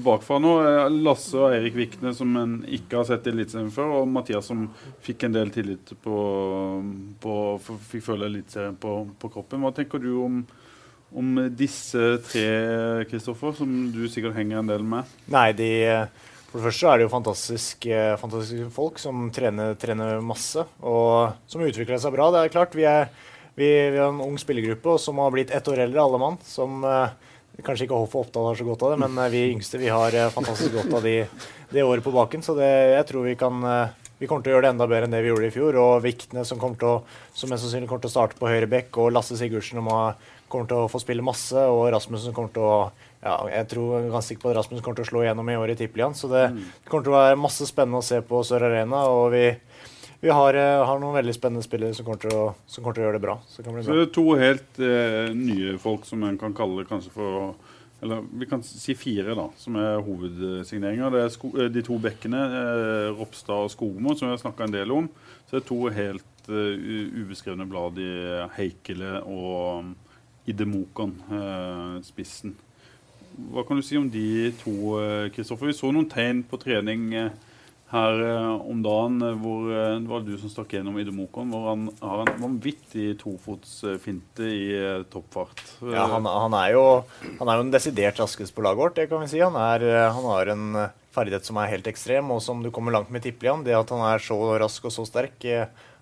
bakfra 0.06 0.38
nå. 0.44 0.54
Lasse 1.02 1.36
og 1.40 1.56
Eirik 1.56 1.76
Vikne, 1.80 2.14
som 2.14 2.36
en 2.38 2.56
ikke 2.70 3.00
har 3.00 3.08
sett 3.10 3.26
i 3.26 3.34
Eliteserien 3.34 3.72
før, 3.74 3.96
og 4.00 4.08
Mathias, 4.14 4.46
som 4.52 4.68
fikk 5.02 5.26
en 5.26 5.36
del 5.36 5.50
tillit 5.54 5.94
på, 6.04 6.22
på 7.20 7.36
Fikk 7.90 8.06
føle 8.12 8.30
Eliteserien 8.30 8.78
på, 8.80 8.94
på 9.18 9.30
kroppen. 9.32 9.60
Hva 9.64 9.74
tenker 9.74 9.98
du 10.02 10.12
om, 10.22 10.40
om 11.16 11.36
disse 11.58 12.12
tre, 12.30 12.46
Kristoffer, 13.10 13.58
som 13.58 13.72
du 13.90 14.04
sikkert 14.06 14.38
henger 14.38 14.62
en 14.62 14.70
del 14.70 14.86
med? 14.86 15.10
Nei, 15.34 15.48
de 15.58 15.70
for 16.50 16.58
det 16.58 16.66
første 16.66 16.90
er 16.90 16.98
det 16.98 17.04
jo 17.06 17.12
fantastiske, 17.12 17.98
fantastiske 18.18 18.70
folk 18.74 18.98
som 18.98 19.28
trener, 19.34 19.76
trener, 19.78 20.18
masse, 20.24 20.64
og 20.82 21.36
som 21.46 21.62
utvikler 21.62 22.00
seg 22.02 22.14
bra. 22.16 22.26
Det 22.34 22.40
er 22.42 22.54
klart, 22.54 22.74
vi 22.74 22.86
er, 22.90 23.06
vi, 23.54 23.68
vi 23.94 24.00
er 24.00 24.08
en 24.08 24.22
ung 24.24 24.34
spillergruppe 24.40 24.96
som 24.98 25.22
har 25.22 25.30
blitt 25.34 25.54
ett 25.54 25.70
år 25.70 25.84
eldre, 25.86 26.02
alle 26.02 26.18
mann. 26.18 26.40
Som 26.42 26.82
eh, 26.82 27.14
kanskje 27.62 27.86
ikke 27.86 28.00
Hoff 28.02 28.16
og 28.16 28.26
Oppdal 28.26 28.50
har 28.50 28.58
så 28.58 28.66
godt 28.66 28.82
av 28.82 28.94
det, 28.94 29.00
men 29.04 29.22
eh, 29.22 29.30
vi 29.30 29.44
yngste 29.52 29.78
vi 29.78 29.92
har 29.94 30.16
eh, 30.16 30.32
fantastisk 30.34 30.74
godt 30.74 30.98
av 30.98 31.06
de, 31.06 31.14
det 31.70 31.86
året 31.86 32.04
på 32.04 32.14
baken. 32.18 32.42
Så 32.42 32.58
det, 32.58 32.70
jeg 32.96 33.06
tror 33.12 33.28
vi 33.30 33.38
kan 33.38 33.62
eh, 33.70 33.99
vi 34.20 34.28
kommer 34.28 34.44
til 34.44 34.52
å 34.52 34.58
gjøre 34.58 34.68
det 34.68 34.72
enda 34.74 34.86
bedre 34.90 35.08
enn 35.08 35.14
det 35.16 35.22
vi 35.24 35.30
gjorde 35.30 35.48
i 35.48 35.54
fjor. 35.54 35.76
Og 35.80 36.02
Viktene 36.04 36.44
som, 36.44 36.60
kommer 36.60 36.80
til 36.80 36.90
å, 36.90 36.96
som 37.32 37.52
mest 37.52 37.64
sannsynlig 37.64 37.88
kommer 37.88 38.04
til 38.04 38.12
å 38.12 38.16
starte 38.18 38.36
på 38.36 38.50
høyre 38.50 38.68
bekk, 38.68 38.98
og 39.00 39.14
Lasse 39.16 39.38
Sigurdsen 39.40 39.80
kommer 39.80 40.68
til 40.68 40.82
å 40.82 40.90
få 40.92 41.00
spille 41.00 41.24
masse, 41.24 41.56
og 41.56 41.86
Rasmussen 41.94 42.36
kommer 42.36 42.52
til 42.52 42.66
å 42.68 42.74
ja, 43.20 43.34
jeg 43.52 43.66
tror 43.68 43.88
jeg 43.98 44.06
er 44.06 44.12
ganske 44.14 44.32
sikker 44.32 44.42
på 44.46 44.50
at 44.50 44.56
Rasmus 44.56 44.80
kommer 44.80 44.96
til 45.00 45.04
å 45.04 45.10
slå 45.10 45.22
igjennom 45.24 45.48
i 45.52 45.56
år 45.60 45.74
i 45.74 45.76
Tippeligaen. 45.76 46.16
Så 46.16 46.30
det, 46.32 46.46
mm. 46.54 46.60
det, 46.60 46.88
kommer 46.88 47.04
til 47.04 47.12
å 47.12 47.18
være 47.18 47.40
masse 47.40 47.66
spennende 47.68 48.00
å 48.00 48.06
se 48.06 48.20
på 48.24 48.40
Sør 48.48 48.64
Arena. 48.70 49.02
Og 49.12 49.26
vi, 49.34 49.42
vi 50.22 50.32
har, 50.32 50.56
eh, 50.56 50.84
har, 50.88 51.02
noen 51.02 51.18
veldig 51.18 51.34
spennende 51.36 51.64
spillere 51.66 51.96
som 51.96 52.06
kommer 52.06 52.22
til 52.22 52.32
å, 52.32 52.46
kommer 52.78 52.96
til 52.96 53.04
å 53.04 53.06
gjøre 53.06 53.18
det 53.18 53.24
bra. 53.26 53.36
Så, 53.44 53.60
det 53.60 53.84
så 53.84 53.98
det 53.98 54.06
er 54.06 54.14
to 54.16 54.24
helt 54.40 54.80
eh, 54.80 55.34
nye 55.36 55.76
folk 55.82 56.08
som 56.08 56.24
en 56.24 56.40
kan 56.40 56.56
kalle 56.56 56.86
kanskje 56.88 57.12
for 57.12 57.52
Eller 58.00 58.24
vi 58.32 58.48
kan 58.48 58.62
si 58.64 58.94
fire, 58.96 59.34
da, 59.36 59.46
som 59.60 59.76
er 59.76 60.00
hovedsigneringer. 60.04 61.12
Det 61.12 61.20
er 61.20 61.64
eh, 61.64 61.72
de 61.72 61.82
to 61.84 61.98
bekkene, 62.00 62.40
eh, 62.48 63.08
Ropstad 63.18 63.66
og 63.66 63.72
Skogmo, 63.74 64.14
som 64.16 64.28
vi 64.28 64.34
har 64.34 64.40
snakka 64.40 64.66
en 64.66 64.76
del 64.76 64.94
om. 64.94 65.10
Så 65.46 65.56
det 65.56 65.60
er 65.60 65.68
to 65.68 65.80
helt 65.92 66.48
uh, 66.48 67.20
ubeskrevne 67.20 67.66
blad 67.66 67.98
i 67.98 68.10
Heikele 68.54 69.16
og 69.26 69.80
um, 69.82 69.94
Idemokon, 70.48 71.16
uh, 71.26 71.96
spissen. 72.06 72.54
Hva 73.50 73.64
kan 73.66 73.78
du 73.78 73.82
si 73.82 73.98
om 73.98 74.08
de 74.10 74.52
to, 74.60 74.74
Kristoffer? 75.34 75.70
Vi 75.70 75.76
så 75.76 75.90
noen 75.94 76.08
tegn 76.10 76.42
på 76.46 76.58
trening 76.60 77.08
eh, 77.16 77.34
her 77.90 78.22
eh, 78.22 78.68
om 78.70 78.82
dagen 78.84 79.18
hvor 79.42 79.66
eh, 79.72 79.96
det 79.98 80.10
var 80.10 80.22
du 80.26 80.32
som 80.38 80.52
stakk 80.52 80.76
gjennom 80.76 80.98
Idomokon, 81.02 81.50
hvor 81.50 81.68
han 81.72 81.88
har 82.00 82.22
en 82.24 82.42
vanvittig 82.44 83.16
tofotsfinte 83.20 84.46
i 84.46 84.64
toppfart. 85.10 85.62
Ja, 85.82 86.06
han, 86.14 86.28
han, 86.28 86.56
er 86.60 86.76
jo, 86.76 86.86
han, 87.40 87.46
er 87.48 87.58
jo, 87.58 87.66
en 87.66 87.74
desidert 87.74 88.22
raskest 88.22 88.54
på 88.54 88.64
laget 88.66 88.82
vårt, 88.84 88.96
det 88.98 89.10
kan 89.10 89.24
vi 89.24 89.30
si. 89.32 89.42
Han, 89.42 89.58
er, 89.58 89.86
han 90.14 90.30
har 90.30 90.54
en 90.54 90.66
ferdighet 91.14 91.46
som 91.46 91.58
er 91.58 91.72
helt 91.72 91.90
ekstrem, 91.90 92.30
og 92.30 92.42
som 92.44 92.62
du 92.62 92.70
kommer 92.74 92.94
langt 92.94 93.10
med 93.10 93.24
tippelig 93.24 93.50
Tippeligaen. 93.50 93.66
Det 93.66 93.78
at 93.78 93.94
han 93.94 94.04
er 94.12 94.22
så 94.22 94.38
rask 94.62 94.86
og 94.86 94.94
så 94.94 95.06
sterk, 95.08 95.48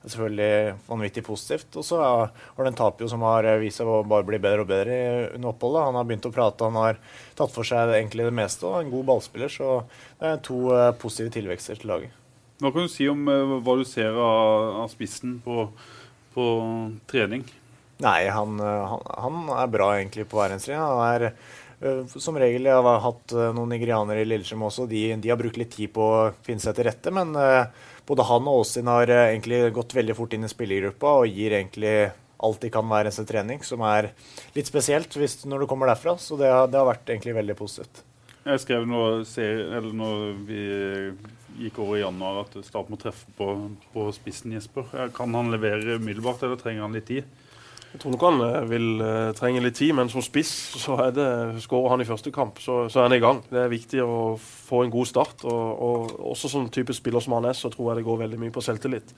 er 0.09 0.15
selvfølgelig 0.15 0.77
vanvittig 0.89 1.25
positivt. 1.27 1.77
Og 1.79 1.85
så 1.87 1.99
har 2.01 2.31
den 2.59 2.73
en 2.73 2.79
Tapio 2.79 3.09
som 3.11 3.25
har 3.27 3.47
vist 3.61 3.81
seg 3.81 3.89
å 3.89 4.01
bare 4.09 4.27
bli 4.27 4.41
bedre 4.43 4.65
og 4.65 4.71
bedre 4.71 4.97
under 5.37 5.53
oppholdet. 5.53 5.85
Han 5.89 5.99
har 5.99 6.09
begynt 6.09 6.29
å 6.29 6.33
prate, 6.35 6.69
han 6.69 6.81
har 6.81 6.99
tatt 7.39 7.53
for 7.55 7.69
seg 7.69 7.93
egentlig 7.95 8.29
det 8.29 8.35
meste 8.39 8.67
og 8.69 8.81
en 8.81 8.93
god 8.93 9.07
ballspiller. 9.13 9.53
Så 9.53 9.83
det 10.19 10.33
er 10.33 10.43
to 10.49 10.65
uh, 10.73 10.91
positive 10.99 11.35
tilvekster 11.37 11.81
til 11.81 11.93
laget. 11.93 12.17
Hva 12.59 12.73
kan 12.75 12.89
du 12.89 12.93
si 12.93 13.07
om 13.11 13.23
uh, 13.31 13.59
hva 13.63 13.79
du 13.79 13.85
ser 13.87 14.17
av, 14.17 14.83
av 14.85 14.93
spissen 14.93 15.39
på, 15.45 15.69
på, 16.35 16.51
trening? 17.11 17.47
Nei, 18.03 18.21
han, 18.31 18.59
uh, 18.63 18.95
han, 18.95 19.07
han, 19.27 19.43
er 19.59 19.75
bra 19.75 19.93
egentlig 19.99 20.27
på 20.31 20.41
verdenslinja. 20.41 20.89
Han 20.89 21.07
er 21.13 21.31
som 22.19 22.35
regel, 22.35 22.65
Jeg 22.67 22.83
har 22.83 23.05
hatt 23.05 23.33
noen 23.55 23.71
nigerianere 23.71 24.25
i 24.25 24.27
Lillestrøm 24.27 24.65
også. 24.67 24.89
De, 24.91 25.13
de, 25.15 25.31
har 25.31 25.39
brukt 25.39 25.61
litt 25.61 25.71
tid 25.77 25.93
på 25.95 26.03
å 26.03 26.25
finne 26.43 26.59
seg 26.59 26.75
til 26.75 26.89
rette. 26.89 27.13
Men 27.15 27.31
både 28.09 28.25
han 28.29 28.49
og 28.49 28.63
Åsin 28.63 28.89
har 28.89 29.11
eh, 29.13 29.27
egentlig 29.35 29.61
gått 29.77 29.95
veldig 29.97 30.17
fort 30.17 30.35
inn 30.35 30.47
i 30.49 30.51
spillergruppa 30.51 31.15
og 31.21 31.31
gir 31.31 31.57
egentlig 31.59 31.95
alt 32.39 32.63
de 32.63 32.71
kan 32.71 32.87
hver 32.87 33.09
eneste 33.09 33.27
trening, 33.29 33.65
som 33.67 33.83
er 33.87 34.13
litt 34.55 34.69
spesielt 34.71 35.15
hvis, 35.19 35.41
når 35.49 35.65
du 35.65 35.71
kommer 35.71 35.91
derfra. 35.91 36.15
Så 36.23 36.39
det 36.41 36.51
har, 36.53 36.69
det 36.71 36.79
har 36.79 36.89
vært 36.89 37.11
egentlig 37.11 37.35
veldig 37.37 37.59
positivt. 37.59 38.05
Jeg 38.49 38.63
skrev 38.63 38.87
når, 38.89 39.27
når 39.99 40.23
vi 40.49 40.63
gikk 41.59 41.81
over 41.83 41.99
i 41.99 42.05
januar 42.05 42.45
at 42.45 42.55
Start 42.65 42.89
må 42.89 42.97
treffe 43.01 43.29
på, 43.37 43.51
på 43.93 44.07
spissen 44.17 44.55
Jesper. 44.55 44.87
Kan 45.17 45.35
han 45.37 45.51
levere 45.53 45.99
umiddelbart, 45.99 46.47
eller 46.47 46.61
trenger 46.61 46.87
han 46.87 46.97
litt 46.97 47.09
tid? 47.11 47.29
Jeg 47.89 48.03
tror 48.03 48.13
nok 48.13 48.25
han 48.27 48.43
eh, 48.45 48.65
vil 48.69 48.89
uh, 49.01 49.31
trenge 49.37 49.63
litt 49.65 49.79
tid, 49.79 49.95
men 49.97 50.11
som 50.13 50.25
spiss 50.25 50.51
så 50.77 50.99
er 51.07 51.13
det, 51.17 51.29
skårer 51.65 51.95
han 51.95 52.05
i 52.05 52.09
første 52.09 52.33
kamp, 52.35 52.61
så, 52.61 52.83
så, 52.93 53.01
er 53.01 53.09
han 53.09 53.17
i 53.17 53.23
gang. 53.23 53.41
Det 53.49 53.63
er 53.63 53.73
viktig 53.73 54.03
å 54.05 54.19
få 54.39 54.83
en 54.85 54.93
god 54.93 55.09
start. 55.09 55.45
Og, 55.49 55.85
og 55.89 56.19
også 56.35 56.51
som 56.53 56.69
type 56.73 56.97
spiller 56.97 57.25
som 57.25 57.39
han 57.39 57.49
er, 57.49 57.57
så 57.57 57.73
tror 57.73 57.93
jeg 57.93 58.01
det 58.01 58.09
går 58.11 58.21
veldig 58.27 58.41
mye 58.45 58.55
på 58.55 58.65
selvtillit. 58.65 59.15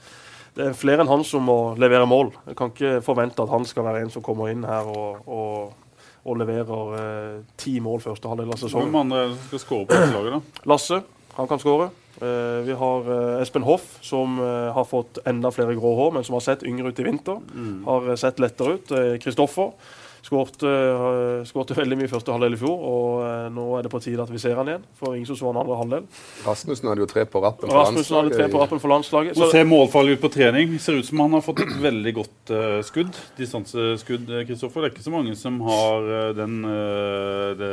Det 0.55 0.69
er 0.69 0.79
flere 0.79 1.03
enn 1.03 1.11
han 1.11 1.23
som 1.27 1.45
må 1.47 1.59
levere 1.79 2.07
mål. 2.11 2.33
Jeg 2.47 2.59
kan 2.59 2.71
ikke 2.73 2.97
forvente 3.07 3.43
at 3.43 3.53
han 3.53 3.67
skal 3.67 3.87
være 3.87 4.05
en 4.05 4.15
som 4.15 4.23
kommer 4.27 4.51
inn 4.51 4.63
her 4.67 4.87
og, 4.91 5.27
og, 5.27 6.07
og 6.27 6.39
leverer 6.39 6.95
uh, 6.95 7.41
ti 7.59 7.79
mål 7.83 8.03
første 8.07 8.31
halvdel 8.31 8.55
av 8.55 8.63
sesongen. 8.63 8.91
Hvem 8.91 9.03
andre 9.03 9.27
skal 9.49 9.65
skåre 9.65 9.91
på 9.91 9.99
dette 9.99 10.15
laget, 10.15 10.39
da? 10.39 10.69
Lasse. 10.71 11.03
Han 11.37 11.51
kan 11.51 11.63
skåre. 11.63 11.91
Uh, 12.21 12.61
vi 12.67 12.75
har 12.77 13.07
uh, 13.09 13.41
Espen 13.41 13.65
Hoff, 13.65 13.95
som 14.05 14.39
uh, 14.41 14.69
har 14.77 14.85
fått 14.85 15.19
enda 15.25 15.51
flere 15.55 15.73
grå 15.79 15.95
hår, 15.97 16.13
men 16.13 16.27
som 16.27 16.37
har 16.37 16.45
sett 16.45 16.65
yngre 16.69 16.93
ut 16.93 17.01
i 17.01 17.07
vinter. 17.07 17.41
Mm. 17.55 17.79
Har 17.87 18.11
sett 18.21 18.43
lettere 18.43 18.77
ut. 18.77 18.93
Kristoffer 19.23 19.73
Skårte 20.21 21.77
veldig 21.79 21.97
mye 21.97 22.11
første 22.11 22.35
halvdel 22.35 22.57
i 22.57 22.61
fjor, 22.61 22.83
og 22.91 23.23
eh, 23.25 23.47
nå 23.55 23.65
er 23.79 23.87
det 23.87 23.93
på 23.93 24.01
tide 24.05 24.21
at 24.23 24.31
vi 24.33 24.41
ser 24.43 24.59
han 24.59 24.69
igjen. 24.69 24.85
For 24.99 25.17
ingen 25.17 25.29
som 25.31 25.39
så 25.39 25.49
han 25.51 25.61
andre 25.63 25.79
halvdel. 25.81 26.07
Rasmussen 26.45 26.91
hadde 26.91 27.05
jo 27.05 27.09
tre 27.11 27.25
på 27.31 27.43
rappen 27.43 27.67
for 27.67 27.79
Rasmussen 27.79 28.17
landslaget. 28.17 28.35
Hadde 28.35 28.41
tre 28.43 28.49
på 28.53 28.63
rappen 28.63 28.83
for 28.83 28.93
landslaget. 28.93 29.39
Så 29.39 29.51
ser 29.55 29.67
målfarlig 29.69 30.19
ut 30.19 30.25
på 30.25 30.33
trening. 30.35 30.77
Ser 30.83 31.01
ut 31.01 31.09
som 31.09 31.25
han 31.25 31.39
har 31.39 31.45
fått 31.45 31.65
et 31.65 31.75
veldig 31.83 32.15
godt 32.21 32.53
uh, 32.53 32.79
skudd. 32.87 33.17
Distanseskudd, 33.39 34.29
Kristoffer. 34.49 34.85
Det 34.85 34.91
er 34.91 34.95
ikke 34.95 35.09
så 35.09 35.15
mange 35.17 35.37
som 35.41 35.61
har 35.67 36.11
uh, 36.11 36.31
den 36.37 36.61
uh, 36.69 37.51
det 37.61 37.73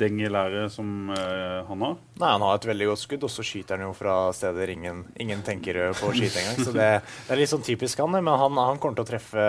dengelæret 0.00 0.72
som 0.74 1.10
uh, 1.14 1.64
han 1.68 1.86
har. 1.88 1.98
Nei, 2.20 2.32
han 2.36 2.44
har 2.44 2.60
et 2.60 2.70
veldig 2.70 2.90
godt 2.92 3.04
skudd, 3.06 3.26
og 3.26 3.32
så 3.32 3.44
skyter 3.46 3.78
han 3.78 3.88
jo 3.88 3.94
fra 3.96 4.22
steder 4.36 4.76
ingen, 4.76 5.04
ingen 5.20 5.44
tenker 5.46 5.80
på 5.96 6.10
å 6.10 6.16
skyte 6.16 6.42
engang. 6.42 6.60
Så 6.60 6.74
det, 6.76 6.90
det, 7.00 7.30
er 7.32 7.40
litt 7.40 7.52
sånn 7.52 7.64
typisk 7.64 8.02
han, 8.04 8.18
men 8.20 8.28
han, 8.28 8.60
han 8.60 8.82
kommer 8.82 9.00
til 9.00 9.08
å 9.08 9.12
treffe 9.14 9.46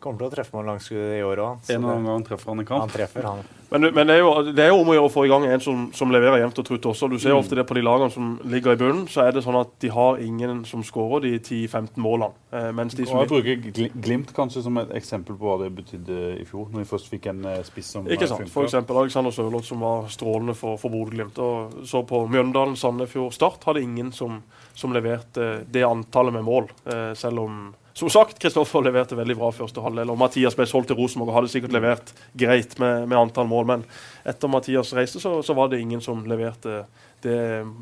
Kommer 0.00 0.22
til 0.22 0.30
å 0.30 0.32
treffe 0.32 0.56
mål 0.56 0.70
langskudd 0.70 1.16
i 1.18 1.20
år 1.20 1.40
òg. 1.44 1.64
En 1.68 1.82
eller 1.82 1.98
annen 1.98 2.06
gang 2.08 2.22
treffer 2.24 2.48
han 2.48 2.62
en 2.62 2.68
kamp. 2.68 2.86
Han 2.86 2.92
treffer, 2.92 3.26
han. 3.28 3.42
Men, 3.70 3.84
men 3.94 4.08
det, 4.08 4.14
er 4.16 4.22
jo, 4.24 4.30
det, 4.48 4.62
er 4.64 4.70
jo, 4.72 4.78
om 4.80 4.88
å 4.90 4.94
gjøre 4.96 5.08
å 5.10 5.12
få 5.12 5.22
i 5.26 5.30
gang 5.30 5.44
en 5.46 5.60
som, 5.62 5.82
som 5.94 6.10
leverer 6.10 6.40
jevnt 6.40 6.58
og 6.58 6.66
trutt 6.66 6.86
også. 6.90 7.06
Du 7.12 7.18
ser 7.22 7.36
mm. 7.36 7.38
ofte 7.38 7.58
det 7.58 7.64
på 7.68 7.76
de 7.76 7.82
lagene 7.84 8.10
som 8.10 8.30
ligger 8.50 8.74
i 8.74 8.78
bunnen. 8.80 9.04
Så 9.12 9.22
er 9.22 9.36
det 9.36 9.44
sånn 9.44 9.58
at 9.60 9.74
de 9.84 9.90
har 9.94 10.22
ingen 10.24 10.64
som 10.66 10.82
skårer 10.86 11.26
de 11.26 11.34
10-15 11.36 12.00
målene. 12.02 12.32
Eh, 12.50 12.70
mens 12.74 12.96
de 12.98 13.06
som... 13.06 13.20
Jeg 13.20 13.30
bruker 13.30 13.92
Glimt 14.02 14.32
kanskje 14.34 14.64
som 14.64 14.80
et 14.80 14.90
eksempel 14.98 15.36
på 15.38 15.46
hva 15.46 15.58
det 15.62 15.68
betydde 15.76 16.18
i 16.40 16.46
fjor, 16.48 16.66
når 16.72 16.82
vi 16.82 16.88
først 16.90 17.12
fikk 17.12 17.28
en 17.30 17.44
eh, 17.52 17.60
spiss 17.68 17.92
som 17.94 18.08
Ikke 18.10 18.30
sant. 18.30 18.48
For 18.50 18.66
eksempel 18.66 18.98
Alexander 19.04 19.36
Sørloth 19.36 19.68
som 19.68 19.84
var 19.84 20.08
strålende 20.10 20.56
for, 20.58 20.80
for 20.80 20.90
Bodø-Glimt. 20.96 21.38
Og 21.44 21.84
så 21.92 22.02
på 22.08 22.24
Mjøndalen, 22.32 22.74
Sandefjord, 22.80 23.36
Start 23.36 23.68
hadde 23.68 23.84
ingen 23.84 24.10
som, 24.16 24.40
som 24.74 24.96
leverte 24.96 25.60
det 25.70 25.86
antallet 25.86 26.40
med 26.40 26.48
mål. 26.48 26.72
Eh, 26.90 27.12
selv 27.20 27.44
om 27.44 27.62
som 27.92 28.10
sagt, 28.12 28.38
Kristoffer 28.42 28.84
leverte 28.86 29.18
veldig 29.18 29.36
bra 29.38 29.50
første 29.54 29.82
halvdel. 29.82 30.12
og 30.12 30.18
Mathias 30.18 30.56
ble 30.58 30.66
solgt 30.68 30.90
til 30.92 30.98
Rosenborg 31.00 31.32
og 31.32 31.38
hadde 31.40 31.52
sikkert 31.52 31.74
levert 31.74 32.12
greit 32.38 32.76
med, 32.78 33.08
med 33.10 33.18
antall 33.18 33.48
mål. 33.50 33.66
Men 33.72 33.86
etter 34.28 34.52
Mathias 34.52 34.92
reiste, 34.96 35.22
så, 35.22 35.40
så, 35.42 35.56
var 35.58 35.72
det 35.72 35.80
ingen 35.82 36.02
som 36.04 36.22
leverte 36.28 36.84
det 37.24 37.40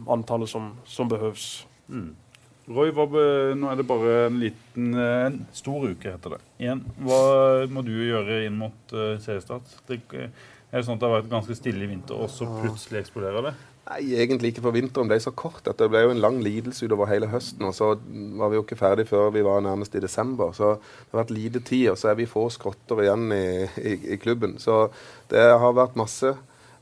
antallet 0.09 0.51
som, 0.51 0.73
som 0.89 1.11
behøves. 1.11 1.67
Mm. 1.89 2.15
Roy, 2.69 2.93
be, 2.93 3.25
nå 3.57 3.71
er 3.71 3.79
det 3.81 3.89
bare 3.89 4.15
en 4.27 4.41
liten 4.43 4.93
en 5.01 5.39
stor 5.57 5.87
uke, 5.89 6.11
heter 6.11 6.37
det. 6.37 6.41
Igjen, 6.61 6.83
hva 7.01 7.21
må 7.73 7.85
du 7.87 7.95
gjøre 7.95 8.43
inn 8.45 8.59
mot 8.61 8.93
uh, 8.93 9.17
seriestart? 9.25 9.73
Det, 9.89 10.03
er 10.13 10.29
det 10.75 10.85
sånn 10.85 10.99
at 10.99 11.01
det 11.01 11.09
har 11.09 11.21
vært 11.23 11.31
ganske 11.33 11.57
stille 11.57 11.87
i 11.87 11.89
vinter, 11.89 12.19
og 12.19 12.29
så 12.33 12.49
plutselig 12.59 13.07
eksploderer 13.07 13.49
det? 13.49 13.55
Nei, 13.89 14.03
egentlig 14.21 14.53
ikke, 14.53 14.63
for 14.67 14.77
vinteren 14.77 15.09
ble 15.09 15.17
så 15.23 15.31
kort 15.33 15.69
at 15.71 15.79
det 15.81 15.89
ble 15.89 16.03
jo 16.05 16.11
en 16.13 16.21
lang 16.21 16.43
lidelse 16.45 16.85
utover 16.85 17.09
hele 17.09 17.31
høsten. 17.33 17.65
Og 17.65 17.73
så 17.77 17.95
var 18.37 18.51
vi 18.51 18.59
jo 18.59 18.65
ikke 18.67 18.77
ferdig 18.77 19.07
før 19.09 19.31
vi 19.33 19.45
var 19.47 19.63
nærmest 19.65 19.97
i 19.97 20.03
desember. 20.05 20.53
Så 20.57 20.75
det 20.77 21.15
har 21.15 21.23
vært 21.23 21.33
lite 21.33 21.63
tid, 21.65 21.87
og 21.95 21.97
så 22.01 22.13
er 22.13 22.19
vi 22.19 22.29
få 22.29 22.49
skrotter 22.53 23.01
igjen 23.07 23.33
i, 23.33 23.49
i, 23.81 23.95
i 24.13 24.21
klubben. 24.21 24.59
Så 24.61 24.91
det 25.33 25.47
har 25.63 25.79
vært 25.79 25.97
masse. 25.97 26.35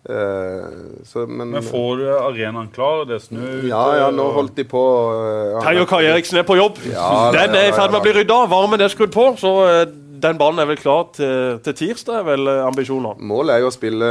Uh, 0.07 1.03
så, 1.07 1.25
men, 1.27 1.51
men, 1.51 1.65
får 1.67 1.97
du 1.99 2.05
arenaen 2.15 2.69
klar? 2.71 3.01
Det 3.09 3.17
er 3.17 3.23
snø 3.25 3.43
ute? 3.43 3.71
Ja, 3.73 3.87
ja, 3.99 4.11
nå 4.15 4.27
holdt 4.37 4.55
de 4.55 4.63
på 4.71 4.83
uh, 5.11 5.57
Terje 5.65 5.83
Kai 5.91 6.05
Eriksen 6.07 6.39
er 6.39 6.47
på 6.47 6.55
jobb! 6.55 6.79
Ja, 6.87 7.33
Den 7.35 7.57
er 7.59 7.73
i 7.73 7.75
ferd 7.75 7.91
med 7.91 7.99
å 7.99 8.05
bli 8.05 8.13
rydda. 8.21 8.37
Varmen 8.53 8.87
er 8.87 8.93
skrudd 8.93 9.15
på. 9.15 9.33
Så 9.41 9.51
uh, 9.67 9.83
den 10.27 10.41
banen 10.41 10.63
er 10.63 10.69
vel 10.69 10.81
klar 10.81 11.09
til, 11.17 11.59
til 11.65 11.77
tirsdag, 11.79 12.21
er 12.21 12.29
vel 12.29 12.53
ambisjoner? 12.67 13.19
Målet 13.19 13.57
er 13.57 13.65
jo 13.65 13.71
å 13.71 13.75
spille 13.75 14.09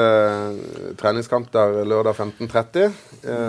treningskamp 1.00 1.52
der 1.54 1.82
lørdag 1.88 2.18
15.30. 2.18 3.02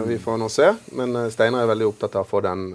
vi 0.06 0.18
får 0.22 0.40
nå 0.42 0.50
se. 0.52 0.72
Men 0.98 1.16
Steinar 1.32 1.64
er 1.64 1.70
veldig 1.72 1.90
opptatt 1.92 2.18
av 2.18 2.26
å 2.26 2.30
få 2.30 2.42
den 2.44 2.68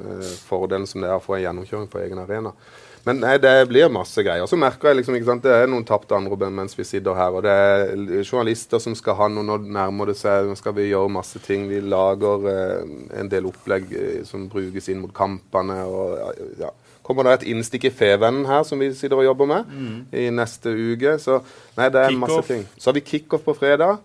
fordelen 0.47 0.87
som 0.89 1.03
det 1.03 1.11
er 1.11 1.19
å 1.19 1.23
få 1.23 1.37
en 1.37 1.45
gjennomkjøring 1.45 1.91
på 1.91 2.01
egen 2.05 2.23
arena. 2.23 2.55
Men 3.03 3.17
nei, 3.21 3.37
det 3.41 3.53
blir 3.69 3.89
masse 3.89 4.21
greier. 4.21 4.45
Så 4.49 4.59
merker 4.59 4.91
jeg 4.91 4.99
liksom, 4.99 5.15
ikke 5.17 5.29
sant, 5.31 5.45
det 5.45 5.55
er 5.63 5.69
noen 5.69 5.85
tapte 5.87 6.13
anrop 6.13 6.43
mens 6.53 6.77
vi 6.77 6.85
sitter 6.85 7.17
her. 7.17 7.33
Og 7.33 7.45
det 7.45 7.53
er 7.53 8.21
journalister 8.21 8.81
som 8.83 8.95
skal 8.97 9.17
ha 9.17 9.29
noe, 9.31 9.45
nå 9.47 9.57
nærmer 9.63 10.11
det 10.11 10.17
seg, 10.19 10.49
nå 10.49 10.57
skal 10.59 10.75
vi 10.77 10.91
gjøre 10.91 11.13
masse 11.13 11.41
ting. 11.41 11.65
Vi 11.71 11.81
lager 11.81 12.45
eh, 12.51 12.91
en 13.21 13.31
del 13.31 13.49
opplegg 13.49 13.89
eh, 13.97 14.19
som 14.27 14.45
brukes 14.51 14.91
inn 14.93 15.01
mot 15.01 15.13
kampene. 15.17 15.79
og 15.89 16.61
ja. 16.61 16.69
Kommer 17.11 17.27
det 17.27 17.41
et 17.41 17.49
innstikk 17.51 17.89
i 17.89 17.91
Fevennen 17.91 18.45
her 18.47 18.63
som 18.67 18.79
vi 18.79 18.87
sitter 18.95 19.19
og 19.19 19.25
jobber 19.27 19.49
med 19.51 19.75
i 20.15 20.29
neste 20.31 20.71
uke. 20.71 21.17
Så 21.19 21.41
nei, 21.75 21.89
det 21.91 22.05
er 22.05 22.15
masse 22.15 22.45
ting. 22.47 22.63
Så 22.77 22.89
har 22.89 22.95
vi 22.95 23.03
kickoff 23.03 23.43
på 23.43 23.57
fredag. 23.57 23.99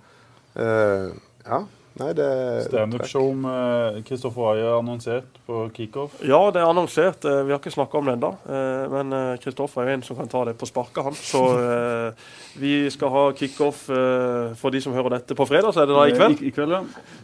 Uh, 0.57 1.15
ja, 1.47 1.61
nei, 1.97 2.11
det 2.17 2.27
Standup-show 2.67 3.31
med 3.41 4.03
Kristoffer 4.09 4.51
Ayer 4.53 4.75
annonsert 4.79 5.39
på 5.47 5.63
kickoff. 5.77 6.17
Ja, 6.27 6.41
det 6.53 6.61
er 6.61 6.69
annonsert. 6.69 7.25
Eh, 7.25 7.43
Vi 7.47 7.53
har 7.55 7.61
ikke 7.61 7.73
snakka 7.73 7.99
om 7.99 8.07
det 8.11 8.17
ennå. 8.19 8.31
eh, 8.49 8.89
Men 8.93 9.13
eh, 9.17 9.37
Kristoffer 9.43 9.83
er 9.87 9.95
en 9.95 10.03
som 10.03 10.17
kan 10.19 10.29
ta 10.29 10.45
det 10.45 10.57
på 10.61 10.67
sparket, 10.69 11.03
han. 11.07 11.15
Så 11.17 11.43
eh, 11.57 12.27
vi 12.61 12.89
skal 12.91 13.13
ha 13.13 13.23
kickoff 13.37 13.89
eh, 13.91 14.53
for 14.61 14.71
de 14.75 14.81
som 14.81 14.93
hører 14.97 15.17
dette 15.19 15.37
på 15.37 15.47
fredag, 15.49 15.73
så 15.73 15.83
er 15.85 15.87
det 15.91 15.97
da 15.97 16.05
i 16.09 16.17
kveld. 16.17 16.43
I, 16.43 16.49
i 16.49 16.55
kveld, 16.57 16.75
ja. 16.77 16.83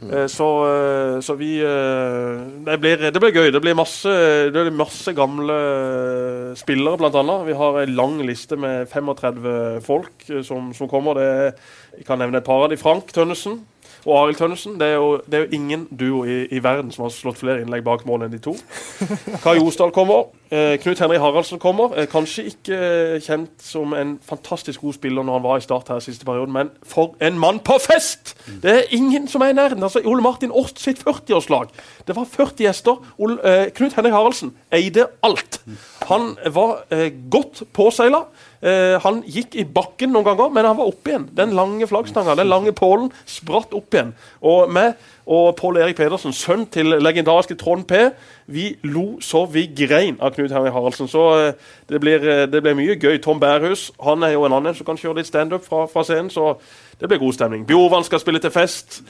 Eh, 0.08 0.26
Så, 0.32 0.48
eh, 0.68 1.18
så 1.24 1.36
vi 1.40 1.50
eh, 1.60 2.44
det, 2.68 2.78
blir, 2.80 2.96
det 3.12 3.20
blir 3.20 3.32
gøy. 3.36 3.50
Det 3.52 3.60
blir 3.64 3.74
masse, 3.76 4.08
det 4.52 4.52
blir 4.56 4.72
masse 4.76 5.12
gamle 5.16 5.58
eh, 5.58 6.54
spillere, 6.56 7.10
annet. 7.12 7.46
Vi 7.48 7.58
har 7.60 7.80
en 7.82 7.94
lang 7.96 8.18
liste 8.24 8.56
med 8.56 8.88
35 8.88 9.82
folk 9.84 10.28
eh, 10.30 10.42
som, 10.42 10.72
som 10.76 10.88
kommer. 10.88 11.14
Det 11.20 11.28
er, 11.28 11.52
jeg 11.98 12.06
kan 12.08 12.18
nevne 12.22 12.40
et 12.40 12.46
par 12.48 12.64
av 12.64 12.70
de. 12.72 12.80
Frank 12.80 13.12
Tønnesen 13.12 13.60
og 14.04 14.12
Arild 14.18 14.38
Tønnesen. 14.40 14.78
Det 14.80 14.88
er, 14.88 14.94
jo, 14.98 15.20
det 15.26 15.34
er 15.38 15.44
jo 15.44 15.58
ingen 15.58 15.86
duo 15.98 16.24
i, 16.24 16.44
i 16.50 16.62
verden 16.62 16.90
som 16.94 17.04
har 17.06 17.12
slått 17.14 17.38
flere 17.38 17.62
innlegg 17.62 17.84
bak 17.86 18.04
mål 18.08 18.26
enn 18.26 18.32
de 18.32 18.40
to. 18.42 18.54
Kai 19.44 19.58
Osdal 19.62 19.92
kommer. 19.94 20.30
Eh, 20.52 20.74
Knut 20.82 21.00
Henri 21.00 21.20
Haraldsen 21.22 21.60
kommer. 21.62 21.94
Eh, 21.96 22.08
kanskje 22.10 22.44
ikke 22.50 22.76
eh, 22.76 23.16
kjent 23.22 23.62
som 23.62 23.94
en 23.96 24.16
fantastisk 24.26 24.82
god 24.82 24.98
spiller 24.98 25.26
når 25.26 25.38
han 25.38 25.46
var 25.46 25.62
i 25.62 25.64
Start 25.64 25.92
her 25.94 26.02
siste 26.04 26.26
perioden, 26.28 26.52
men 26.52 26.72
for 26.82 27.14
en 27.22 27.38
mann 27.38 27.62
på 27.64 27.78
fest! 27.82 28.34
Det 28.62 28.74
er 28.74 28.94
ingen 28.96 29.28
som 29.30 29.44
er 29.46 29.54
i 29.54 29.56
nærheten. 29.56 29.82
Altså, 29.82 30.02
Ole 30.04 30.22
Martin 30.24 30.52
Orst 30.52 30.82
sitt 30.82 31.02
40-årslag. 31.06 31.70
Det 32.06 32.16
var 32.18 32.26
40 32.28 32.66
gjester. 32.66 32.98
Ole, 33.18 33.38
eh, 33.46 33.66
Knut 33.76 33.94
Henri 33.96 34.10
Haraldsen 34.12 34.56
eide 34.74 35.06
alt. 35.22 35.62
Han 36.10 36.34
var 36.52 36.82
eh, 36.90 37.12
godt 37.30 37.62
påseila. 37.72 38.26
Eh, 38.62 38.94
han 39.02 39.24
gikk 39.26 39.56
i 39.58 39.64
bakken 39.66 40.12
noen 40.14 40.26
ganger, 40.28 40.50
men 40.54 40.66
han 40.68 40.76
var 40.78 40.90
oppe 40.92 41.10
igjen. 41.10 41.24
Den 41.34 41.54
lange 41.58 41.86
flaggstanga, 41.90 42.36
den 42.38 42.50
lange 42.50 42.70
pålen, 42.78 43.08
spratt 43.26 43.74
opp 43.74 43.94
igjen. 43.94 44.12
Og 44.38 44.70
meg 44.70 44.94
og 45.26 45.56
Pål 45.58 45.80
Erik 45.82 45.98
Pedersen, 45.98 46.34
sønn 46.34 46.64
til 46.70 46.94
legendariske 47.02 47.56
Trond 47.58 47.84
P, 47.90 47.98
vi 48.46 48.68
lo 48.86 49.20
så 49.22 49.44
vi 49.50 49.68
grein 49.70 50.18
av 50.22 50.34
Knut 50.36 50.54
Henry 50.54 50.70
Haraldsen. 50.74 51.10
Så 51.10 51.24
eh, 51.40 51.74
det 51.90 52.02
blir, 52.02 52.22
eh, 52.22 52.44
det 52.50 52.62
blir 52.62 52.78
mye 52.78 52.94
gøy. 52.94 53.18
Tom 53.22 53.42
Bærhus 53.42 53.88
han 54.02 54.22
er 54.22 54.36
jo 54.36 54.46
en 54.46 54.54
annen 54.60 54.78
som 54.78 54.86
kan 54.86 55.00
kjøre 55.00 55.18
litt 55.18 55.30
standup 55.30 55.66
fra, 55.66 55.88
fra 55.90 56.06
scenen, 56.06 56.30
så 56.30 56.54
det 57.02 57.10
blir 57.10 57.22
god 57.22 57.34
stemning. 57.38 57.66
Bjorvann 57.66 58.06
skal 58.06 58.22
spille 58.22 58.42
til 58.42 58.54
fest, 58.54 59.02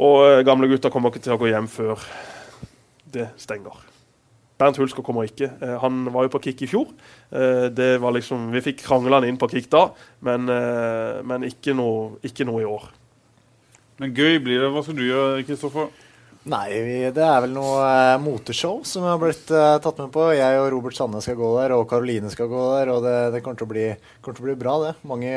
og 0.00 0.46
gamle 0.48 0.70
gutter 0.70 0.92
kommer 0.94 1.12
ikke 1.12 1.26
til 1.28 1.36
å 1.36 1.40
gå 1.40 1.52
hjem 1.52 1.68
før 1.68 2.08
det 3.12 3.28
stenger. 3.36 3.97
Bernt 4.58 4.78
Hulsker 4.80 5.04
kommer 5.06 5.28
ikke. 5.28 5.52
Eh, 5.62 5.76
han 5.82 6.02
var 6.14 6.26
jo 6.26 6.32
på 6.34 6.42
kick 6.48 6.64
i 6.66 6.70
fjor. 6.70 6.90
Eh, 7.30 7.68
det 7.70 7.92
var 8.02 8.16
liksom, 8.16 8.50
Vi 8.54 8.64
fikk 8.64 8.82
krangla 8.82 9.20
han 9.20 9.28
inn 9.28 9.38
på 9.38 9.50
kick 9.52 9.70
da, 9.70 9.88
men, 10.26 10.48
eh, 10.50 11.22
men 11.22 11.46
ikke, 11.46 11.76
noe, 11.78 12.18
ikke 12.26 12.46
noe 12.48 12.64
i 12.64 12.68
år. 12.68 12.90
Men 13.98 14.14
gøy 14.14 14.38
blir 14.42 14.62
det. 14.62 14.70
Hva 14.74 14.82
skal 14.82 14.98
du 14.98 15.06
gjøre, 15.06 15.46
Kristoffer? 15.46 15.88
Nei, 16.48 17.10
det 17.12 17.24
er 17.24 17.42
vel 17.44 17.52
noe 17.52 17.80
eh, 17.84 18.18
moteshow 18.22 18.80
som 18.86 19.04
jeg 19.04 19.12
har 19.12 19.20
blitt 19.20 19.50
eh, 19.52 19.78
tatt 19.84 19.98
med 20.00 20.12
på. 20.14 20.28
Jeg 20.32 20.60
og 20.62 20.68
Robert 20.72 20.96
Sanne 20.96 21.20
skal 21.24 21.36
gå 21.36 21.50
der, 21.58 21.74
og 21.76 21.88
Karoline 21.90 22.30
skal 22.32 22.48
gå 22.50 22.62
der. 22.76 22.92
Og 22.94 23.02
det, 23.04 23.16
det 23.34 23.42
kommer, 23.44 23.58
til 23.60 23.68
å 23.68 23.72
bli, 23.74 23.88
kommer 24.22 24.38
til 24.38 24.46
å 24.46 24.48
bli 24.48 24.56
bra, 24.62 24.76
det. 24.86 24.94
Mange 25.10 25.34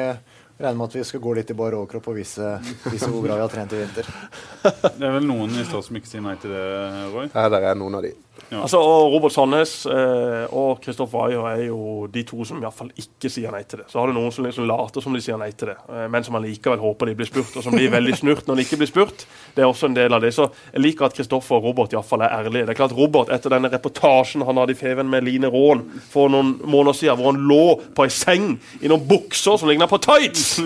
regner 0.61 0.77
med 0.77 0.87
at 0.87 0.95
vi 0.99 1.03
skal 1.09 1.23
gå 1.23 1.33
litt 1.35 1.51
i 1.51 1.57
bar 1.57 1.75
overkropp 1.75 2.11
og 2.11 2.19
vise, 2.21 2.53
vise 2.85 3.09
hvor 3.09 3.25
bra 3.25 3.39
vi 3.39 3.43
har 3.43 3.51
trent 3.51 3.73
i 3.73 3.81
vinter. 3.81 4.11
Det 4.61 5.07
er 5.07 5.15
vel 5.17 5.25
noen 5.25 5.57
i 5.57 5.65
Stad 5.65 5.87
som 5.87 5.97
ikke 5.97 6.11
sier 6.11 6.23
nei 6.23 6.37
til 6.39 6.53
det, 6.53 6.65
Roy? 7.11 7.31
Ja, 7.33 7.47
det 7.49 7.63
er 7.65 7.79
noen 7.81 7.97
av 7.97 8.05
de. 8.05 8.13
Altså, 8.51 8.81
og 8.83 9.13
Robert 9.13 9.31
Sandnes 9.31 9.73
eh, 9.87 10.43
og 10.51 10.81
Kristoffer 10.83 11.29
Ayer 11.29 11.45
er 11.53 11.61
jo 11.69 12.07
de 12.11 12.23
to 12.27 12.43
som 12.47 12.59
i 12.59 12.65
hvert 12.65 12.75
fall 12.75 12.89
ikke 12.99 13.29
sier 13.31 13.53
nei 13.53 13.61
til 13.63 13.79
det. 13.79 13.87
Så 13.87 14.01
har 14.01 14.09
du 14.11 14.15
noen 14.17 14.33
som 14.35 14.43
liksom 14.43 14.67
later 14.67 15.03
som 15.03 15.15
de 15.15 15.21
sier 15.23 15.39
nei 15.39 15.53
til 15.55 15.71
det, 15.71 15.77
eh, 15.87 16.07
men 16.11 16.25
som 16.27 16.35
allikevel 16.35 16.81
håper 16.81 17.11
de 17.11 17.15
blir 17.21 17.29
spurt, 17.29 17.53
og 17.55 17.63
som 17.63 17.77
blir 17.77 17.93
veldig 17.93 18.17
snurt 18.19 18.49
når 18.49 18.59
de 18.59 18.65
ikke 18.67 18.81
blir 18.81 18.91
spurt. 18.91 19.23
Det 19.55 19.63
er 19.63 19.69
også 19.69 19.87
en 19.87 19.95
del 19.95 20.17
av 20.17 20.25
det. 20.25 20.33
Så 20.35 20.49
jeg 20.73 20.83
liker 20.83 21.07
at 21.07 21.15
Kristoffer 21.15 21.61
og 21.61 21.69
Robert 21.69 21.95
i 21.95 21.99
hvert 21.99 22.09
fall 22.09 22.25
er 22.27 22.35
ærlige. 22.41 22.67
Det 22.67 22.75
er 22.75 22.81
klart 22.81 22.97
Robert, 22.97 23.31
etter 23.31 23.55
denne 23.55 23.71
reportasjen 23.71 24.43
han 24.47 24.59
hadde 24.59 24.75
i 24.75 24.81
Feven 24.81 25.07
med 25.11 25.23
Line 25.27 25.51
Rån 25.51 25.85
for 26.11 26.31
noen 26.33 26.57
måneder 26.65 26.99
siden, 26.99 27.21
hvor 27.21 27.31
han 27.31 27.47
lå 27.47 27.63
på 27.95 28.07
ei 28.07 28.11
seng 28.11 28.51
i 28.81 28.91
noen 28.91 29.07
bukser 29.07 29.55
som 29.61 29.71
ligna 29.71 29.87
på 29.87 30.01
tights 30.03 30.59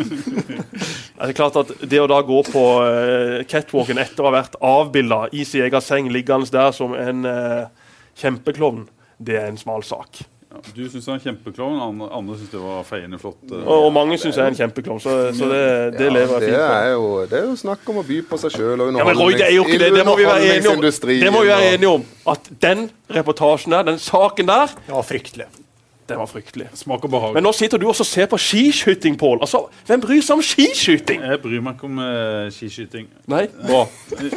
er 1.30 1.36
klart 1.36 1.58
at 1.60 1.72
det 1.86 2.02
å 2.02 2.10
da 2.10 2.20
gå 2.26 2.42
på 2.48 2.64
eh, 2.86 3.44
catwalken 3.50 4.00
etter 4.02 4.24
å 4.24 4.30
ha 4.30 4.36
vært 4.38 4.58
avbilda 4.64 5.26
i 5.36 5.46
sin 5.48 5.66
egen 5.66 5.84
seng, 5.84 6.10
liggende 6.14 6.50
der 6.52 6.74
som 6.76 6.94
en 6.98 7.26
uh, 7.26 7.75
kjempeklovn, 8.20 8.88
det 9.18 9.36
er 9.40 9.48
en 9.52 9.58
smal 9.60 9.84
sak. 9.86 10.22
Ja, 10.56 10.62
du 10.72 10.86
syns 10.88 11.04
han 11.10 11.18
er 11.18 11.24
kjempeklovn, 11.26 11.76
andre, 11.84 12.36
syns 12.40 12.52
det 12.54 12.60
var 12.64 12.84
feiende 12.88 13.18
flott. 13.20 13.42
Uh, 13.52 13.58
Og, 13.60 13.88
og 13.88 13.90
mange 13.96 14.16
syns 14.22 14.38
jeg 14.40 14.46
er 14.46 14.54
en 14.54 14.60
kjempeklovn, 14.60 15.02
så, 15.04 15.16
så 15.36 15.50
det, 15.52 15.64
det 15.98 16.08
lever 16.14 16.32
jeg 16.38 16.46
fint 16.46 16.56
på. 16.56 16.62
er, 16.78 16.88
jo, 16.94 17.10
det 17.28 17.36
er 17.42 17.46
jo 17.50 17.56
snakk 17.60 17.84
om 17.92 18.00
å 18.00 18.06
by 18.08 18.22
på 18.30 18.36
seg 18.40 18.52
sjøl. 18.56 18.80
og 18.80 18.86
underholdningsindustrien. 18.94 21.20
Ja, 21.20 21.26
det 21.28 21.34
må 21.36 21.44
vi 21.44 21.52
være 21.52 21.68
om. 21.68 21.74
Enige 21.74 21.92
om. 21.98 22.04
At 22.36 22.44
den 22.64 22.80
reportasjen 23.20 23.76
der, 23.76 23.84
den 23.92 24.00
saken 24.00 24.48
der, 24.48 24.68
Det 24.88 24.96
var 24.96 25.04
fryktelig. 25.08 25.48
Den 26.10 26.20
var 26.22 26.28
fryktelig. 26.30 26.68
Smak 26.78 27.04
og 27.08 27.10
behag. 27.10 27.34
Men 27.34 27.44
nå 27.48 27.52
sitter 27.58 27.82
du 27.82 27.88
også 27.90 28.04
og 28.06 28.08
ser 28.08 28.28
på 28.30 28.38
skiskyting, 28.38 29.16
Pål. 29.18 29.40
Altså, 29.42 29.64
hvem 29.88 30.04
bryr 30.04 30.22
seg 30.22 30.38
om 30.38 30.44
skiskyting? 30.46 31.24
Jeg 31.26 31.40
bryr 31.42 31.64
meg 31.66 31.80
ikke 31.80 31.88
om 31.88 31.98
uh, 31.98 32.46
skiskyting. 32.54 33.08
Nei, 33.32 33.48
bra. 33.64 33.82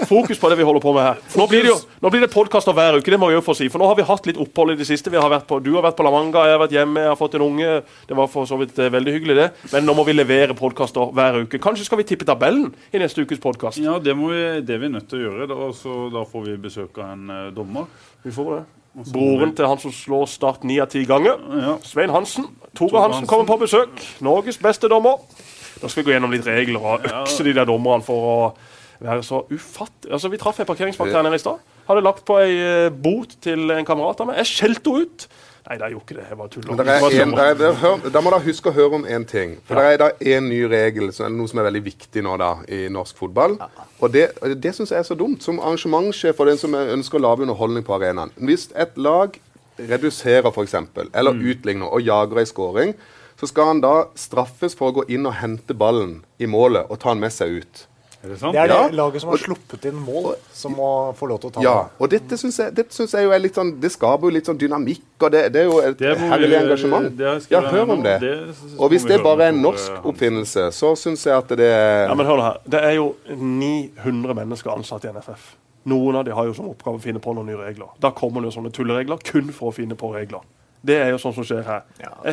Fokus 0.08 0.40
på 0.40 0.48
det 0.48 0.56
vi 0.56 0.64
holder 0.64 0.80
på 0.80 0.94
med 0.96 1.04
her. 1.04 1.20
Nå 1.36 1.44
blir 1.50 1.66
det 1.66 1.72
jo 1.74 1.76
nå 2.00 2.12
blir 2.14 2.24
det 2.24 2.30
podkaster 2.32 2.72
hver 2.72 2.96
uke. 2.96 3.10
det 3.12 3.18
må 3.20 3.28
jeg 3.28 3.40
jo 3.40 3.44
få 3.44 3.56
si. 3.58 3.68
For 3.68 3.82
nå 3.82 3.90
har 3.90 3.98
vi 3.98 4.06
hatt 4.08 4.30
litt 4.30 4.40
opphold 4.40 4.72
i 4.72 4.78
det 4.80 4.86
siste. 4.88 5.12
Vi 5.12 5.20
har 5.20 5.28
vært 5.28 5.44
på, 5.50 5.58
du 5.60 5.74
har 5.74 5.84
vært 5.84 5.98
på 5.98 6.06
La 6.06 6.14
Manga, 6.14 6.46
jeg 6.48 6.56
har 6.56 6.62
vært 6.62 6.76
hjemme, 6.78 7.04
jeg 7.04 7.12
har 7.12 7.20
fått 7.20 7.36
en 7.36 7.44
unge. 7.50 7.76
Det 8.08 8.16
var 8.16 8.32
for 8.32 8.48
så 8.48 8.56
vidt 8.62 8.80
uh, 8.80 8.88
veldig 8.96 9.16
hyggelig, 9.18 9.36
det. 9.42 9.50
Men 9.74 9.84
nå 9.88 9.98
må 9.98 10.06
vi 10.08 10.16
levere 10.16 10.56
podkaster 10.56 11.12
hver 11.12 11.42
uke. 11.42 11.60
Kanskje 11.60 11.84
skal 11.90 12.00
vi 12.00 12.08
tippe 12.08 12.28
tabellen 12.28 12.72
i 12.94 13.02
neste 13.02 13.28
ukes 13.28 13.44
podkast? 13.44 13.82
Ja, 13.84 13.98
det, 14.00 14.16
må 14.16 14.32
vi, 14.32 14.42
det 14.64 14.78
er 14.78 14.84
vi 14.86 14.92
nødt 14.96 15.10
til 15.12 15.20
å 15.20 15.26
gjøre. 15.26 15.52
Da, 15.52 15.70
så 15.76 16.00
da 16.16 16.24
får 16.32 16.48
vi 16.48 16.58
besøk 16.64 17.02
av 17.02 17.12
en 17.12 17.28
uh, 17.28 17.46
dommer. 17.52 17.92
Vi 18.24 18.32
får 18.32 18.54
det. 18.56 18.64
Broren 19.12 19.54
til 19.56 19.68
han 19.68 19.78
som 19.78 19.92
slår 19.94 20.26
Start 20.30 20.64
ni 20.66 20.78
av 20.82 20.90
ti 20.92 21.04
ganger. 21.08 21.38
Ja. 21.62 21.76
Svein 21.86 22.10
Hansen. 22.10 22.48
Tore 22.76 23.02
Hansen. 23.04 23.26
kommer 23.30 23.46
på 23.48 23.60
besøk. 23.62 24.02
Norges 24.24 24.58
beste 24.58 24.90
dommer. 24.90 25.20
Da 25.78 25.88
skal 25.88 26.02
vi 26.02 26.08
gå 26.08 26.16
gjennom 26.16 26.32
litt 26.34 26.46
regler 26.46 26.82
og 26.82 27.06
økse 27.06 27.46
de 27.46 27.54
der 27.54 27.68
dommerne 27.68 28.02
for 28.02 28.28
å 28.32 28.38
være 28.98 29.22
så 29.22 29.44
ufattelig 29.46 30.12
Altså, 30.12 30.28
Vi 30.28 30.40
traff 30.40 30.58
en 30.58 30.66
parkeringsvakt 30.66 31.12
her 31.14 31.22
nede 31.22 31.38
i 31.38 31.42
stad. 31.42 31.60
Hadde 31.88 32.02
lagt 32.02 32.24
på 32.26 32.38
ei 32.42 32.56
eh, 32.58 32.90
bot 32.90 33.36
til 33.44 33.70
en 33.70 33.86
kamerat 33.86 34.20
av 34.20 34.30
meg. 34.30 34.40
Jeg 34.42 34.50
skjelte 34.50 34.90
henne 34.90 35.06
ut. 35.06 35.28
Nei, 35.68 35.76
det 35.76 35.84
er 35.84 35.92
jo 35.92 35.98
ikke 36.00 36.14
det. 36.16 36.22
Jeg 36.30 36.38
bare 36.40 36.48
tuller. 36.48 36.78
Er 36.80 36.86
er, 37.44 38.04
er, 38.06 38.10
da 38.14 38.20
må 38.24 38.30
dere 38.32 38.44
huske 38.46 38.70
å 38.70 38.72
høre 38.72 38.96
om 38.96 39.02
én 39.04 39.26
ting. 39.28 39.58
For 39.68 39.76
Ja. 39.76 39.82
det 39.82 39.92
er 39.92 39.98
da 40.00 40.36
en 40.36 40.46
ny 40.48 40.62
regel, 40.70 41.10
som 41.12 41.26
er 41.26 41.34
noe 41.34 41.50
som 41.50 41.60
er 41.60 41.66
veldig 41.68 41.82
viktig 41.84 42.22
nå 42.24 42.36
da, 42.40 42.54
i 42.72 42.86
norsk 42.88 43.18
fotball. 43.20 43.58
Og 44.00 44.12
det, 44.14 44.30
det 44.62 44.72
syns 44.74 44.94
jeg 44.94 45.02
er 45.02 45.08
så 45.10 45.14
dumt. 45.18 45.42
Som 45.44 45.60
arrangementssjef 45.60 46.40
og 46.40 46.46
den 46.48 46.56
som 46.56 46.72
ønsker 46.74 47.20
å 47.20 47.24
lage 47.26 47.44
underholdning 47.44 47.84
på 47.84 47.98
arenaen. 47.98 48.32
Hvis 48.40 48.70
et 48.74 48.96
lag 48.96 49.36
reduserer 49.78 50.48
f.eks., 50.48 50.74
eller 51.12 51.36
utligner 51.52 51.92
og 51.92 52.00
jager 52.02 52.40
ei 52.40 52.48
scoring, 52.48 52.94
så 53.38 53.46
skal 53.46 53.70
han 53.74 53.80
da 53.84 53.92
straffes 54.18 54.74
for 54.74 54.90
å 54.90 54.96
gå 55.02 55.04
inn 55.14 55.28
og 55.28 55.36
hente 55.38 55.76
ballen 55.76 56.22
i 56.40 56.48
målet 56.50 56.88
og 56.90 56.98
ta 56.98 57.12
den 57.12 57.20
med 57.22 57.30
seg 57.34 57.60
ut. 57.60 57.84
Er 58.24 58.28
det 58.32 58.38
sant? 58.40 58.52
Det 58.52 58.58
er 58.60 58.66
Ja. 58.66 58.88
laget 58.88 59.20
som 59.22 59.30
har 59.30 59.38
sluppet 59.38 59.84
inn 59.86 59.94
mål, 59.94 60.34
som 60.52 60.72
må 60.74 61.14
få 61.14 61.28
lov 61.28 61.38
til 61.40 61.50
å 61.50 61.52
ta 61.54 61.60
Ja, 61.62 61.74
det. 61.84 61.90
og 62.00 62.10
dette 62.10 62.34
syns 62.36 62.56
jeg, 62.58 62.74
dette 62.74 62.90
synes 62.92 63.12
jeg 63.14 63.22
jo 63.24 63.30
er 63.30 63.38
litt 63.38 63.54
sånn 63.54 63.78
Det 63.80 63.92
skaper 63.92 64.22
jo 64.26 64.30
litt 64.34 64.44
sånn 64.46 64.58
dynamikk, 64.58 65.02
og 65.22 65.30
det, 65.30 65.52
det 65.52 65.60
er 65.62 65.64
jo 65.70 65.78
et 65.78 66.02
er 66.02 66.16
herlig 66.16 66.56
engasjement. 66.58 67.50
Ja, 67.50 67.60
hør 67.70 67.90
om 67.92 68.02
det. 68.02 68.20
Det 68.20 68.54
Og 68.78 68.90
hvis 68.90 69.06
det 69.06 69.22
bare 69.22 69.42
er 69.46 69.48
en 69.54 69.62
norsk 69.62 69.90
eh, 69.92 70.02
oppfinnelse, 70.10 70.72
så 70.74 70.96
syns 70.98 71.22
jeg 71.24 71.36
at 71.38 71.48
det 71.48 71.60
er 71.70 72.08
Ja, 72.08 72.14
men 72.14 72.26
hør 72.26 72.36
nå 72.38 72.42
her. 72.42 72.58
Det 72.68 72.82
er 72.82 72.94
jo 72.98 73.14
900 73.28 74.34
mennesker 74.34 74.70
ansatt 74.74 75.04
i 75.04 75.12
NFF. 75.12 75.54
Noen 75.88 76.16
av 76.16 76.24
de 76.26 76.32
har 76.34 76.44
jo 76.44 76.52
som 76.56 76.68
oppgave 76.68 76.98
å 76.98 77.00
finne 77.00 77.20
på 77.22 77.32
noen 77.36 77.46
nye 77.46 77.56
regler. 77.56 77.86
Da 78.02 78.10
kommer 78.10 78.42
det 78.42 78.50
jo 78.52 78.60
sånne 78.60 78.72
tulleregler 78.74 79.22
kun 79.24 79.52
for 79.54 79.70
å 79.70 79.74
finne 79.74 79.94
på 79.98 80.10
regler. 80.12 80.40
Det 80.86 80.94
er 80.94 81.08
jo 81.10 81.18
sånn 81.18 81.34
som 81.34 81.46
skjer 81.46 81.64
her. 81.66 81.86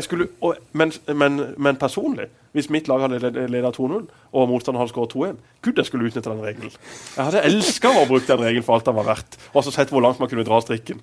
Skulle, 0.05 0.27
og, 0.45 0.59
men, 0.77 0.91
men, 1.17 1.39
men 1.57 1.79
personlig, 1.81 2.27
hvis 2.55 2.69
mitt 2.71 2.87
lag 2.87 3.01
hadde 3.03 3.31
leda 3.51 3.71
2-0, 3.73 4.05
og 4.05 4.49
motstanderen 4.51 4.83
hadde 4.83 4.93
skåret 4.93 5.15
2-1 5.15 5.39
Gud, 5.65 5.79
jeg 5.79 5.89
skulle 5.89 6.09
utnytte 6.09 6.29
den 6.29 6.43
regelen. 6.45 6.75
Jeg 7.15 7.27
hadde 7.27 7.45
elska 7.49 7.91
å 7.91 8.05
bruke 8.09 8.29
den 8.29 8.43
regelen 8.45 8.65
for 8.67 8.77
alt 8.77 8.87
den 8.87 8.97
var 8.99 9.09
verdt, 9.09 9.39
og 9.51 9.65
så 9.65 9.73
sett 9.73 9.91
hvor 9.93 10.05
langt 10.05 10.21
man 10.21 10.29
kunne 10.31 10.45
dra 10.47 10.61
strikken. 10.63 11.01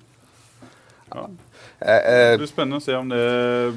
Eh, 1.13 1.27
Det 1.83 2.39
blir 2.39 2.47
spennende 2.47 2.79
å 2.79 2.83
se 2.83 2.93
om 2.95 3.09
det, 3.11 3.21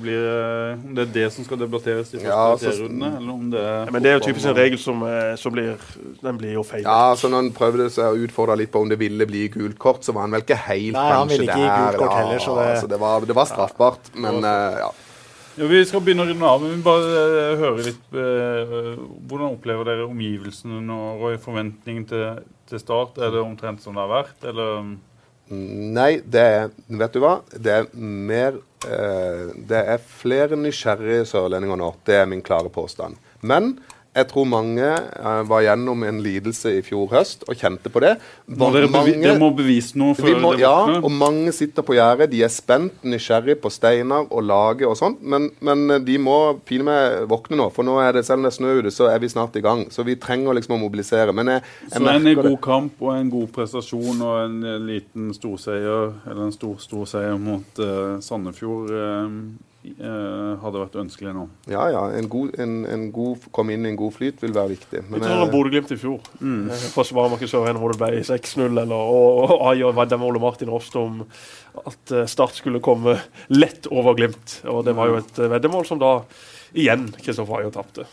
blir, 0.02 0.26
eh, 0.30 0.84
om 0.86 0.94
det 0.94 1.02
er 1.08 1.12
det 1.16 1.24
som 1.34 1.46
skal 1.46 1.58
debatteres 1.58 2.12
i 2.14 2.18
første 2.20 2.28
Ja, 2.28 2.52
altså, 2.52 2.70
serierunde, 2.70 3.08
eller 3.18 3.32
om 3.32 3.48
det 3.50 3.62
er 3.66 3.90
Men 3.90 4.02
det 4.04 4.10
er 4.12 4.18
jo 4.18 4.24
typisk 4.28 4.46
en 4.46 4.56
regel 4.58 4.78
som, 4.78 5.02
eh, 5.02 5.32
som 5.40 5.52
blir 5.56 5.74
Den 6.22 6.38
blir 6.38 6.52
jo 6.54 6.62
feil. 6.62 6.84
Ja, 6.86 7.14
så 7.18 7.28
når 7.32 7.42
han 7.42 7.50
prøvde 7.56 7.88
å 7.90 8.12
utfordre 8.26 8.56
litt 8.62 8.70
på 8.70 8.82
om 8.84 8.88
det 8.88 8.98
ville 9.00 9.26
bli 9.26 9.48
gult 9.48 9.78
kort, 9.78 10.04
så 10.06 10.14
var 10.14 10.28
han 10.28 10.36
vel 10.36 10.42
ikke 10.46 10.60
helt 10.68 10.92
Nei, 10.94 11.08
han 11.10 11.26
kanskje 11.26 11.38
ville 11.38 11.50
ikke 11.50 11.66
der. 11.66 11.90
gult 11.90 11.98
kort 12.04 12.16
heller, 12.20 12.38
så 12.38 12.54
det- 12.60 12.78
så 12.80 12.88
det, 12.88 13.00
var, 13.00 13.20
det 13.20 13.34
var 13.34 13.44
straffbart. 13.46 14.14
Men 14.14 14.44
eh, 14.44 14.78
ja. 14.84 14.90
Ja, 15.56 15.66
Vi 15.66 15.84
skal 15.88 16.00
begynne 16.04 16.20
å 16.26 16.28
runde 16.28 16.44
av, 16.44 16.60
men 16.60 16.74
vi 16.76 16.82
bare 16.84 17.00
uh, 17.00 17.56
høre 17.56 17.84
litt 17.86 18.12
uh, 18.12 18.96
Hvordan 19.26 19.54
opplever 19.56 19.84
dere 19.88 20.04
omgivelsene 20.04 20.82
nå, 20.84 20.98
og 21.16 21.40
forventningen 21.40 22.04
til, 22.06 22.42
til 22.68 22.78
start? 22.78 23.16
Er 23.16 23.30
det 23.32 23.40
omtrent 23.40 23.80
som 23.80 23.94
det 23.96 24.02
har 24.04 24.12
vært, 24.12 24.36
eller? 24.44 24.96
Nei, 25.48 26.20
det 26.26 26.42
er 26.42 26.72
Vet 26.98 27.14
du 27.14 27.20
hva? 27.22 27.36
Det 27.52 27.72
er 27.72 27.84
mer 27.94 28.56
eh, 28.86 29.44
Det 29.54 29.82
er 29.94 30.02
flere 30.02 30.58
nysgjerrige 30.58 31.26
sørlendinger 31.30 31.78
nå. 31.78 31.92
Det 32.06 32.16
er 32.18 32.26
min 32.30 32.42
klare 32.42 32.72
påstand. 32.72 33.18
Men 33.46 33.76
jeg 34.16 34.28
tror 34.30 34.48
mange 34.48 34.86
uh, 35.20 35.42
var 35.48 35.64
gjennom 35.66 36.04
en 36.08 36.20
lidelse 36.24 36.72
i 36.78 36.82
fjor 36.84 37.10
høst 37.12 37.44
og 37.46 37.56
kjente 37.58 37.92
på 37.92 38.02
det. 38.04 38.14
Var, 38.46 38.72
dere, 38.74 38.90
Mange- 38.92 39.18
dere 39.20 39.36
må 39.40 39.50
bevise 39.56 39.98
noe 40.00 40.16
før 40.16 40.40
må, 40.42 40.54
det 40.56 40.64
ja, 40.64 40.74
og 40.98 41.10
mange 41.12 41.52
sitter 41.54 41.84
på 41.86 41.96
gjerdet. 41.98 42.30
De 42.32 42.42
er 42.46 42.52
spent, 42.52 42.96
nysgjerrig 43.04 43.58
på 43.62 43.72
steiner 43.72 44.26
og 44.30 44.46
lage 44.46 44.88
og 44.88 44.96
sånt. 44.98 45.20
Men, 45.20 45.50
men 45.60 46.00
de 46.06 46.18
må 46.22 46.38
pine 46.66 46.86
meg 46.86 47.28
våkne 47.30 47.60
nå, 47.60 47.68
for 47.74 47.86
nå 47.86 47.98
er 48.02 48.16
det, 48.16 48.24
selv 48.26 48.40
om 48.40 48.48
det 48.48 48.54
er 48.54 48.58
snø 48.58 48.74
ute, 48.80 48.94
så 48.94 49.10
er 49.12 49.20
vi 49.22 49.30
snart 49.32 49.56
i 49.60 49.64
gang. 49.64 49.86
Så 49.92 50.06
vi 50.06 50.16
trenger 50.20 50.56
liksom 50.56 50.76
å 50.78 50.80
mobilisere. 50.80 51.34
Men 51.36 51.52
jeg, 51.56 51.64
jeg 51.86 51.94
Så 51.96 52.00
en 52.00 52.08
merker 52.08 52.42
det. 52.42 52.50
god 52.50 52.60
kamp 52.64 53.04
og 53.04 53.12
en 53.14 53.30
god 53.32 53.52
prestasjon 53.56 54.24
og 54.24 54.36
en 54.44 54.58
eh, 54.64 54.80
liten 54.92 55.30
storseier, 55.36 56.14
eller 56.26 56.48
en 56.48 56.54
stor 56.56 56.76
storseier 56.82 57.38
mot 57.40 57.82
uh, 57.82 58.16
Sandefjord, 58.24 58.92
eh, 58.92 59.04
eh, 59.06 59.64
hadde 60.00 60.80
vært 60.80 60.96
ønskelig 61.00 61.34
nå. 61.36 61.44
Ja, 61.70 61.84
ja. 61.92 62.02
En 62.18 62.28
god, 62.32 62.54
en, 62.62 62.78
en 62.90 63.04
god, 63.14 63.46
komme 63.54 63.76
inn 63.76 63.86
i 63.86 63.92
en 63.92 63.98
god 63.98 64.14
flyt 64.16 64.42
vil 64.42 64.54
være 64.56 64.74
viktig. 64.74 65.02
Litt 65.04 65.12
Men 65.12 65.24
sånn 65.24 65.42
som 65.44 65.52
Bodø-Glimt 65.52 65.92
i 65.94 65.98
fjor. 66.00 66.26
Mm. 66.40 66.72
Forsvarer 66.94 67.44
så 67.44 67.56
Søren 67.56 67.80
hvor 67.80 67.94
det 67.94 68.00
ble 68.00 68.24
6-0, 68.26 68.66
eller 68.70 68.96
og, 68.96 69.56
og 69.60 69.96
Vadam 69.96 70.26
Ole 70.26 70.42
Martin 70.42 70.70
Rost 70.72 70.96
om 70.98 71.22
at 71.84 72.12
eh, 72.12 72.28
Start 72.30 72.56
skulle 72.58 72.82
komme 72.84 73.18
lett 73.48 73.88
over 73.92 74.16
Glimt. 74.18 74.60
Og 74.70 74.84
det 74.86 74.96
var 74.96 75.10
jo 75.10 75.18
et 75.20 75.40
eh, 75.40 75.50
veddemål 75.52 75.88
som 75.88 76.00
da 76.02 76.18
igjen 76.76 77.08
Kristoffer 77.20 77.60
Ayer 77.60 77.74
tapte. 77.74 78.06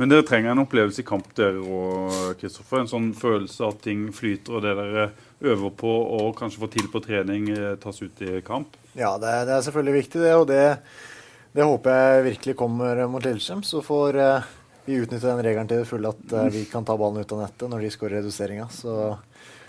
Men 0.00 0.10
dere 0.10 0.24
trenger 0.26 0.54
en 0.54 0.62
opplevelse 0.64 1.02
i 1.02 1.06
kamp, 1.06 1.28
dere 1.38 1.60
og 1.62 2.38
Kristoffer. 2.40 2.82
En 2.82 2.90
sånn 2.90 3.10
følelse 3.16 3.66
av 3.66 3.76
at 3.76 3.82
ting 3.84 4.06
flyter, 4.14 4.56
og 4.56 4.64
det 4.64 4.76
dere 4.78 5.10
øver 5.42 5.74
på 5.78 5.92
og 6.16 6.32
kanskje 6.38 6.62
får 6.62 6.72
til 6.76 6.88
på 6.92 7.02
trening, 7.04 7.50
eh, 7.52 7.74
tas 7.82 8.00
ut 8.02 8.24
i 8.24 8.40
kamp. 8.46 8.78
Ja, 8.98 9.16
det 9.18 9.32
det 9.48 9.54
er 9.56 9.64
selvfølgelig 9.66 9.98
viktig, 10.00 10.20
det. 10.20 10.34
Og 10.36 10.46
det, 10.50 10.64
det 11.56 11.68
håper 11.68 11.96
jeg 11.96 12.26
virkelig 12.30 12.56
kommer 12.58 13.06
mot 13.08 13.24
Lillestrøm. 13.24 13.62
Så 13.66 13.80
får 13.84 14.18
eh, 14.20 14.50
vi 14.84 14.98
utnytte 14.98 15.28
den 15.28 15.44
regelen 15.46 15.70
til 15.70 15.82
det 15.82 15.88
fulle 15.88 16.10
at 16.10 16.34
eh, 16.34 16.50
vi 16.52 16.64
kan 16.70 16.84
ta 16.84 16.96
ballen 16.98 17.22
ut 17.22 17.34
av 17.36 17.44
nettet 17.44 17.70
når 17.70 17.84
de 17.84 17.92
skårer 17.94 18.18
reduseringa. 18.20 18.68
Så 18.74 19.16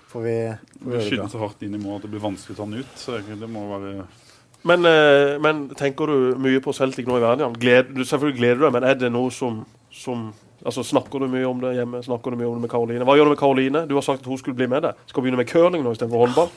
får 0.10 0.26
vi, 0.26 0.38
får 0.82 0.98
vi 0.98 1.18
bra. 1.18 1.30
så 1.30 1.42
hardt 1.44 1.66
inn 1.66 1.78
i 1.78 1.82
mål 1.82 2.00
at 2.00 2.08
det 2.08 2.14
blir 2.16 2.24
vanskelig 2.24 2.58
å 2.58 2.62
ta 2.62 2.70
den 2.70 2.84
ut. 2.84 2.96
Så 3.00 3.20
det 3.22 3.50
må 3.50 3.68
være 3.72 4.08
Men, 4.64 4.88
eh, 4.88 5.36
men 5.44 5.68
tenker 5.76 6.08
du 6.08 6.40
mye 6.40 6.64
på 6.64 6.74
Celtic 6.76 7.08
nå 7.08 7.20
i 7.20 7.24
verden? 7.24 7.56
Gled, 7.60 7.94
selvfølgelig 8.00 8.40
gleder 8.40 8.62
du 8.62 8.66
deg, 8.68 8.76
men 8.78 8.88
er 8.88 9.00
det 9.00 9.12
noe 9.14 9.32
som, 9.32 9.64
som 9.92 10.32
altså 10.66 10.84
Snakker 10.84 11.20
du 11.20 11.28
mye 11.32 11.48
om 11.50 11.60
det 11.64 11.74
hjemme? 11.78 12.04
Snakker 12.06 12.32
du 12.32 12.38
mye 12.40 12.48
om 12.50 12.56
det 12.60 12.62
med 12.68 12.72
Karoline? 12.74 13.04
Hva 13.08 13.16
gjør 13.18 13.30
du 13.30 13.34
med 13.36 13.40
Karoline? 13.42 13.86
Du 13.90 13.96
har 13.96 14.06
sagt 14.06 14.22
at 14.24 14.30
hun 14.32 14.38
skulle 14.42 14.56
bli 14.60 14.68
med 14.72 14.82
deg. 14.88 14.94
Skal 15.12 15.24
begynne 15.26 15.38
med 15.42 15.50
curling 15.50 15.84
nå 15.84 15.92
istedenfor 15.96 16.26
håndball. 16.28 16.50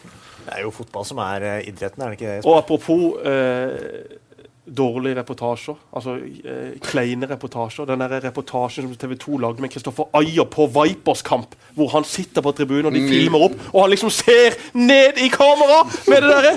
Det 0.46 0.54
er 0.59 0.62
jo 0.62 0.70
fotball 0.70 1.04
som 1.09 1.18
er 1.24 1.42
eh, 1.42 1.64
idretten, 1.72 2.02
er 2.07 2.12
det 2.14 2.20
ikke 2.20 2.36
det? 2.36 2.44
Og 2.46 2.59
apropos 2.61 3.18
eh, 3.26 4.16
dårlige 4.66 5.14
reportasjer, 5.20 5.76
altså 5.94 6.16
eh, 6.18 6.72
kleine 6.82 7.26
reportasjer. 7.30 7.86
Den 7.86 8.02
der 8.02 8.16
reportasjen 8.24 8.88
som 8.88 8.96
TV 8.98 9.14
2 9.22 9.38
lagde 9.42 9.62
med 9.62 9.70
Kristoffer 9.74 10.09
Ayer 10.18 10.46
på 10.50 10.66
Vipers 10.74 11.22
kamp, 11.26 11.54
hvor 11.78 11.90
han 11.94 12.04
sitter 12.07 12.42
på 12.42 12.52
tribunen 12.59 12.86
og 12.90 12.94
de 12.96 13.02
Mm. 13.04 13.09
filmer 13.11 13.44
opp, 13.46 13.54
og 13.72 13.80
han 13.84 13.90
liksom 13.94 14.11
ser 14.11 14.54
ned 14.74 15.18
i 15.22 15.28
kamera 15.34 15.82
med 16.11 16.22
det 16.22 16.30
derre 16.34 16.57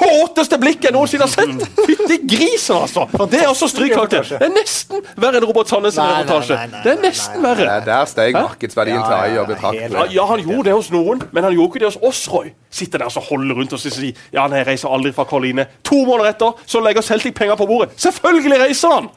kåteste 0.00 0.58
blikket 0.60 0.88
jeg 0.88 0.96
noensinne 0.96 1.26
har 1.26 1.32
sett! 1.32 1.64
Fytti 1.84 2.18
grisen, 2.30 2.78
altså! 2.80 3.06
Det 3.30 3.42
er 3.42 3.48
også 3.50 3.68
strykkarakter. 3.70 4.26
Det 4.32 4.48
er 4.48 4.54
nesten 4.54 5.04
verre 5.20 5.40
enn 5.40 5.46
Robert 5.48 5.70
Sandnes' 5.70 5.98
reportasje. 6.00 6.58
Det 6.84 6.94
er 6.94 7.02
nesten 7.04 7.44
verre. 7.44 7.78
der, 7.86 8.08
steg 8.10 8.36
markedsverdien 8.38 9.00
til 9.04 9.16
Ayer 9.18 9.38
ja, 9.40 9.46
betraktelig. 9.48 10.04
Ja, 10.16 10.26
han 10.30 10.44
gjorde 10.46 10.68
det 10.70 10.76
hos 10.78 10.90
noen, 10.94 11.24
men 11.30 11.46
han 11.46 11.56
gjorde 11.56 11.72
ikke 11.72 11.84
det 11.84 11.92
hos 11.92 12.00
oss, 12.10 12.24
Roy. 12.32 12.52
Sitter 12.70 13.04
der 13.04 13.10
og 13.12 13.30
holder 13.30 13.60
rundt 13.60 13.76
og 13.76 13.82
sier 13.82 14.12
ja, 14.32 14.46
nei, 14.48 14.62
jeg 14.62 14.70
reiser 14.72 14.92
aldri 14.92 15.12
fra 15.16 15.26
Karoline. 15.28 15.66
To 15.86 16.04
måneder 16.08 16.34
etter 16.34 16.66
så 16.66 16.82
legger 16.84 17.04
Celtic 17.04 17.36
penger 17.36 17.58
på 17.60 17.68
bordet. 17.70 17.96
Selvfølgelig 18.00 18.62
reiser 18.64 18.96
han! 18.96 19.10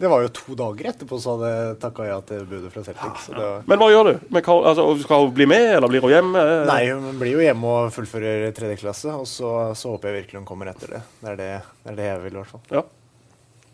Det 0.00 0.08
var 0.08 0.22
jo 0.24 0.30
to 0.32 0.54
dager 0.56 0.86
etterpå 0.94 1.18
så 1.20 1.34
hadde 1.36 1.74
takka 1.82 2.06
ja 2.08 2.20
til 2.24 2.46
budet 2.48 2.70
fra 2.72 2.84
Celtic. 2.86 3.26
Så 3.26 3.34
det 3.34 3.42
var... 3.44 3.66
Men 3.68 3.82
hva 3.82 3.88
gjør 3.92 4.06
du? 4.08 4.22
Men, 4.32 4.46
altså, 4.70 4.86
skal 5.02 5.26
hun 5.26 5.34
bli 5.36 5.46
med, 5.50 5.66
eller 5.74 5.92
blir 5.92 6.06
hun 6.06 6.14
hjemme? 6.14 6.44
Nei, 6.70 6.78
hun 6.88 7.18
blir 7.20 7.34
jo 7.36 7.42
hjemme 7.44 7.74
og 7.74 7.90
fullfører 7.92 8.46
tredje 8.56 8.78
klasse, 8.80 9.12
og 9.12 9.28
så, 9.28 9.50
så 9.76 9.92
håper 9.92 10.08
jeg 10.08 10.22
virkelig 10.22 10.40
hun 10.40 10.48
kommer 10.48 10.72
etter 10.72 10.96
det. 10.96 11.02
Det 11.20 11.34
er 11.34 11.36
det, 11.42 11.50
det, 11.82 11.92
er 11.92 12.00
det 12.00 12.08
jeg 12.08 12.22
vil, 12.24 12.32
i 12.32 12.40
hvert 12.40 12.54
fall. 12.54 12.64
Ja. 12.72 12.86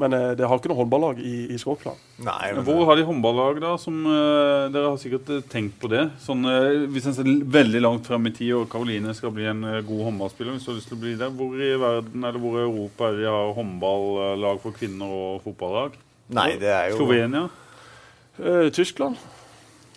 Men 0.03 0.13
eh, 0.13 0.33
det 0.37 0.45
har 0.45 0.59
ikke 0.59 0.69
noe 0.69 0.81
håndballag 0.83 1.21
i, 1.25 1.37
i 1.55 1.59
Skåpland. 1.61 2.01
Nei, 2.27 2.51
men, 2.53 2.65
Hvor 2.67 2.83
har 2.89 2.99
de 2.99 3.05
håndballag, 3.09 3.61
da? 3.63 3.77
Som, 3.81 4.03
eh, 4.11 4.67
dere 4.75 4.91
har 4.91 4.99
sikkert 5.01 5.31
eh, 5.33 5.45
tenkt 5.53 5.79
på 5.81 5.89
det. 5.93 6.03
Sånn, 6.21 6.43
eh, 6.51 6.85
hvis 6.93 7.07
en 7.09 7.17
ser 7.17 7.31
veldig 7.55 7.81
langt 7.85 8.11
frem 8.11 8.29
i 8.29 8.35
tid, 8.35 8.53
og 8.59 8.67
Karoline 8.73 9.15
skal 9.17 9.33
bli 9.37 9.47
en 9.49 9.63
eh, 9.71 9.85
god 9.87 10.09
håndballspiller, 10.11 10.57
hvis 10.57 10.67
du 10.67 10.73
har 10.75 10.81
lyst 10.81 10.91
til 10.93 10.99
å 10.99 11.05
bli 11.07 11.15
det, 11.23 11.31
hvor 11.39 11.55
i 11.55 11.71
verden 11.81 12.27
eller 12.29 12.43
hvor 12.43 12.59
i 12.59 12.67
Europa 12.67 13.09
er 13.09 13.17
det 13.17 13.25
de 13.25 13.33
har 13.33 13.55
håndballag 13.57 14.61
for 14.67 14.77
kvinner 14.77 15.17
og 15.23 15.47
fotballag? 15.47 15.97
Nei, 16.29 16.53
det 16.61 16.69
er 16.73 16.91
jo 16.91 16.97
Slovenia? 17.01 17.49
Eh, 18.39 18.71
Tyskland, 18.75 19.17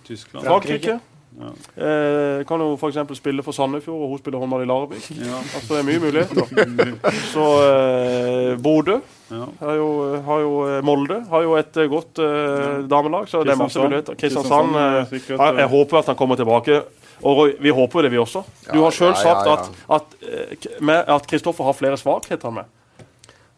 Tyskland? 0.06 0.46
Frankrike. 0.46 1.00
Ja. 1.40 1.50
Eh, 1.80 2.42
kan 2.50 2.60
jo 2.60 2.74
f.eks. 2.76 2.98
spille 3.16 3.44
for 3.46 3.56
Sandefjord, 3.56 4.02
og 4.02 4.10
hun 4.10 4.20
spiller 4.20 4.42
håndball 4.42 4.64
i 4.66 4.68
Larvik. 4.68 5.06
Ja. 5.16 5.38
Altså, 5.56 5.76
det 5.76 5.80
er 5.80 5.88
mye 5.88 6.02
muligheter. 6.04 7.14
Så 7.34 7.46
eh, 7.70 8.58
Bodø 8.60 8.98
Ja. 9.30 9.46
har 9.62 9.76
jo, 9.78 9.90
har 10.26 10.40
jo 10.42 10.54
eh, 10.68 10.80
Molde 10.84 11.20
har 11.30 11.44
jo 11.46 11.54
et 11.60 11.78
eh, 11.78 11.88
godt 11.92 12.20
eh, 12.26 12.80
damelag, 12.90 13.30
så 13.30 13.44
det 13.46 13.54
er 13.54 13.62
masse 13.62 13.80
muligheter. 13.80 14.18
Kristiansand, 14.18 14.74
Kristiansand 14.74 15.38
er 15.38 15.46
eh, 15.46 15.54
jeg, 15.54 15.60
jeg 15.62 15.70
håper 15.76 16.00
at 16.02 16.10
han 16.12 16.18
kommer 16.20 16.36
tilbake. 16.40 16.82
Og 17.30 17.50
vi 17.62 17.70
håper 17.76 18.02
det, 18.08 18.12
vi 18.14 18.18
også. 18.18 18.42
Du 18.74 18.80
har 18.82 18.96
sjøl 18.96 19.14
sagt 19.20 19.48
at, 19.54 19.70
at, 20.00 20.18
eh, 20.24 21.00
at 21.14 21.28
Kristoffer 21.30 21.68
har 21.68 21.78
flere 21.78 21.98
svakheter 22.00 22.50
med. 22.58 22.68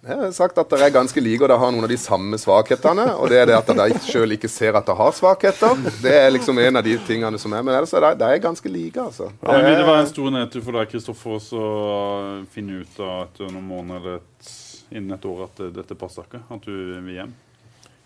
Jeg 0.02 0.18
har 0.18 0.32
sagt 0.34 0.58
at 0.58 0.72
dere 0.72 0.88
er 0.90 0.94
ganske 0.96 1.22
like, 1.22 1.44
og 1.44 1.50
dere 1.52 1.62
har 1.62 1.74
noen 1.74 1.86
av 1.86 1.92
de 1.92 1.98
samme 2.02 2.38
svakhetene. 2.42 3.04
Og 3.22 3.30
det 3.30 3.38
er 3.38 3.52
det 3.52 3.58
at 3.60 3.68
dere 3.70 4.00
sjøl 4.02 4.34
ikke 4.34 4.50
ser 4.50 4.74
at 4.80 4.88
dere 4.88 4.98
har 4.98 5.14
svakheter. 5.14 5.84
Det 6.02 6.16
er 6.24 6.32
liksom 6.34 6.58
en 6.58 6.80
av 6.80 6.88
de 6.88 6.96
tingene 7.06 7.38
som 7.42 7.54
er. 7.54 7.62
Men 7.68 7.78
ellers 7.78 7.94
er 7.94 8.08
de 8.18 8.26
er 8.26 8.42
ganske 8.42 8.72
like, 8.74 8.98
altså. 8.98 9.30
Ja, 9.44 9.52
men 9.54 9.68
vil 9.68 9.78
det 9.78 9.86
være 9.86 10.02
en 10.02 10.10
stor 10.10 10.34
nedtur 10.34 10.66
for 10.66 10.80
deg, 10.80 10.90
Kristoffer, 10.90 11.38
å 11.38 11.70
finne 12.56 12.82
ut 12.82 12.98
av 12.98 13.28
etter 13.28 13.54
noen 13.54 13.70
måneder 13.70 14.02
eller 14.02 14.18
et, 14.24 14.52
innen 14.90 15.14
et 15.20 15.30
år 15.30 15.46
at 15.46 15.64
dette 15.78 16.00
passer 16.02 16.26
ikke? 16.26 16.42
At 16.50 16.66
du 16.66 16.74
vil 17.06 17.14
hjem? 17.20 17.38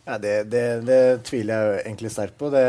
Ja, 0.05 0.19
det, 0.21 0.35
det, 0.51 0.65
det 0.85 1.01
tviler 1.31 1.71
jeg 1.77 1.85
egentlig 1.85 2.11
sterkt 2.11 2.35
på. 2.43 2.51
Det, 2.51 2.65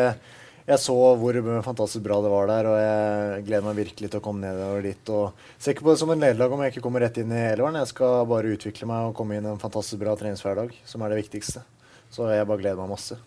jeg 0.67 0.79
så 0.83 0.95
hvor 1.21 1.37
fantastisk 1.63 2.03
bra 2.05 2.17
det 2.25 2.31
var 2.33 2.49
der, 2.51 2.67
og 2.71 2.77
jeg 2.81 3.45
gleder 3.47 3.67
meg 3.69 3.77
virkelig 3.79 4.11
til 4.11 4.19
å 4.21 4.25
komme 4.25 4.43
nedover 4.43 4.83
dit. 4.83 5.13
og 5.15 5.33
Ser 5.59 5.73
ikke 5.77 5.87
på 5.87 5.93
det 5.95 6.01
som 6.03 6.11
en 6.11 6.19
nederlag 6.25 6.53
om 6.53 6.65
jeg 6.65 6.75
ikke 6.75 6.83
kommer 6.89 7.01
rett 7.07 7.21
inn 7.23 7.31
i 7.31 7.45
elveren. 7.53 7.79
Jeg 7.79 7.93
skal 7.93 8.27
bare 8.27 8.51
utvikle 8.57 8.89
meg 8.91 9.09
og 9.13 9.15
komme 9.19 9.39
inn 9.39 9.47
i 9.47 9.53
en 9.55 9.63
fantastisk 9.63 10.01
bra 10.03 10.17
treningshverdag, 10.19 10.75
som 10.85 11.03
er 11.07 11.15
det 11.15 11.23
viktigste. 11.23 11.63
Så 12.11 12.27
jeg 12.35 12.47
bare 12.51 12.63
gleder 12.65 12.83
meg 12.83 12.91
masse. 12.97 13.19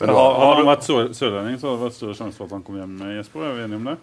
Men 0.00 0.10
Har, 0.10 0.32
har 0.34 0.56
han 0.58 0.66
vært 0.66 0.82
sør 0.82 1.12
sørlending, 1.14 1.54
så 1.62 1.68
har 1.70 1.76
det 1.78 1.84
vært 1.84 1.94
større 1.94 2.14
sjanse 2.18 2.34
for 2.34 2.48
at 2.48 2.54
han 2.56 2.62
kom 2.66 2.80
hjem. 2.80 2.94
Jesper, 3.14 3.44
er 3.46 3.52
vi 3.54 3.62
enige 3.62 3.78
om 3.78 3.84
det? 3.92 3.96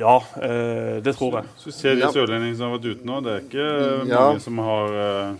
Ja, 0.00 0.14
eh, 0.42 0.96
det 1.06 1.12
tror 1.14 1.36
jeg. 1.38 1.52
Så 1.60 1.70
så 1.70 1.74
ser 1.78 1.94
de 1.94 2.02
Ja. 2.02 2.08
sørlendinger 2.10 2.56
som 2.58 2.66
har 2.72 2.78
vært 2.80 2.88
ute 2.96 3.06
nå, 3.06 3.20
det 3.22 3.30
er 3.36 3.44
ikke 3.46 4.08
Ja. 4.10 4.24
mange 4.26 4.40
som 4.42 4.58
har 4.58 4.96
eh, 5.04 5.36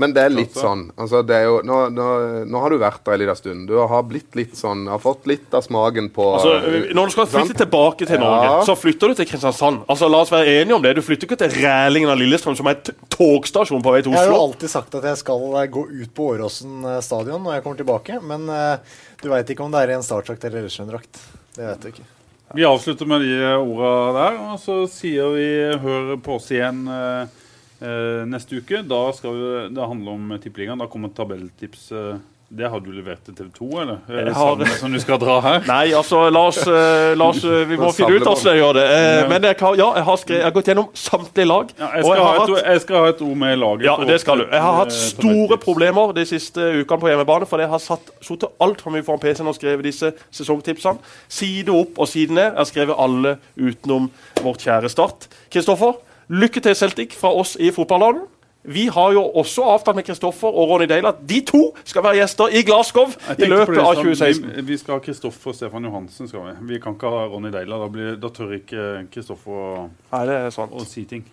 Men 0.00 0.14
det 0.16 0.22
er 0.24 0.32
litt 0.32 0.56
sånn 0.56 0.86
altså 0.96 1.20
det 1.26 1.36
er 1.36 1.46
jo, 1.46 1.58
nå, 1.66 1.78
nå, 1.92 2.06
nå 2.48 2.62
har 2.62 2.72
du 2.72 2.78
vært 2.80 3.02
der 3.06 3.16
en 3.16 3.22
liten 3.22 3.38
stund. 3.38 3.66
Du 3.68 3.76
har 3.78 4.04
blitt 4.08 4.36
litt 4.38 4.56
sånn 4.58 4.86
Har 4.90 5.02
fått 5.02 5.26
litt 5.28 5.52
av 5.56 5.64
smaken 5.66 6.08
på 6.14 6.26
Altså, 6.38 6.54
når 6.96 7.10
du 7.10 7.14
skal 7.14 7.28
flytte 7.28 7.52
sant? 7.52 7.62
tilbake 7.64 8.08
til 8.08 8.16
Ja. 8.16 8.22
Norge, 8.24 8.66
så 8.68 8.76
flytter 8.78 9.12
du 9.12 9.18
til 9.20 9.28
Kristiansand. 9.30 9.82
Altså, 9.90 10.08
La 10.10 10.22
oss 10.24 10.32
være 10.32 10.60
enige 10.60 10.76
om 10.78 10.84
det. 10.84 10.94
Du 10.98 11.02
flytter 11.04 11.28
ikke 11.28 11.40
til 11.42 11.56
Rælingen 11.60 12.12
av 12.12 12.20
Lillestrøm, 12.20 12.56
som 12.58 12.70
er 12.70 12.78
et 12.78 12.92
togstasjon 13.12 13.84
på 13.84 13.94
vei 13.94 14.00
til 14.02 14.12
Oslo. 14.12 14.20
Jeg 14.20 14.30
har 14.30 14.36
jo 14.36 14.44
alltid 14.46 14.72
sagt 14.72 14.96
at 15.00 15.10
jeg 15.10 15.20
skal 15.20 15.44
eh, 15.62 15.68
gå 15.72 15.84
ut 15.90 16.14
på 16.16 16.30
Åråsen 16.34 16.80
eh, 16.84 17.02
stadion 17.04 17.44
når 17.44 17.58
jeg 17.58 17.66
kommer 17.66 17.82
tilbake, 17.82 18.20
men 18.24 18.48
uh, 18.50 19.02
du 19.22 19.28
veit 19.32 19.52
ikke 19.52 19.66
om 19.66 19.74
det 19.74 19.84
er 19.84 19.94
i 19.94 19.98
en 19.98 20.06
Startdrakt 20.06 20.48
eller 20.48 20.64
Lillestrøm-drakt. 20.64 21.22
Det 21.56 21.66
vet 21.66 21.84
du 21.84 21.92
ikke. 21.92 22.08
Vi 22.54 22.64
avslutter 22.64 23.06
med 23.06 23.20
de 23.22 23.36
orda 23.54 23.90
der, 24.16 24.38
og 24.50 24.56
så 24.58 24.80
sier 24.90 25.30
vi 25.36 25.50
hør 25.84 26.16
på 26.18 26.34
oss 26.40 26.48
igjen 26.50 26.82
eh, 26.90 27.20
eh, 27.22 27.36
neste 27.80 28.60
uke. 28.60 28.82
Da 28.84 29.06
skal 29.16 29.32
vi, 29.38 29.54
det 29.74 29.86
handle 29.88 30.10
om 30.18 30.34
tippeligaen. 30.42 30.78
Da 30.80 30.86
kommer 30.90 31.08
tabelltips 31.16 31.90
eh, 31.92 32.18
Det 32.50 32.66
har 32.66 32.80
du 32.82 32.88
levert 32.90 33.20
til 33.22 33.34
TV 33.38 33.46
2, 33.54 33.66
eller? 33.80 33.98
Er 34.08 34.24
Jeg 34.26 34.34
har- 34.34 34.64
som 34.80 34.92
du 34.92 34.98
skal 35.00 35.18
dra 35.22 35.36
her? 35.40 35.60
Nei, 35.70 35.92
altså, 35.94 36.24
Lars, 36.34 36.58
oss, 36.58 36.66
eh, 36.66 37.14
la 37.16 37.28
eh, 37.30 37.68
Vi 37.70 37.76
må 37.78 37.92
finne 37.94 38.16
ut 38.16 38.24
hvordan 38.26 38.50
jeg 38.50 38.58
gjør 38.60 38.74
det. 38.74 38.84
Eh, 38.90 39.28
men 39.30 39.46
jeg, 39.46 39.56
kan, 39.56 39.76
ja, 39.78 39.86
jeg, 39.94 40.04
har 40.08 40.16
skrevet, 40.18 40.40
jeg 40.40 40.48
har 40.48 40.56
gått 40.56 40.70
gjennom 40.72 40.88
samtlige 40.98 41.46
lag. 41.46 41.70
Ja, 41.78 41.92
jeg, 41.94 42.04
og 42.04 42.10
skal 42.10 42.16
jeg 42.16 42.24
ha 42.24 42.32
har 42.32 42.42
et, 42.42 42.50
hatt 42.56 42.72
jeg 42.74 42.80
skal 42.84 42.98
ha 42.98 43.14
et 43.14 43.22
ord 43.28 43.38
med 43.44 43.56
laget. 43.62 43.86
Ja, 43.86 43.96
det 44.10 44.18
skal 44.24 44.42
du. 44.42 44.44
Jeg 44.50 44.64
har 44.66 44.78
hatt 44.80 44.92
eh, 44.96 45.06
store 45.14 45.60
problemer 45.62 46.12
de 46.18 46.26
siste 46.26 46.68
ukene 46.82 47.00
på 47.06 47.12
hjemmebane, 47.12 47.46
for 47.46 47.62
jeg 47.62 47.70
har 47.70 47.84
satt 47.86 48.12
sittet 48.20 48.50
altfor 48.66 48.96
mye 48.98 49.06
foran 49.06 49.22
PC-en 49.22 49.54
og 49.54 49.54
skrevet 49.56 49.86
disse 49.86 50.10
sesongtipsene. 50.34 50.98
Side 51.30 51.70
opp 51.70 52.02
og 52.02 52.10
side 52.10 52.34
ned. 52.34 52.50
Jeg 52.50 52.58
har 52.64 52.70
skrevet 52.74 52.98
alle 53.06 53.36
utenom 53.56 54.10
vårt 54.42 54.66
kjære 54.66 54.90
Start. 54.90 55.30
Kristoffer, 55.54 56.02
lykke 56.30 56.62
til 56.62 56.76
Celtic 56.78 57.16
fra 57.18 57.32
oss 57.34 57.56
i 57.60 57.72
fotballaget. 57.74 58.28
Vi 58.62 58.86
har 58.92 59.12
jo 59.16 59.22
også 59.40 59.64
avtalt 59.72 59.96
med 59.96 60.04
Kristoffer 60.04 60.48
og 60.52 60.68
Ronny 60.68 60.84
Dale 60.88 61.08
at 61.08 61.22
de 61.28 61.38
to 61.48 61.60
skal 61.88 62.04
være 62.04 62.18
gjester 62.20 62.52
i 62.52 62.60
Glasgow 62.68 63.08
i 63.38 63.48
løpet 63.48 63.78
det 63.78 63.80
av 63.80 63.94
sånn, 63.96 64.10
2016. 64.10 64.50
Vi, 64.58 64.64
vi 64.68 64.76
skal 64.76 64.98
ha 64.98 65.00
Kristoffer 65.04 65.52
og 65.54 65.56
Stefan 65.56 65.86
Johansen. 65.88 66.28
skal 66.28 66.50
Vi 66.60 66.74
Vi 66.74 66.80
kan 66.82 66.98
ikke 66.98 67.08
ha 67.08 67.22
Ronny 67.32 67.48
Deila. 67.54 67.78
Da, 67.80 67.88
blir- 67.88 68.18
da 68.20 68.28
tør 68.28 68.52
ikke 68.58 69.06
Kristoffer 69.14 69.50
å, 69.50 69.88
er 70.12 70.50
sant. 70.52 70.76
å 70.76 70.84
si 70.84 71.06
ting. 71.08 71.24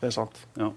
Det 0.00 0.10
er 0.10 0.12
sant. 0.12 0.36
Ja. 0.60 0.68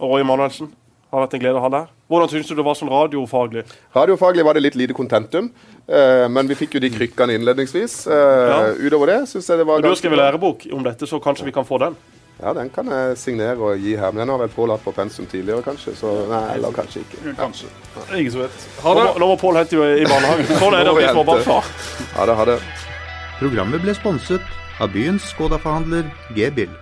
Og 0.00 0.10
Roy 0.10 0.26
Manuelsen, 0.26 0.72
har 1.12 1.22
vært 1.22 1.34
en 1.38 1.40
glede 1.40 1.60
å 1.60 1.62
ha 1.62 1.70
deg. 1.72 1.94
Hvordan 2.10 2.28
syns 2.32 2.50
du 2.50 2.54
det 2.58 2.64
var 2.66 2.74
sånn 2.74 2.90
radiofaglig? 2.90 3.62
Radiofaglig 3.94 4.44
var 4.44 4.58
det 4.58 4.64
litt 4.66 4.74
lite 4.74 4.94
kontentum, 4.98 5.52
uh, 5.86 6.26
men 6.28 6.50
vi 6.50 6.58
fikk 6.58 6.74
jo 6.76 6.82
de 6.82 6.90
krykkene 6.90 7.38
innledningsvis. 7.38 8.02
Uh, 8.10 8.16
Ja. 8.16 8.58
Utover 8.74 9.06
det 9.14 9.20
syns 9.30 9.46
jeg 9.46 9.62
det 9.62 9.66
var 9.66 9.78
ganske 9.78 9.86
Du 9.86 9.88
har 9.94 10.02
skrevet 10.02 10.18
lærebok 10.18 10.66
om 10.74 10.82
dette, 10.82 11.06
så 11.06 11.22
kanskje 11.22 11.46
vi 11.46 11.54
kan 11.54 11.64
få 11.64 11.78
den? 11.78 11.96
Ja, 12.36 12.52
den 12.52 12.68
kan 12.68 12.88
jeg 12.92 13.16
signere 13.16 13.56
og 13.56 13.80
gi 13.80 13.94
her. 13.96 14.12
Men 14.12 14.26
den 14.26 14.32
har 14.34 14.42
vel 14.42 14.52
Pål 14.52 14.74
hatt 14.74 14.84
på 14.84 14.92
pensum 14.92 15.26
tidligere, 15.30 15.64
kanskje. 15.64 15.94
Så 15.96 16.12
nei, 16.28 16.42
eller 16.58 16.74
kanskje 16.76 17.00
ikke. 17.04 17.32
Kanskje. 17.38 17.70
Er 18.10 18.18
ingen 18.20 18.34
som 18.34 18.42
vet. 18.44 18.66
Nå 18.84 18.94
må, 18.98 19.06
nå 19.22 19.30
må 19.32 19.36
Pål 19.40 19.60
hente 19.62 19.78
jo 19.78 19.86
i 19.88 20.04
barnehagen. 20.04 20.50
Sånn 20.60 20.76
er 20.76 20.84
det 20.84 20.92
å 20.92 20.98
bli 20.98 21.08
småbarnsfar. 21.08 21.70
Ha 22.18 22.28
det, 22.28 22.36
ha 22.40 22.48
det. 22.52 22.58
Programmet 23.40 23.84
ble 23.84 23.96
sponset 23.96 24.56
av 24.80 24.92
byens 24.92 25.24
Skoda-forhandler 25.32 26.10
G-Bill. 26.36 26.72